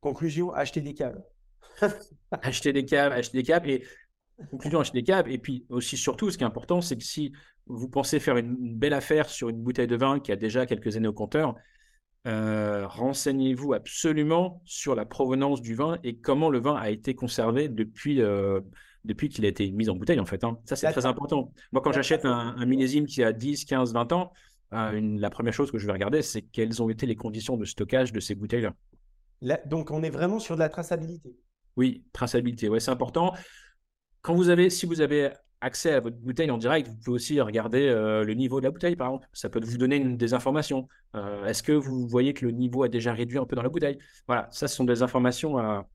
Conclusion, 0.00 0.52
acheter 0.52 0.80
des 0.80 0.94
caves. 0.94 1.20
acheter 2.42 2.72
des 2.72 2.84
caves, 2.84 3.12
acheter 3.12 3.38
des 3.38 3.44
caves. 3.44 3.66
Et 3.68 3.84
conclusion, 4.50 4.80
acheter 4.80 4.98
des 4.98 5.04
caves. 5.04 5.28
Et 5.28 5.38
puis 5.38 5.64
aussi, 5.70 5.96
surtout, 5.96 6.30
ce 6.30 6.38
qui 6.38 6.44
est 6.44 6.46
important, 6.46 6.80
c'est 6.80 6.96
que 6.96 7.04
si 7.04 7.32
vous 7.66 7.88
pensez 7.88 8.20
faire 8.20 8.36
une, 8.36 8.76
belle 8.76 8.94
affaire 8.94 9.28
sur 9.28 9.48
une 9.48 9.62
bouteille 9.62 9.86
de 9.86 9.96
vin 9.96 10.20
qui 10.20 10.32
a 10.32 10.36
déjà 10.36 10.66
quelques 10.66 10.96
années 10.96 11.08
au 11.08 11.12
compteur, 11.12 11.54
euh, 12.26 12.86
renseignez-vous 12.86 13.72
absolument 13.72 14.60
sur 14.64 14.94
la 14.94 15.06
provenance 15.06 15.62
du 15.62 15.74
vin 15.74 15.98
et 16.02 16.16
comment 16.16 16.50
le 16.50 16.58
vin 16.58 16.74
a 16.74 16.90
été 16.90 17.14
conservé 17.14 17.68
depuis, 17.68 18.20
euh, 18.20 18.60
depuis 19.04 19.28
qu'il 19.28 19.44
a 19.44 19.48
été 19.48 19.70
mis 19.70 19.88
en 19.88 19.94
bouteille, 19.94 20.20
en 20.20 20.26
fait. 20.26 20.44
Hein. 20.44 20.58
Ça, 20.64 20.76
c'est 20.76 20.90
très 20.90 21.06
important. 21.06 21.52
Moi, 21.72 21.80
quand 21.80 21.92
j'achète 21.92 22.24
un, 22.24 22.66
millésime 22.66 23.06
qui 23.06 23.22
a 23.22 23.32
10, 23.32 23.64
15, 23.64 23.92
20 23.92 24.12
ans, 24.12 24.32
euh, 24.74 25.00
la 25.18 25.30
première 25.30 25.52
chose 25.52 25.70
que 25.70 25.78
je 25.78 25.86
vais 25.86 25.92
regarder, 25.92 26.22
c'est 26.22 26.42
quelles 26.42 26.82
ont 26.82 26.90
été 26.90 27.06
les 27.06 27.16
conditions 27.16 27.56
de 27.56 27.64
stockage 27.64 28.12
de 28.12 28.20
ces 28.20 28.34
bouteilles-là 28.34 28.74
donc, 29.66 29.92
on 29.92 30.02
est 30.02 30.10
vraiment 30.10 30.40
sur 30.40 30.56
de 30.56 30.60
la 30.60 30.68
traçabilité. 30.68 31.36
Oui, 31.76 32.04
traçabilité, 32.12 32.68
ouais, 32.68 32.80
c'est 32.80 32.90
important. 32.90 33.34
Quand 34.20 34.34
vous 34.34 34.48
avez, 34.48 34.68
si 34.68 34.84
vous 34.84 35.00
avez 35.00 35.30
accès 35.60 35.92
à 35.92 36.00
votre 36.00 36.16
bouteille 36.16 36.50
en 36.50 36.58
direct, 36.58 36.88
vous 36.88 36.96
pouvez 36.96 37.14
aussi 37.14 37.40
regarder 37.40 37.88
euh, 37.88 38.24
le 38.24 38.34
niveau 38.34 38.60
de 38.60 38.66
la 38.66 38.70
bouteille, 38.70 38.96
par 38.96 39.08
exemple. 39.08 39.28
Ça 39.32 39.48
peut 39.48 39.60
vous 39.62 39.78
donner 39.78 40.00
des 40.00 40.34
informations. 40.34 40.88
Euh, 41.14 41.46
est-ce 41.46 41.62
que 41.62 41.72
vous 41.72 42.06
voyez 42.06 42.34
que 42.34 42.46
le 42.46 42.52
niveau 42.52 42.82
a 42.82 42.88
déjà 42.88 43.12
réduit 43.12 43.38
un 43.38 43.44
peu 43.44 43.56
dans 43.56 43.62
la 43.62 43.68
bouteille? 43.68 43.98
Voilà, 44.26 44.48
ça, 44.50 44.68
ce 44.68 44.76
sont 44.76 44.84
des 44.84 45.02
informations 45.02 45.58
à, 45.58 45.86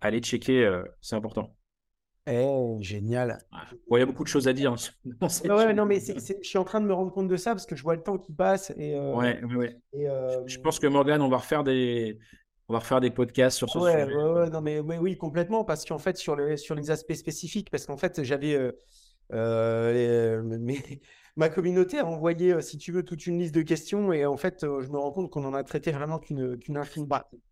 aller 0.00 0.20
checker. 0.20 0.64
Euh, 0.64 0.84
c'est 1.00 1.16
important. 1.16 1.54
Eh, 2.30 2.82
génial. 2.82 3.38
il 3.90 3.98
y 3.98 4.02
a 4.02 4.06
beaucoup 4.06 4.22
de 4.22 4.28
choses 4.28 4.48
à 4.48 4.52
dire. 4.52 4.74
ouais, 5.44 5.72
non, 5.72 5.86
mais 5.86 5.98
je 5.98 6.34
suis 6.42 6.58
en 6.58 6.64
train 6.64 6.80
de 6.80 6.86
me 6.86 6.92
rendre 6.92 7.10
compte 7.10 7.28
de 7.28 7.36
ça 7.36 7.52
parce 7.52 7.64
que 7.64 7.74
je 7.74 7.82
vois 7.82 7.96
le 7.96 8.02
temps 8.02 8.18
qui 8.18 8.32
passe. 8.32 8.70
Et, 8.76 8.94
euh, 8.94 9.14
ouais, 9.14 9.42
ouais. 9.44 9.78
Euh, 9.94 10.42
je, 10.46 10.58
pense 10.58 10.78
que 10.78 10.86
Morgan, 10.86 11.22
on 11.22 11.28
va 11.28 11.38
refaire 11.38 11.64
des, 11.64 12.18
on 12.68 12.74
va 12.74 12.80
refaire 12.80 13.00
des 13.00 13.10
podcasts 13.10 13.56
sur 13.56 13.68
ce 13.68 13.78
sujet. 13.78 14.04
Ouais, 14.04 14.50
non, 14.50 14.60
mais 14.60 14.80
oui, 14.80 15.16
complètement. 15.16 15.64
Parce 15.64 15.84
qu'en 15.84 15.98
fait, 15.98 16.16
sur, 16.16 16.36
le, 16.36 16.56
sur 16.56 16.74
les 16.74 16.90
aspects 16.90 17.14
spécifiques, 17.14 17.70
parce 17.70 17.86
qu'en 17.86 17.96
fait, 17.96 18.22
j'avais. 18.22 18.72
Euh, 19.32 20.42
ma 21.36 21.48
communauté 21.48 21.98
a 21.98 22.06
envoyé, 22.06 22.60
si 22.60 22.78
tu 22.78 22.92
veux, 22.92 23.04
toute 23.04 23.26
une 23.26 23.38
liste 23.38 23.54
de 23.54 23.62
questions 23.62 24.12
et 24.12 24.26
en 24.26 24.36
fait, 24.36 24.60
je 24.62 24.88
me 24.90 24.98
rends 24.98 25.12
compte 25.12 25.30
qu'on 25.30 25.44
en 25.44 25.54
a 25.54 25.62
traité 25.64 25.92
vraiment 25.92 26.18
qu'une 26.18 26.58
qu'une 26.58 26.76
infime 26.76 27.06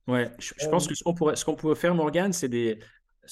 Ouais, 0.08 0.30
je, 0.38 0.52
je 0.56 0.68
pense 0.68 0.86
que 0.86 0.94
ce 0.94 1.04
qu'on 1.04 1.14
pourrait, 1.14 1.36
ce 1.36 1.44
qu'on 1.44 1.54
pourrait 1.54 1.76
faire, 1.76 1.94
Morgan, 1.94 2.32
c'est 2.32 2.48
des, 2.48 2.78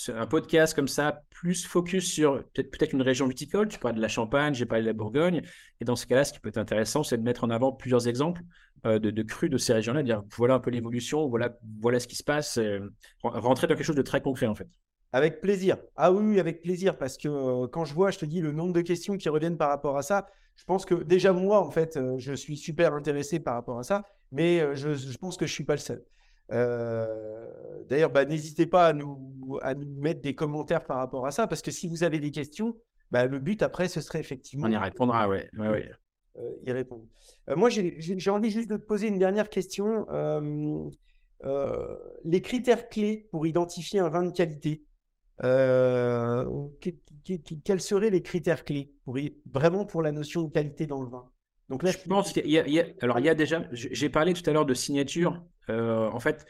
un 0.08 0.26
podcast 0.26 0.74
comme 0.74 0.88
ça, 0.88 1.22
plus 1.30 1.66
focus 1.66 2.10
sur 2.10 2.44
peut-être 2.54 2.92
une 2.92 3.02
région 3.02 3.26
viticole. 3.26 3.68
Tu 3.68 3.78
parles 3.78 3.96
de 3.96 4.00
la 4.00 4.08
Champagne, 4.08 4.54
j'ai 4.54 4.66
parlé 4.66 4.82
de 4.82 4.88
la 4.88 4.92
Bourgogne. 4.92 5.42
Et 5.80 5.84
dans 5.84 5.96
ce 5.96 6.06
cas-là, 6.06 6.24
ce 6.24 6.32
qui 6.32 6.40
peut 6.40 6.48
être 6.48 6.58
intéressant, 6.58 7.02
c'est 7.02 7.18
de 7.18 7.22
mettre 7.22 7.44
en 7.44 7.50
avant 7.50 7.72
plusieurs 7.72 8.08
exemples 8.08 8.42
euh, 8.86 8.98
de, 8.98 9.22
crus 9.22 9.50
de 9.50 9.58
ces 9.58 9.72
régions-là, 9.72 10.02
dire 10.02 10.22
voilà 10.36 10.54
un 10.54 10.60
peu 10.60 10.70
l'évolution, 10.70 11.28
voilà, 11.28 11.56
voilà 11.80 12.00
ce 12.00 12.06
qui 12.06 12.16
se 12.16 12.24
passe, 12.24 12.58
euh, 12.58 12.80
rentrer 13.22 13.66
dans 13.66 13.74
quelque 13.74 13.86
chose 13.86 13.96
de 13.96 14.02
très 14.02 14.20
concret 14.20 14.46
en 14.46 14.54
fait. 14.54 14.68
Avec 15.12 15.40
plaisir. 15.40 15.76
Ah 15.96 16.12
oui, 16.12 16.40
avec 16.40 16.60
plaisir, 16.60 16.98
parce 16.98 17.16
que 17.16 17.28
euh, 17.28 17.68
quand 17.68 17.84
je 17.84 17.94
vois, 17.94 18.10
je 18.10 18.18
te 18.18 18.24
dis, 18.24 18.40
le 18.40 18.52
nombre 18.52 18.72
de 18.72 18.80
questions 18.80 19.16
qui 19.16 19.28
reviennent 19.28 19.56
par 19.56 19.68
rapport 19.68 19.96
à 19.96 20.02
ça, 20.02 20.26
je 20.56 20.64
pense 20.64 20.84
que 20.84 20.94
déjà 20.94 21.32
moi, 21.32 21.60
en 21.60 21.70
fait, 21.70 21.98
je 22.18 22.32
suis 22.32 22.56
super 22.56 22.94
intéressé 22.94 23.40
par 23.40 23.54
rapport 23.54 23.78
à 23.78 23.82
ça, 23.82 24.04
mais 24.32 24.76
je, 24.76 24.94
je 24.94 25.18
pense 25.18 25.36
que 25.36 25.46
je 25.46 25.52
ne 25.52 25.54
suis 25.54 25.64
pas 25.64 25.74
le 25.74 25.80
seul. 25.80 26.04
Euh, 26.52 27.46
d'ailleurs, 27.88 28.10
bah, 28.10 28.24
n'hésitez 28.24 28.66
pas 28.66 28.88
à 28.88 28.92
nous, 28.92 29.58
à 29.62 29.74
nous 29.74 30.00
mettre 30.00 30.20
des 30.20 30.34
commentaires 30.34 30.84
par 30.84 30.98
rapport 30.98 31.26
à 31.26 31.30
ça, 31.30 31.46
parce 31.46 31.62
que 31.62 31.70
si 31.70 31.88
vous 31.88 32.04
avez 32.04 32.18
des 32.18 32.30
questions, 32.30 32.76
bah, 33.10 33.26
le 33.26 33.38
but 33.38 33.62
après, 33.62 33.88
ce 33.88 34.00
serait 34.00 34.20
effectivement. 34.20 34.66
On 34.66 34.70
y 34.70 34.76
répondra, 34.76 35.28
ouais. 35.28 35.48
ouais, 35.58 35.90
y 36.64 36.72
répondre. 36.72 37.04
moi, 37.54 37.68
j'ai 37.70 38.30
envie 38.30 38.50
juste 38.50 38.68
de 38.68 38.76
te 38.76 38.84
poser 38.84 39.08
une 39.08 39.18
dernière 39.18 39.48
question. 39.50 40.06
les 42.24 42.40
critères 42.42 42.88
clés 42.88 43.28
pour 43.30 43.46
identifier 43.46 44.00
un 44.00 44.08
vin 44.08 44.24
de 44.24 44.32
qualité, 44.32 44.84
quels 47.64 47.80
seraient 47.80 48.10
les 48.10 48.22
critères 48.22 48.64
clés 48.64 48.92
pour 49.04 49.16
vraiment 49.52 49.84
pour 49.84 50.02
la 50.02 50.12
notion 50.12 50.42
de 50.42 50.50
qualité 50.50 50.86
dans 50.86 51.02
le 51.02 51.08
vin? 51.08 51.30
Donc 51.68 51.82
là, 51.82 51.92
je 51.92 51.98
pense 52.06 52.32
qu'il 52.32 52.50
y, 52.50 52.58
a, 52.58 52.84
alors 53.00 53.18
il 53.20 53.24
y 53.24 53.28
a 53.28 53.34
déjà, 53.34 53.62
j'ai 53.72 54.10
parlé 54.10 54.34
tout 54.34 54.48
à 54.48 54.52
l'heure 54.52 54.66
de 54.66 54.74
signature. 54.74 55.42
en 55.68 56.20
fait, 56.20 56.46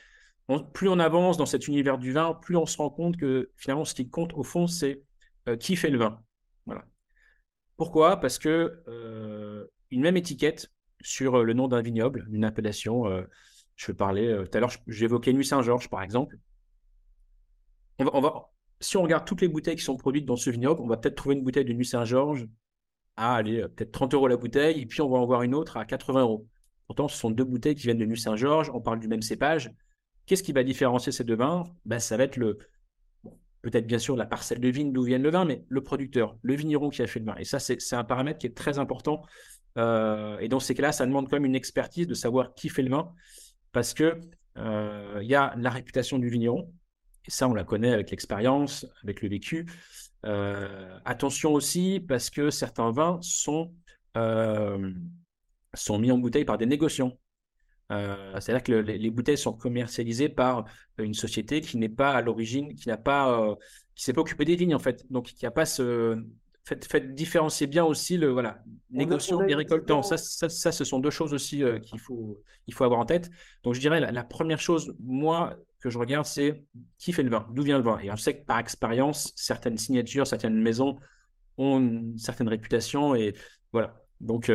plus 0.73 0.89
on 0.89 0.99
avance 0.99 1.37
dans 1.37 1.47
cet 1.47 1.69
univers 1.69 1.99
du 1.99 2.13
vin, 2.13 2.35
plus 2.35 2.57
on 2.57 2.67
se 2.67 2.77
rend 2.77 2.91
compte 2.91 3.17
que 3.17 3.51
finalement, 3.57 3.85
ce 3.85 3.95
qui 3.95 4.09
compte 4.09 4.33
au 4.35 4.43
fond, 4.43 4.67
c'est 4.67 5.03
euh, 5.49 5.57
qui 5.57 5.77
fait 5.77 5.91
le 5.91 5.99
vin. 5.99 6.21
Voilà. 6.67 6.85
Pourquoi? 7.77 8.21
Parce 8.21 8.39
que 8.39 8.83
euh, 8.89 9.67
une 9.95 10.03
même 10.03 10.17
étiquette 10.17 10.71
sur 11.03 11.37
euh, 11.37 11.43
le 11.43 11.53
nom 11.53 11.69
d'un 11.69 11.83
vignoble, 11.83 12.27
une 12.31 12.45
appellation, 12.45 13.05
je 13.77 13.87
vais 13.87 13.95
parler, 13.95 14.43
tout 14.45 14.57
à 14.57 14.61
l'heure, 14.61 14.73
j'évoquais 14.87 15.33
Nuit 15.33 15.45
Saint-Georges, 15.45 15.89
par 15.89 16.03
exemple. 16.03 16.37
Si 18.81 18.97
on 18.97 19.03
regarde 19.03 19.25
toutes 19.25 19.41
les 19.41 19.49
bouteilles 19.49 19.77
qui 19.77 19.83
sont 19.83 19.97
produites 19.97 20.27
dans 20.27 20.37
ce 20.37 20.51
vignoble, 20.51 20.81
on 20.81 20.87
va 20.87 20.97
peut-être 20.97 21.15
trouver 21.15 21.37
une 21.37 21.43
bouteille 21.43 21.65
de 21.65 21.73
Nuit 21.73 21.87
Saint-Georges 21.87 22.47
à 23.17 23.37
aller 23.37 23.63
peut-être 23.63 23.93
30 23.93 24.15
euros 24.15 24.29
la 24.29 24.37
bouteille, 24.37 24.81
et 24.81 24.87
puis 24.87 25.01
on 25.01 25.09
va 25.09 25.19
en 25.19 25.27
voir 25.27 25.43
une 25.43 25.55
autre 25.55 25.77
à 25.77 25.85
80 25.85 26.23
euros. 26.23 26.47
Pourtant, 26.87 27.09
ce 27.09 27.17
sont 27.17 27.31
deux 27.31 27.45
bouteilles 27.45 27.75
qui 27.75 27.83
viennent 27.85 27.99
de 27.99 28.05
Nuit 28.05 28.21
Saint-Georges, 28.21 28.71
on 28.75 28.81
parle 28.81 29.01
du 29.01 29.09
même 29.09 29.23
cépage, 29.23 29.73
Qu'est-ce 30.27 30.43
qui 30.43 30.53
va 30.53 30.65
différencier 30.65 31.13
ces 31.13 31.25
deux 31.25 31.37
vins? 31.37 31.65
Ben, 31.85 31.99
Ça 31.99 32.17
va 32.17 32.25
être 32.25 32.37
le, 32.37 32.59
peut-être 33.63 33.87
bien 33.87 33.99
sûr 33.99 34.17
la 34.17 34.27
parcelle 34.27 34.61
de 34.61 34.69
vigne 34.69 34.93
d'où 34.93 35.03
vient 35.03 35.19
le 35.19 35.31
vin, 35.31 35.45
mais 35.45 35.65
le 35.69 35.83
producteur, 35.83 36.37
le 36.43 36.55
vigneron 36.55 36.89
qui 36.89 37.03
a 37.03 37.07
fait 37.07 37.21
le 37.21 37.27
vin. 37.27 37.37
Et 37.37 37.45
ça, 37.45 37.59
c'est 37.59 37.95
un 37.95 38.05
paramètre 38.05 38.39
qui 38.39 38.47
est 38.47 38.57
très 38.57 38.79
important. 38.79 39.23
Euh, 39.77 40.39
et 40.39 40.49
dans 40.49 40.61
ces 40.61 40.75
cas-là, 40.75 40.93
ça 40.93 41.07
demande 41.07 41.29
quand 41.29 41.37
même 41.37 41.45
une 41.45 41.55
expertise 41.55 42.07
de 42.07 42.15
savoir 42.15 42.55
qui 42.55 42.69
fait 42.69 42.83
le 42.83 42.91
vin, 42.91 43.13
parce 43.73 43.95
que 43.95 44.21
euh, 44.57 45.19
il 45.23 45.29
y 45.29 45.35
a 45.35 45.55
la 45.57 45.71
réputation 45.71 46.19
du 46.19 46.29
vigneron, 46.29 46.73
et 47.27 47.31
ça, 47.31 47.49
on 47.49 47.55
la 47.55 47.65
connaît 47.65 47.93
avec 47.93 48.11
l'expérience, 48.11 48.87
avec 49.03 49.23
le 49.23 49.29
vécu. 49.29 49.67
Euh, 50.27 50.99
attention 51.05 51.55
aussi, 51.55 52.01
parce 52.07 52.31
que 52.31 52.51
certains 52.51 52.91
vins 52.91 53.19
sont, 53.23 53.73
sont 55.75 55.99
mis 55.99 56.13
en 56.13 56.19
bouteille 56.19 56.45
par 56.45 56.59
des 56.59 56.67
négociants. 56.67 57.17
C'est-à-dire 57.91 58.63
que 58.63 58.73
les, 58.73 59.11
bouteilles 59.11 59.39
sont 59.39 59.53
commercialisées 59.53 60.29
par 60.29 60.65
une 60.99 61.15
société 61.15 61.61
qui 61.61 61.77
n'est 61.77 61.89
pas 61.89 62.13
à 62.13 62.23
l'origine, 62.23 62.75
qui 62.75 62.89
n'a 62.89 62.97
pas, 62.97 63.57
qui 63.95 64.05
s'est 64.05 64.13
pas 64.13 64.21
occupée 64.21 64.45
des 64.45 64.57
vignes 64.57 64.75
en 64.75 64.81
fait, 64.81 65.07
donc 65.11 65.27
qui 65.27 65.47
a 65.47 65.51
pas 65.51 65.65
ce, 65.65 66.21
faites, 66.65 67.15
différencier 67.15 67.67
bien 67.67 67.85
aussi 67.85 68.17
le 68.17 68.29
voilà 68.29 68.63
négociant 68.95 69.43
et 69.43 69.55
récoltant. 69.55 70.03
Ça, 70.03 70.17
ça, 70.17 70.49
ça, 70.49 70.73
ce 70.73 70.85
sont 70.85 70.99
deux 70.99 71.11
choses 71.11 71.35
aussi 71.35 71.63
euh, 71.63 71.79
qu'il 71.79 71.99
faut, 72.01 72.41
il 72.67 72.75
faut 72.75 72.85
avoir 72.85 73.01
en 73.01 73.07
tête. 73.07 73.31
Donc 73.63 73.75
je 73.75 73.81
dirais 73.81 74.01
la, 74.01 74.25
première 74.25 74.61
chose, 74.61 74.95
moi 75.01 75.57
que 75.81 75.91
je 75.91 75.99
regarde, 75.99 76.25
c'est 76.25 76.65
qui 76.99 77.13
fait 77.13 77.23
le 77.23 77.31
vin, 77.31 77.47
d'où 77.53 77.63
vient 77.63 77.79
le 77.79 77.85
vin. 77.85 77.99
Et 77.99 78.11
on 78.11 78.17
sait 78.17 78.39
que 78.39 78.45
par 78.45 78.59
expérience, 78.59 79.33
certaines 79.37 79.77
signatures, 79.77 80.27
certaines 80.27 80.61
maisons 80.61 80.99
ont 81.59 81.79
une 81.79 82.19
certaine 82.19 82.49
réputation 82.49 83.15
et 83.15 83.35
voilà. 83.73 84.03
Donc 84.21 84.51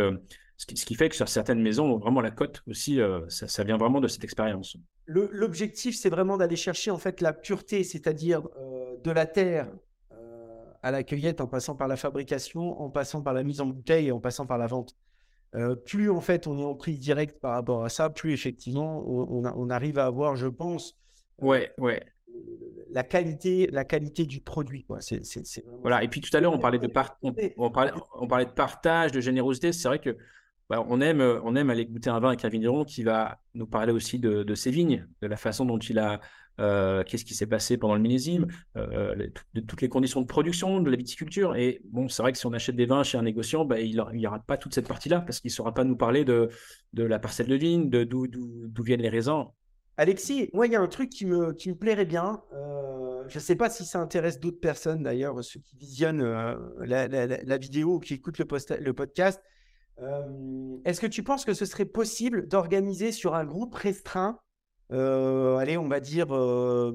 ce 0.60 0.66
qui, 0.66 0.96
fait 0.96 1.08
que 1.08 1.16
sur 1.16 1.30
certaines 1.30 1.62
maisons, 1.62 1.98
vraiment 1.98 2.20
la 2.20 2.32
cote 2.32 2.62
aussi, 2.68 3.00
euh, 3.00 3.22
ça, 3.30 3.64
vient 3.64 3.78
vraiment 3.78 4.02
de 4.02 4.10
cette 4.10 4.26
expérience. 4.26 4.76
L'objectif, 5.06 5.98
c'est 5.98 6.10
vraiment 6.10 6.36
d'aller 6.36 6.58
chercher 6.58 6.92
en 6.92 6.98
fait 6.98 7.22
la 7.22 7.32
pureté, 7.32 7.84
c'est-à-dire 7.86 8.42
euh, 8.60 8.98
de 9.02 9.12
la 9.12 9.26
terre 9.26 9.70
euh, 9.70 9.78
à 10.82 10.92
la 10.92 11.04
cueillette, 11.04 11.42
en 11.42 11.48
passant 11.48 11.76
par 11.76 11.88
la 11.88 11.96
fabrication, 11.96 12.82
en 12.82 12.90
passant 12.90 13.22
par 13.22 13.34
la 13.34 13.44
mise 13.44 13.62
en 13.62 13.66
bouteille 13.66 14.08
et 14.08 14.12
en 14.12 14.20
passant 14.20 14.46
par 14.46 14.58
la 14.58 14.68
vente. 14.68 14.96
plus 15.86 16.10
en 16.10 16.22
fait 16.22 16.48
on 16.48 16.58
est 16.58 16.64
en 16.64 16.76
prix 16.76 16.98
direct 16.98 17.40
par 17.40 17.54
rapport 17.54 17.84
à 17.84 17.90
ça, 17.90 18.10
plus 18.10 18.34
effectivement 18.34 19.04
on, 19.08 19.70
arrive 19.70 20.00
à 20.00 20.06
avoir, 20.06 20.36
je 20.36 20.48
pense, 20.48 20.98
ouais, 21.40 21.72
ouais. 21.78 22.02
La 22.92 23.04
qualité, 23.04 23.68
la 23.72 23.86
qualité 23.86 24.26
du 24.26 24.42
produit. 24.42 24.84
Quoi. 24.84 25.00
Voilà. 25.82 26.04
Et 26.04 26.08
puis 26.08 26.22
tout 26.22 26.36
à 26.36 26.40
l'heure, 26.40 26.54
on 26.54 26.60
parlait 26.60 26.80
de 26.80 26.90
on, 27.58 27.70
parlait, 27.70 27.92
on 28.16 28.28
parlait 28.28 28.46
de 28.46 28.52
partage, 28.52 29.12
de 29.12 29.20
générosité. 29.20 29.72
C'est 29.74 29.88
vrai 29.88 30.00
que 30.00 30.18
bah, 30.70 30.86
on, 30.88 31.02
aime, 31.02 31.22
on 31.44 31.56
aime 31.56 31.72
aller 31.72 31.86
goûter 31.86 32.12
un 32.12 32.20
vin 32.20 32.30
avec 32.30 32.46
un 32.46 32.50
vigneron 32.50 32.86
qui 32.86 33.02
va 33.02 33.40
nous 33.56 33.66
parler 33.66 33.92
aussi 33.92 34.20
de, 34.20 34.56
ses 34.56 34.70
vignes, 34.70 35.08
de 35.22 35.28
la 35.28 35.36
façon 35.36 35.66
dont 35.66 35.80
il 35.80 35.98
a, 35.98 36.20
euh, 36.60 37.04
qu'est-ce 37.04 37.26
qui 37.26 37.34
s'est 37.34 37.48
passé 37.48 37.78
pendant 37.78 37.96
le 37.96 38.02
millésime, 38.02 38.48
euh, 38.76 39.16
de 39.54 39.62
toutes 39.62 39.82
les 39.82 39.90
conditions 39.90 40.22
de 40.22 40.26
production, 40.26 40.82
de 40.82 40.90
la 40.90 40.98
viticulture. 40.98 41.56
Et 41.56 41.82
bon, 41.86 42.10
c'est 42.10 42.22
vrai 42.22 42.32
que 42.32 42.38
si 42.38 42.46
on 42.46 42.54
achète 42.54 42.76
des 42.76 42.86
vins 42.86 43.04
chez 43.04 43.18
un 43.18 43.24
négociant, 43.24 43.66
bah, 43.66 43.80
il 43.80 44.04
n'y 44.14 44.28
aura 44.28 44.40
pas 44.40 44.58
toute 44.58 44.74
cette 44.74 44.88
partie-là 44.88 45.22
parce 45.22 45.40
qu'il 45.40 45.50
ne 45.50 45.54
saura 45.54 45.74
pas 45.74 45.84
nous 45.84 45.96
parler 45.96 46.26
de, 46.26 46.50
de 46.94 47.04
la 47.04 47.20
parcelle 47.20 47.48
de 47.48 47.56
vigne, 47.56 47.90
de 47.90 48.04
d'où 48.04 48.84
viennent 48.84 49.02
les 49.02 49.10
raisins. 49.10 49.46
Alexis, 49.98 50.50
moi, 50.54 50.68
il 50.68 50.74
y 50.74 50.76
a 50.76 50.82
un 50.82 50.88
truc 50.88 51.10
qui 51.10 51.26
me, 51.26 51.54
qui 51.54 51.70
me 51.70 51.76
plairait 51.76 52.06
bien. 52.06 52.42
Euh, 52.54 53.24
je 53.28 53.38
ne 53.38 53.42
sais 53.42 53.56
pas 53.56 53.70
si 53.70 53.86
ça 53.86 54.00
intéresse 54.00 54.40
d'autres 54.40 54.60
personnes, 54.60 55.04
d'ailleurs, 55.04 55.44
ceux 55.44 55.60
qui 55.60 55.78
visionnent 55.78 56.24
la, 56.80 57.58
vidéo 57.58 57.96
ou 57.96 58.00
qui 58.00 58.16
écoutent 58.16 58.40
le, 58.40 58.94
podcast. 58.94 59.42
Est-ce 60.86 61.02
que 61.02 61.08
tu 61.08 61.24
penses 61.24 61.46
que 61.46 61.54
ce 61.54 61.66
serait 61.66 61.86
possible 61.86 62.48
d'organiser 62.48 63.12
sur 63.12 63.36
un 63.36 63.46
groupe 63.46 63.76
restreint, 63.76 64.40
allez, 64.92 65.78
on 65.78 65.88
va 65.88 66.00
dire 66.00 66.28
10, 66.28 66.34
euh, 66.34 66.94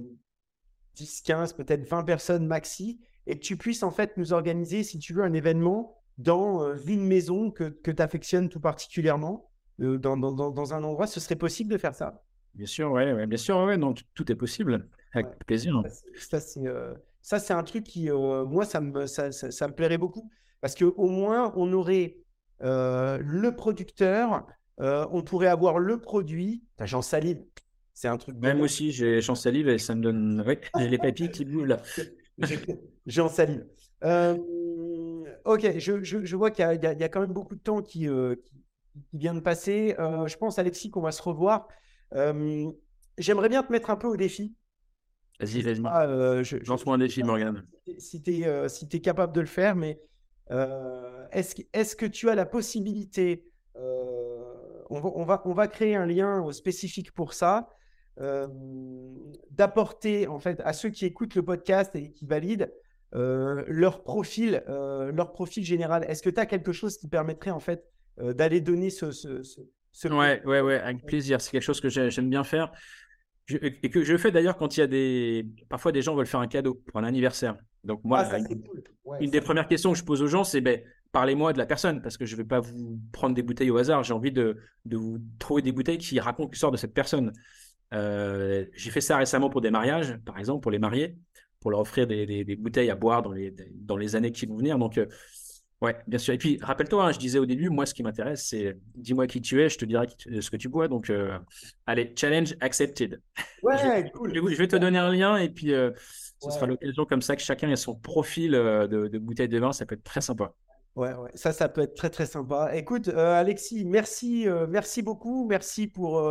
15, 1.24 1.52
peut-être 1.54 1.88
20 1.88 2.04
personnes 2.04 2.46
maxi, 2.46 3.00
et 3.26 3.38
que 3.38 3.44
tu 3.44 3.56
puisses 3.56 3.82
en 3.82 3.90
fait 3.90 4.16
nous 4.16 4.32
organiser, 4.32 4.82
si 4.82 4.98
tu 4.98 5.14
veux, 5.14 5.22
un 5.22 5.32
événement 5.32 5.96
dans 6.18 6.76
une 6.76 7.04
maison 7.04 7.50
que, 7.50 7.64
que 7.64 7.90
tu 7.90 8.02
affectionnes 8.02 8.48
tout 8.48 8.60
particulièrement, 8.60 9.50
dans, 9.78 10.16
dans, 10.16 10.50
dans, 10.50 10.74
un 10.74 10.84
endroit, 10.84 11.08
ce 11.08 11.18
serait 11.18 11.34
possible 11.34 11.72
de 11.72 11.78
faire 11.78 11.94
ça? 11.94 12.22
Bien 12.54 12.66
sûr, 12.66 12.92
oui, 12.92 13.10
ouais, 13.10 13.26
bien 13.26 13.38
sûr, 13.38 13.58
ouais, 13.58 13.76
donc 13.76 14.02
tout 14.14 14.30
est 14.30 14.36
possible, 14.36 14.88
avec 15.12 15.26
plaisir. 15.46 15.82
Ça, 16.16 17.38
c'est 17.38 17.54
un 17.54 17.62
truc 17.62 17.84
qui, 17.84 18.10
moi, 18.10 18.64
ça 18.64 18.80
me, 18.80 19.06
ça, 19.06 19.32
ça, 19.32 19.68
me 19.68 19.74
plairait 19.74 19.98
beaucoup, 19.98 20.30
parce 20.60 20.76
qu'au 20.76 21.08
moins, 21.08 21.52
on 21.56 21.72
aurait 21.72 22.18
euh, 22.62 23.18
le 23.22 23.54
producteur, 23.54 24.46
euh, 24.80 25.06
on 25.10 25.22
pourrait 25.22 25.48
avoir 25.48 25.78
le 25.78 26.00
produit. 26.00 26.64
J'en 26.80 27.02
salive. 27.02 27.42
C'est 27.94 28.08
un 28.08 28.16
truc. 28.16 28.36
Même 28.36 28.60
aussi, 28.60 28.92
j'ai 28.92 29.20
j'en 29.20 29.34
salive 29.34 29.68
et 29.68 29.78
ça 29.78 29.94
me 29.94 30.02
donne. 30.02 30.44
j'ai 30.76 30.88
les 30.88 30.98
papiers 30.98 31.30
qui 31.30 31.44
bougent 31.44 31.68
là. 31.68 31.80
j'en 33.06 33.28
salive. 33.28 33.64
Euh, 34.02 34.36
ok, 35.44 35.78
je, 35.78 36.02
je, 36.02 36.36
vois 36.36 36.50
qu'il 36.50 36.64
y, 36.64 36.68
y, 36.68 37.04
a 37.04 37.08
quand 37.08 37.20
même 37.20 37.32
beaucoup 37.32 37.54
de 37.54 37.60
temps 37.60 37.80
qui, 37.80 38.00
qui, 38.00 38.62
vient 39.12 39.34
de 39.34 39.40
passer. 39.40 39.94
je 39.98 40.36
pense, 40.36 40.58
Alexis, 40.58 40.90
qu'on 40.90 41.00
va 41.00 41.12
se 41.12 41.22
revoir. 41.22 41.68
J'aimerais 43.16 43.48
bien 43.48 43.62
te 43.62 43.72
mettre 43.72 43.90
un 43.90 43.96
peu 43.96 44.08
au 44.08 44.16
défi. 44.16 44.54
Vas-y, 45.40 45.62
vas-y. 45.62 45.82
Ah, 45.86 46.42
Lance-moi 46.66 46.96
un 46.96 46.98
défi, 46.98 47.22
Morgane. 47.22 47.64
Si 47.98 48.22
tu 48.22 48.42
es, 48.42 48.68
si 48.68 48.88
es, 48.92 49.00
capable 49.00 49.32
de 49.32 49.40
le 49.40 49.46
faire, 49.46 49.76
mais 49.76 50.00
euh, 50.50 51.26
est-ce 51.32 51.96
que 51.96 52.06
tu 52.06 52.28
as 52.28 52.34
la 52.34 52.46
possibilité, 52.46 53.44
euh, 53.76 54.42
on 54.90 55.00
va, 55.24 55.42
on, 55.44 55.54
va, 55.54 55.68
créer 55.68 55.96
un 55.96 56.06
lien 56.06 56.50
spécifique 56.52 57.12
pour 57.12 57.32
ça, 57.32 57.68
euh, 58.20 58.46
d'apporter 59.50 60.28
en 60.28 60.38
fait 60.38 60.60
à 60.64 60.72
ceux 60.72 60.90
qui 60.90 61.04
écoutent 61.04 61.34
le 61.34 61.42
podcast 61.42 61.94
et 61.96 62.12
qui 62.12 62.26
valident 62.26 62.70
leur 63.12 64.02
profil, 64.02 64.64
leur 64.66 65.30
profil 65.30 65.64
général. 65.64 66.04
Est-ce 66.08 66.20
que 66.20 66.30
tu 66.30 66.40
as 66.40 66.46
quelque 66.46 66.72
chose 66.72 66.98
qui 66.98 67.06
permettrait 67.06 67.52
en 67.52 67.60
fait 67.60 67.84
d'aller 68.18 68.60
donner 68.60 68.90
ce, 68.90 69.12
ce, 69.12 69.40
ce, 69.44 69.60
Ouais, 70.08 70.42
ouais, 70.44 70.60
ouais, 70.60 70.80
avec 70.80 71.06
plaisir. 71.06 71.40
C'est 71.40 71.52
quelque 71.52 71.62
chose 71.62 71.80
que 71.80 71.88
j'aime 71.88 72.28
bien 72.28 72.42
faire. 72.42 72.72
et 73.48 73.88
que 73.88 74.02
je 74.02 74.16
fais 74.16 74.32
d'ailleurs 74.32 74.56
quand 74.56 74.76
il 74.76 74.80
y 74.80 74.82
a 74.82 74.86
des. 74.88 75.46
Parfois, 75.68 75.92
des 75.92 76.02
gens 76.02 76.16
veulent 76.16 76.26
faire 76.26 76.40
un 76.40 76.48
cadeau 76.48 76.74
pour 76.74 76.98
un 76.98 77.04
anniversaire. 77.04 77.56
Donc, 77.84 78.00
moi, 78.02 78.26
ah, 78.30 78.38
une, 79.20 79.30
des 79.30 79.40
premières 79.40 79.68
questions 79.68 79.92
que 79.92 79.98
je 79.98 80.04
pose 80.04 80.22
aux 80.22 80.26
gens, 80.26 80.42
c'est 80.42 80.60
ben, 80.60 80.80
parlez-moi 81.12 81.52
de 81.52 81.58
la 81.58 81.66
personne, 81.66 82.00
parce 82.02 82.16
que 82.16 82.24
je 82.24 82.34
ne 82.34 82.38
vais 82.38 82.48
pas 82.48 82.60
vous 82.60 82.98
prendre 83.12 83.34
des 83.34 83.42
bouteilles 83.42 83.70
au 83.70 83.76
hasard. 83.76 84.02
J'ai 84.02 84.14
envie 84.14 84.32
de, 84.32 84.56
de, 84.86 84.96
vous 84.96 85.18
trouver 85.38 85.62
des 85.62 85.72
bouteilles 85.72 85.98
qui 85.98 86.18
racontent 86.18 86.50
l'histoire 86.50 86.72
de 86.72 86.76
cette 86.76 86.94
personne. 86.94 87.32
Euh, 87.92 88.64
j'ai 88.74 88.90
fait 88.90 89.00
ça 89.00 89.16
récemment 89.16 89.50
pour 89.50 89.60
des 89.60 89.70
mariages, 89.70 90.16
par 90.24 90.38
exemple, 90.38 90.62
pour 90.62 90.70
les 90.70 90.78
mariés, 90.78 91.16
pour 91.60 91.70
leur 91.70 91.80
offrir 91.80 92.06
des, 92.06 92.44
des, 92.44 92.56
bouteilles 92.56 92.90
à 92.90 92.96
boire 92.96 93.22
dans 93.22 93.32
les, 93.32 93.54
dans 93.74 93.96
les 93.96 94.16
années 94.16 94.32
qui 94.32 94.46
vont 94.46 94.56
venir. 94.56 94.78
Donc, 94.78 94.98
euh, 94.98 95.06
ouais, 95.80 95.96
bien 96.06 96.18
sûr. 96.18 96.34
Et 96.34 96.38
puis, 96.38 96.58
rappelle-toi, 96.62 97.06
hein, 97.06 97.12
je 97.12 97.18
disais 97.18 97.38
au 97.38 97.46
début, 97.46 97.70
moi, 97.70 97.86
ce 97.86 97.94
qui 97.94 98.02
m'intéresse, 98.02 98.46
c'est 98.48 98.76
dis-moi 98.94 99.26
qui 99.26 99.40
tu 99.40 99.62
es, 99.62 99.68
je 99.68 99.78
te 99.78 99.84
dirai 99.84 100.06
ce 100.18 100.50
que 100.50 100.56
tu 100.56 100.68
bois. 100.68 100.88
Donc, 100.88 101.10
euh, 101.10 101.38
allez, 101.86 102.12
challenge 102.16 102.54
accepted. 102.60 103.20
Ouais, 103.62 103.78
je, 103.78 104.10
cool. 104.10 104.34
Je, 104.34 104.58
vais 104.58 104.68
te 104.68 104.76
donner 104.76 104.98
un 104.98 105.10
lien 105.10 105.38
et 105.38 105.48
puis 105.48 105.72
ce 106.44 106.50
sera 106.50 106.66
l'occasion 106.66 107.04
comme 107.04 107.22
ça 107.22 107.36
que 107.36 107.42
chacun 107.42 107.70
ait 107.70 107.76
son 107.76 107.94
profil 107.94 108.54
euh, 108.54 108.86
de, 108.86 109.18
bouteille 109.18 109.48
de 109.48 109.58
vin. 109.58 109.72
Ça 109.72 109.86
peut 109.86 109.94
être 109.94 110.04
très 110.04 110.20
sympa. 110.20 110.52
Ouais, 110.96 111.12
ouais, 111.14 111.30
ça, 111.34 111.52
ça 111.52 111.68
peut 111.68 111.82
être 111.82 111.94
très, 111.94 112.10
très 112.10 112.26
sympa. 112.26 112.70
Écoute, 112.74 113.08
euh, 113.08 113.40
Alexis, 113.40 113.84
merci, 113.84 114.48
euh, 114.48 114.66
merci 114.68 115.02
beaucoup. 115.02 115.46
Merci 115.48 115.88
pour 115.88 116.22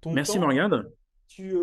ton 0.00 0.12
Merci, 0.12 0.38
Morgane. 0.38 0.84
Tu, 1.28 1.54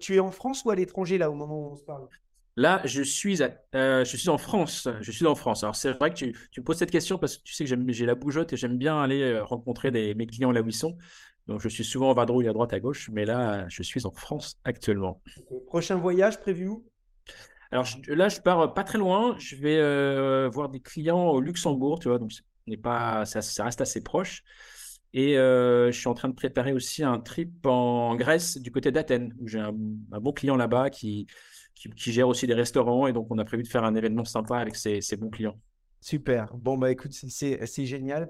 tu 0.00 0.16
es 0.16 0.20
en 0.20 0.30
France 0.30 0.64
ou 0.64 0.70
à 0.70 0.74
l'étranger, 0.74 1.18
là, 1.18 1.30
au 1.30 1.34
moment 1.34 1.58
où 1.58 1.72
on 1.72 1.76
se 1.76 1.82
parle? 1.82 2.08
Là, 2.56 2.82
je 2.84 3.02
suis, 3.02 3.36
je 3.36 4.04
suis 4.04 4.28
en 4.28 4.38
France. 4.38 4.88
Je 5.00 5.10
suis 5.10 5.26
en 5.26 5.34
France. 5.34 5.62
Alors, 5.62 5.76
c'est 5.76 5.92
vrai 5.92 6.10
que 6.10 6.16
tu, 6.16 6.36
tu, 6.50 6.62
poses 6.62 6.76
cette 6.78 6.90
question 6.90 7.18
parce 7.18 7.38
que 7.38 7.42
tu 7.42 7.54
sais 7.54 7.64
que 7.64 7.92
j'ai 7.92 8.06
la 8.06 8.14
bougeotte 8.14 8.52
et 8.52 8.56
j'aime 8.56 8.76
bien 8.76 9.00
aller 9.00 9.38
rencontrer 9.40 9.90
des, 9.90 10.14
mes 10.14 10.26
clients 10.26 10.52
là 10.52 10.60
où 10.60 10.66
ils 10.66 10.72
sont. 10.72 10.98
Donc, 11.46 11.60
je 11.60 11.68
suis 11.68 11.84
souvent 11.84 12.10
en 12.10 12.14
vadrouille 12.14 12.48
à 12.48 12.52
droite, 12.52 12.72
à 12.72 12.80
gauche, 12.80 13.08
mais 13.12 13.24
là, 13.24 13.66
je 13.68 13.82
suis 13.82 14.04
en 14.06 14.10
France 14.10 14.58
actuellement. 14.64 15.22
Prochain 15.66 15.96
voyage 15.96 16.38
prévu 16.40 16.68
où? 16.68 16.84
Alors 17.70 17.86
là, 18.08 18.28
je 18.28 18.40
pars 18.40 18.74
pas 18.74 18.84
très 18.84 18.98
loin. 18.98 19.36
Je 19.38 19.56
vais 19.56 20.48
voir 20.48 20.68
des 20.68 20.80
clients 20.80 21.28
au 21.28 21.40
Luxembourg, 21.40 21.98
tu 22.00 22.08
vois, 22.08 22.18
donc 22.18 22.32
pas, 22.76 23.24
ça, 23.24 23.40
ça, 23.40 23.64
reste 23.64 23.80
assez 23.80 24.02
proche. 24.02 24.42
Et 25.14 25.38
euh, 25.38 25.90
je 25.90 25.98
suis 25.98 26.08
en 26.08 26.14
train 26.14 26.28
de 26.28 26.34
préparer 26.34 26.72
aussi 26.72 27.02
un 27.02 27.18
trip 27.18 27.64
en 27.64 28.14
Grèce 28.16 28.58
du 28.58 28.70
côté 28.70 28.90
d'Athènes, 28.90 29.34
où 29.40 29.48
j'ai 29.48 29.60
un, 29.60 29.72
bon 29.72 30.32
client 30.32 30.56
là-bas 30.56 30.90
qui, 30.90 31.26
qui, 31.74 32.12
gère 32.12 32.28
aussi 32.28 32.46
des 32.46 32.54
restaurants. 32.54 33.06
Et 33.06 33.12
donc, 33.12 33.28
on 33.30 33.38
a 33.38 33.44
prévu 33.44 33.62
de 33.62 33.68
faire 33.68 33.84
un 33.84 33.94
événement 33.94 34.24
sympa 34.24 34.58
avec 34.58 34.76
ses, 34.76 35.00
bons 35.16 35.30
clients. 35.30 35.58
Super. 36.00 36.54
Bon, 36.54 36.76
bah 36.76 36.90
écoute, 36.90 37.12
c'est 37.12 37.86
génial. 37.86 38.28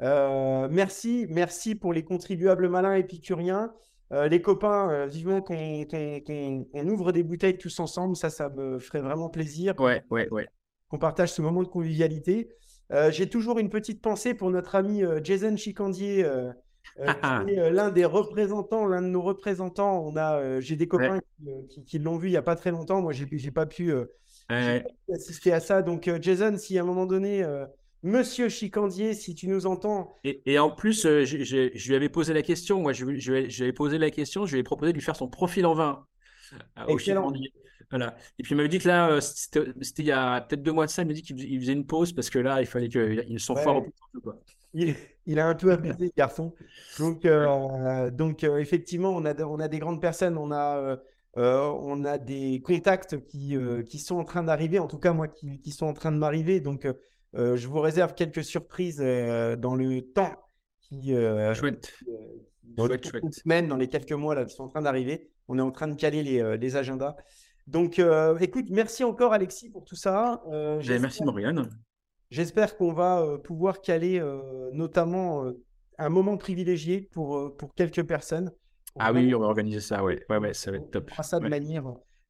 Euh, 0.00 0.68
merci, 0.70 1.26
merci 1.28 1.74
pour 1.74 1.92
les 1.92 2.04
contribuables 2.04 2.68
malins 2.68 2.94
épicuriens. 2.94 3.72
Euh, 4.12 4.28
les 4.28 4.40
copains, 4.40 5.06
vivement 5.06 5.42
qu'on 5.42 6.88
ouvre 6.88 7.12
des 7.12 7.22
bouteilles 7.22 7.58
tous 7.58 7.80
ensemble. 7.80 8.16
Ça, 8.16 8.30
ça 8.30 8.48
me 8.50 8.78
ferait 8.78 9.00
vraiment 9.00 9.28
plaisir. 9.28 9.74
Ouais, 9.78 10.04
ouais, 10.10 10.28
ouais. 10.30 10.46
Qu'on 10.88 10.98
partage 10.98 11.32
ce 11.32 11.42
moment 11.42 11.62
de 11.62 11.68
convivialité. 11.68 12.50
Euh, 12.92 13.10
j'ai 13.10 13.28
toujours 13.28 13.58
une 13.58 13.68
petite 13.68 14.00
pensée 14.00 14.34
pour 14.34 14.50
notre 14.50 14.74
ami 14.74 15.04
euh, 15.04 15.20
Jason 15.22 15.56
Chicandier, 15.56 16.24
euh, 16.24 16.50
qui 16.96 17.52
est 17.52 17.70
l'un 17.70 17.90
des 17.90 18.04
représentants, 18.04 18.86
l'un 18.86 19.02
de 19.02 19.08
nos 19.08 19.22
représentants. 19.22 20.02
On 20.06 20.16
a, 20.16 20.60
j'ai 20.60 20.76
des 20.76 20.88
copains 20.88 21.20
qui, 21.86 21.98
l'ont 21.98 22.16
vu 22.16 22.28
il 22.28 22.32
n'y 22.32 22.36
a 22.36 22.42
pas 22.42 22.56
très 22.56 22.70
longtemps. 22.70 23.02
Moi, 23.02 23.12
j'ai, 23.12 23.26
n'ai 23.26 23.50
pas 23.50 23.66
pu 23.66 23.92
assister 25.12 25.52
à 25.52 25.60
ça. 25.60 25.82
Donc, 25.82 26.10
Jason, 26.20 26.56
si 26.56 26.78
à 26.78 26.82
un 26.82 26.86
moment 26.86 27.06
donné, 27.06 27.44
Monsieur 28.02 28.48
Chicandier, 28.48 29.12
si 29.12 29.34
tu 29.34 29.48
nous 29.48 29.66
entends. 29.66 30.14
Et, 30.24 30.58
en 30.58 30.70
plus, 30.70 31.02
je, 31.02 31.88
lui 31.88 31.94
avais 31.94 32.08
posé 32.08 32.32
la 32.32 32.42
question. 32.42 32.80
Moi, 32.80 32.94
je, 32.94 33.04
je, 33.16 33.32
lui 33.32 33.62
avais 33.62 33.72
posé 33.72 33.98
la 33.98 34.10
question. 34.10 34.46
Je 34.46 34.54
lui 34.54 34.60
ai 34.60 34.64
proposé 34.64 34.92
de 34.92 34.96
lui 34.96 35.04
faire 35.04 35.16
son 35.16 35.28
profil 35.28 35.66
en 35.66 35.74
vin. 35.74 36.06
Au 36.88 36.96
Chicandier. 36.96 37.52
Voilà. 37.90 38.16
Et 38.38 38.42
puis 38.42 38.52
il 38.52 38.56
m'avait 38.56 38.68
dit 38.68 38.78
que 38.78 38.88
là, 38.88 39.10
euh, 39.10 39.20
c'était 39.20 39.72
il 39.98 40.04
y 40.04 40.12
a 40.12 40.40
peut-être 40.42 40.62
deux 40.62 40.72
mois 40.72 40.86
de 40.86 40.90
ça, 40.90 41.02
il 41.02 41.08
m'a 41.08 41.14
dit 41.14 41.22
qu'il 41.22 41.60
faisait 41.60 41.72
une 41.72 41.86
pause 41.86 42.12
parce 42.12 42.28
que 42.28 42.38
là, 42.38 42.60
il 42.60 42.66
fallait 42.66 42.88
qu'ils 42.88 43.40
sont 43.40 43.56
forts. 43.56 43.84
Il, 44.74 44.94
il, 45.24 45.38
a 45.38 45.46
un 45.46 45.54
peu 45.54 45.72
abusé, 45.72 46.12
garçon. 46.14 46.54
Donc, 46.98 47.24
euh, 47.24 48.10
donc 48.10 48.44
euh, 48.44 48.58
effectivement, 48.58 49.10
on 49.10 49.24
a, 49.24 49.34
on 49.42 49.58
a 49.58 49.68
des 49.68 49.78
grandes 49.78 50.02
personnes, 50.02 50.36
on 50.36 50.52
a, 50.52 50.98
on 51.34 52.04
a 52.04 52.18
des 52.18 52.60
contacts 52.60 53.24
qui, 53.26 53.56
qui 53.86 53.98
sont 53.98 54.16
en 54.16 54.24
train 54.24 54.42
d'arriver, 54.42 54.78
en 54.78 54.86
tout 54.86 54.98
cas 54.98 55.14
moi, 55.14 55.28
qui, 55.28 55.58
qui 55.60 55.70
sont 55.70 55.86
en 55.86 55.94
train 55.94 56.12
de 56.12 56.18
m'arriver. 56.18 56.60
Donc, 56.60 56.86
je 57.32 57.66
vous 57.66 57.80
réserve 57.80 58.12
quelques 58.14 58.44
surprises 58.44 58.98
dans 58.98 59.74
le 59.74 60.02
temps 60.02 60.34
qui, 60.82 61.14
chouette. 61.54 61.94
dans 62.64 62.88
semaines, 63.30 63.68
dans 63.68 63.76
les 63.76 63.88
quelques 63.88 64.12
mois 64.12 64.34
là, 64.34 64.44
qui 64.44 64.54
sont 64.54 64.64
en 64.64 64.68
train 64.68 64.82
d'arriver. 64.82 65.30
On 65.50 65.58
est 65.58 65.62
en 65.62 65.70
train 65.70 65.88
de 65.88 65.94
caler 65.94 66.22
les, 66.22 66.58
les 66.58 66.76
agendas. 66.76 67.16
Donc, 67.68 67.98
euh, 67.98 68.38
écoute, 68.38 68.66
merci 68.70 69.04
encore 69.04 69.34
Alexis 69.34 69.68
pour 69.68 69.84
tout 69.84 69.94
ça. 69.94 70.42
Euh, 70.50 70.82
merci 71.00 71.22
Morgane. 71.22 71.68
J'espère 72.30 72.78
qu'on 72.78 72.94
va 72.94 73.20
euh, 73.20 73.36
pouvoir 73.36 73.82
caler 73.82 74.22
notamment 74.72 75.44
un 75.98 76.08
moment 76.08 76.38
privilégié 76.38 77.02
pour, 77.12 77.54
pour 77.58 77.74
quelques 77.74 78.04
personnes. 78.04 78.50
ah 78.98 79.12
oui, 79.12 79.34
on 79.34 79.40
va 79.40 79.46
organiser 79.46 79.80
ça, 79.80 80.02
ouais. 80.02 80.24
Ouais, 80.30 80.38
ouais, 80.38 80.54
ça 80.54 80.70
va 80.70 80.78
être 80.78 80.90
top. 80.90 81.08
On 81.08 81.10
fera 81.10 81.22
ça 81.22 81.40
de 81.40 81.48
manière 81.48 81.84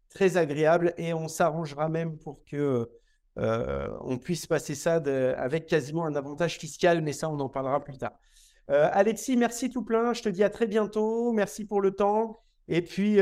très 0.09 0.36
agréable 0.36 0.93
et 0.97 1.14
on 1.14 1.28
s'arrangera 1.28 1.89
même 1.89 2.18
pour 2.18 2.45
que 2.45 2.91
on 3.36 4.18
puisse 4.18 4.49
passer 4.49 4.74
ça 4.74 4.97
avec 5.36 5.66
quasiment 5.66 6.05
un 6.05 6.16
avantage 6.16 6.59
fiscal, 6.59 7.01
mais 7.01 7.12
ça, 7.12 7.30
on 7.30 7.39
en 7.39 7.49
parlera 7.49 7.84
plus 7.84 7.97
tard. 7.97 8.18
Alexis, 8.66 9.36
merci 9.36 9.70
tout 9.70 9.84
plein. 9.84 10.14
Je 10.14 10.22
te 10.22 10.28
dis 10.28 10.43
à 10.43 10.51
très 10.51 10.66
bientôt. 10.66 11.32
Merci 11.32 11.64
pour 11.64 11.80
le 11.80 11.93
temps. 11.93 12.41
Et 12.66 12.82
puis, 12.82 13.20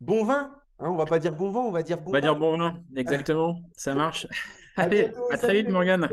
bon 0.00 0.24
vin. 0.24 0.52
Hein, 0.78 0.90
on 0.90 0.96
va 0.96 1.06
pas 1.06 1.18
dire 1.18 1.32
bon 1.32 1.50
vent, 1.50 1.66
on 1.66 1.72
va 1.72 1.82
dire 1.82 1.98
bon 1.98 2.10
On 2.10 2.12
va 2.12 2.20
dire 2.20 2.36
bon 2.36 2.58
vin, 2.58 2.82
exactement. 2.94 3.60
Ça 3.76 3.94
marche. 3.94 4.26
Allez, 4.76 5.10
à 5.30 5.38
très 5.38 5.54
vite, 5.54 5.70
Morgane. 5.70 6.08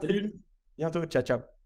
Salut. 0.00 0.32
Bientôt, 0.78 1.04
ciao, 1.04 1.22
ciao. 1.22 1.57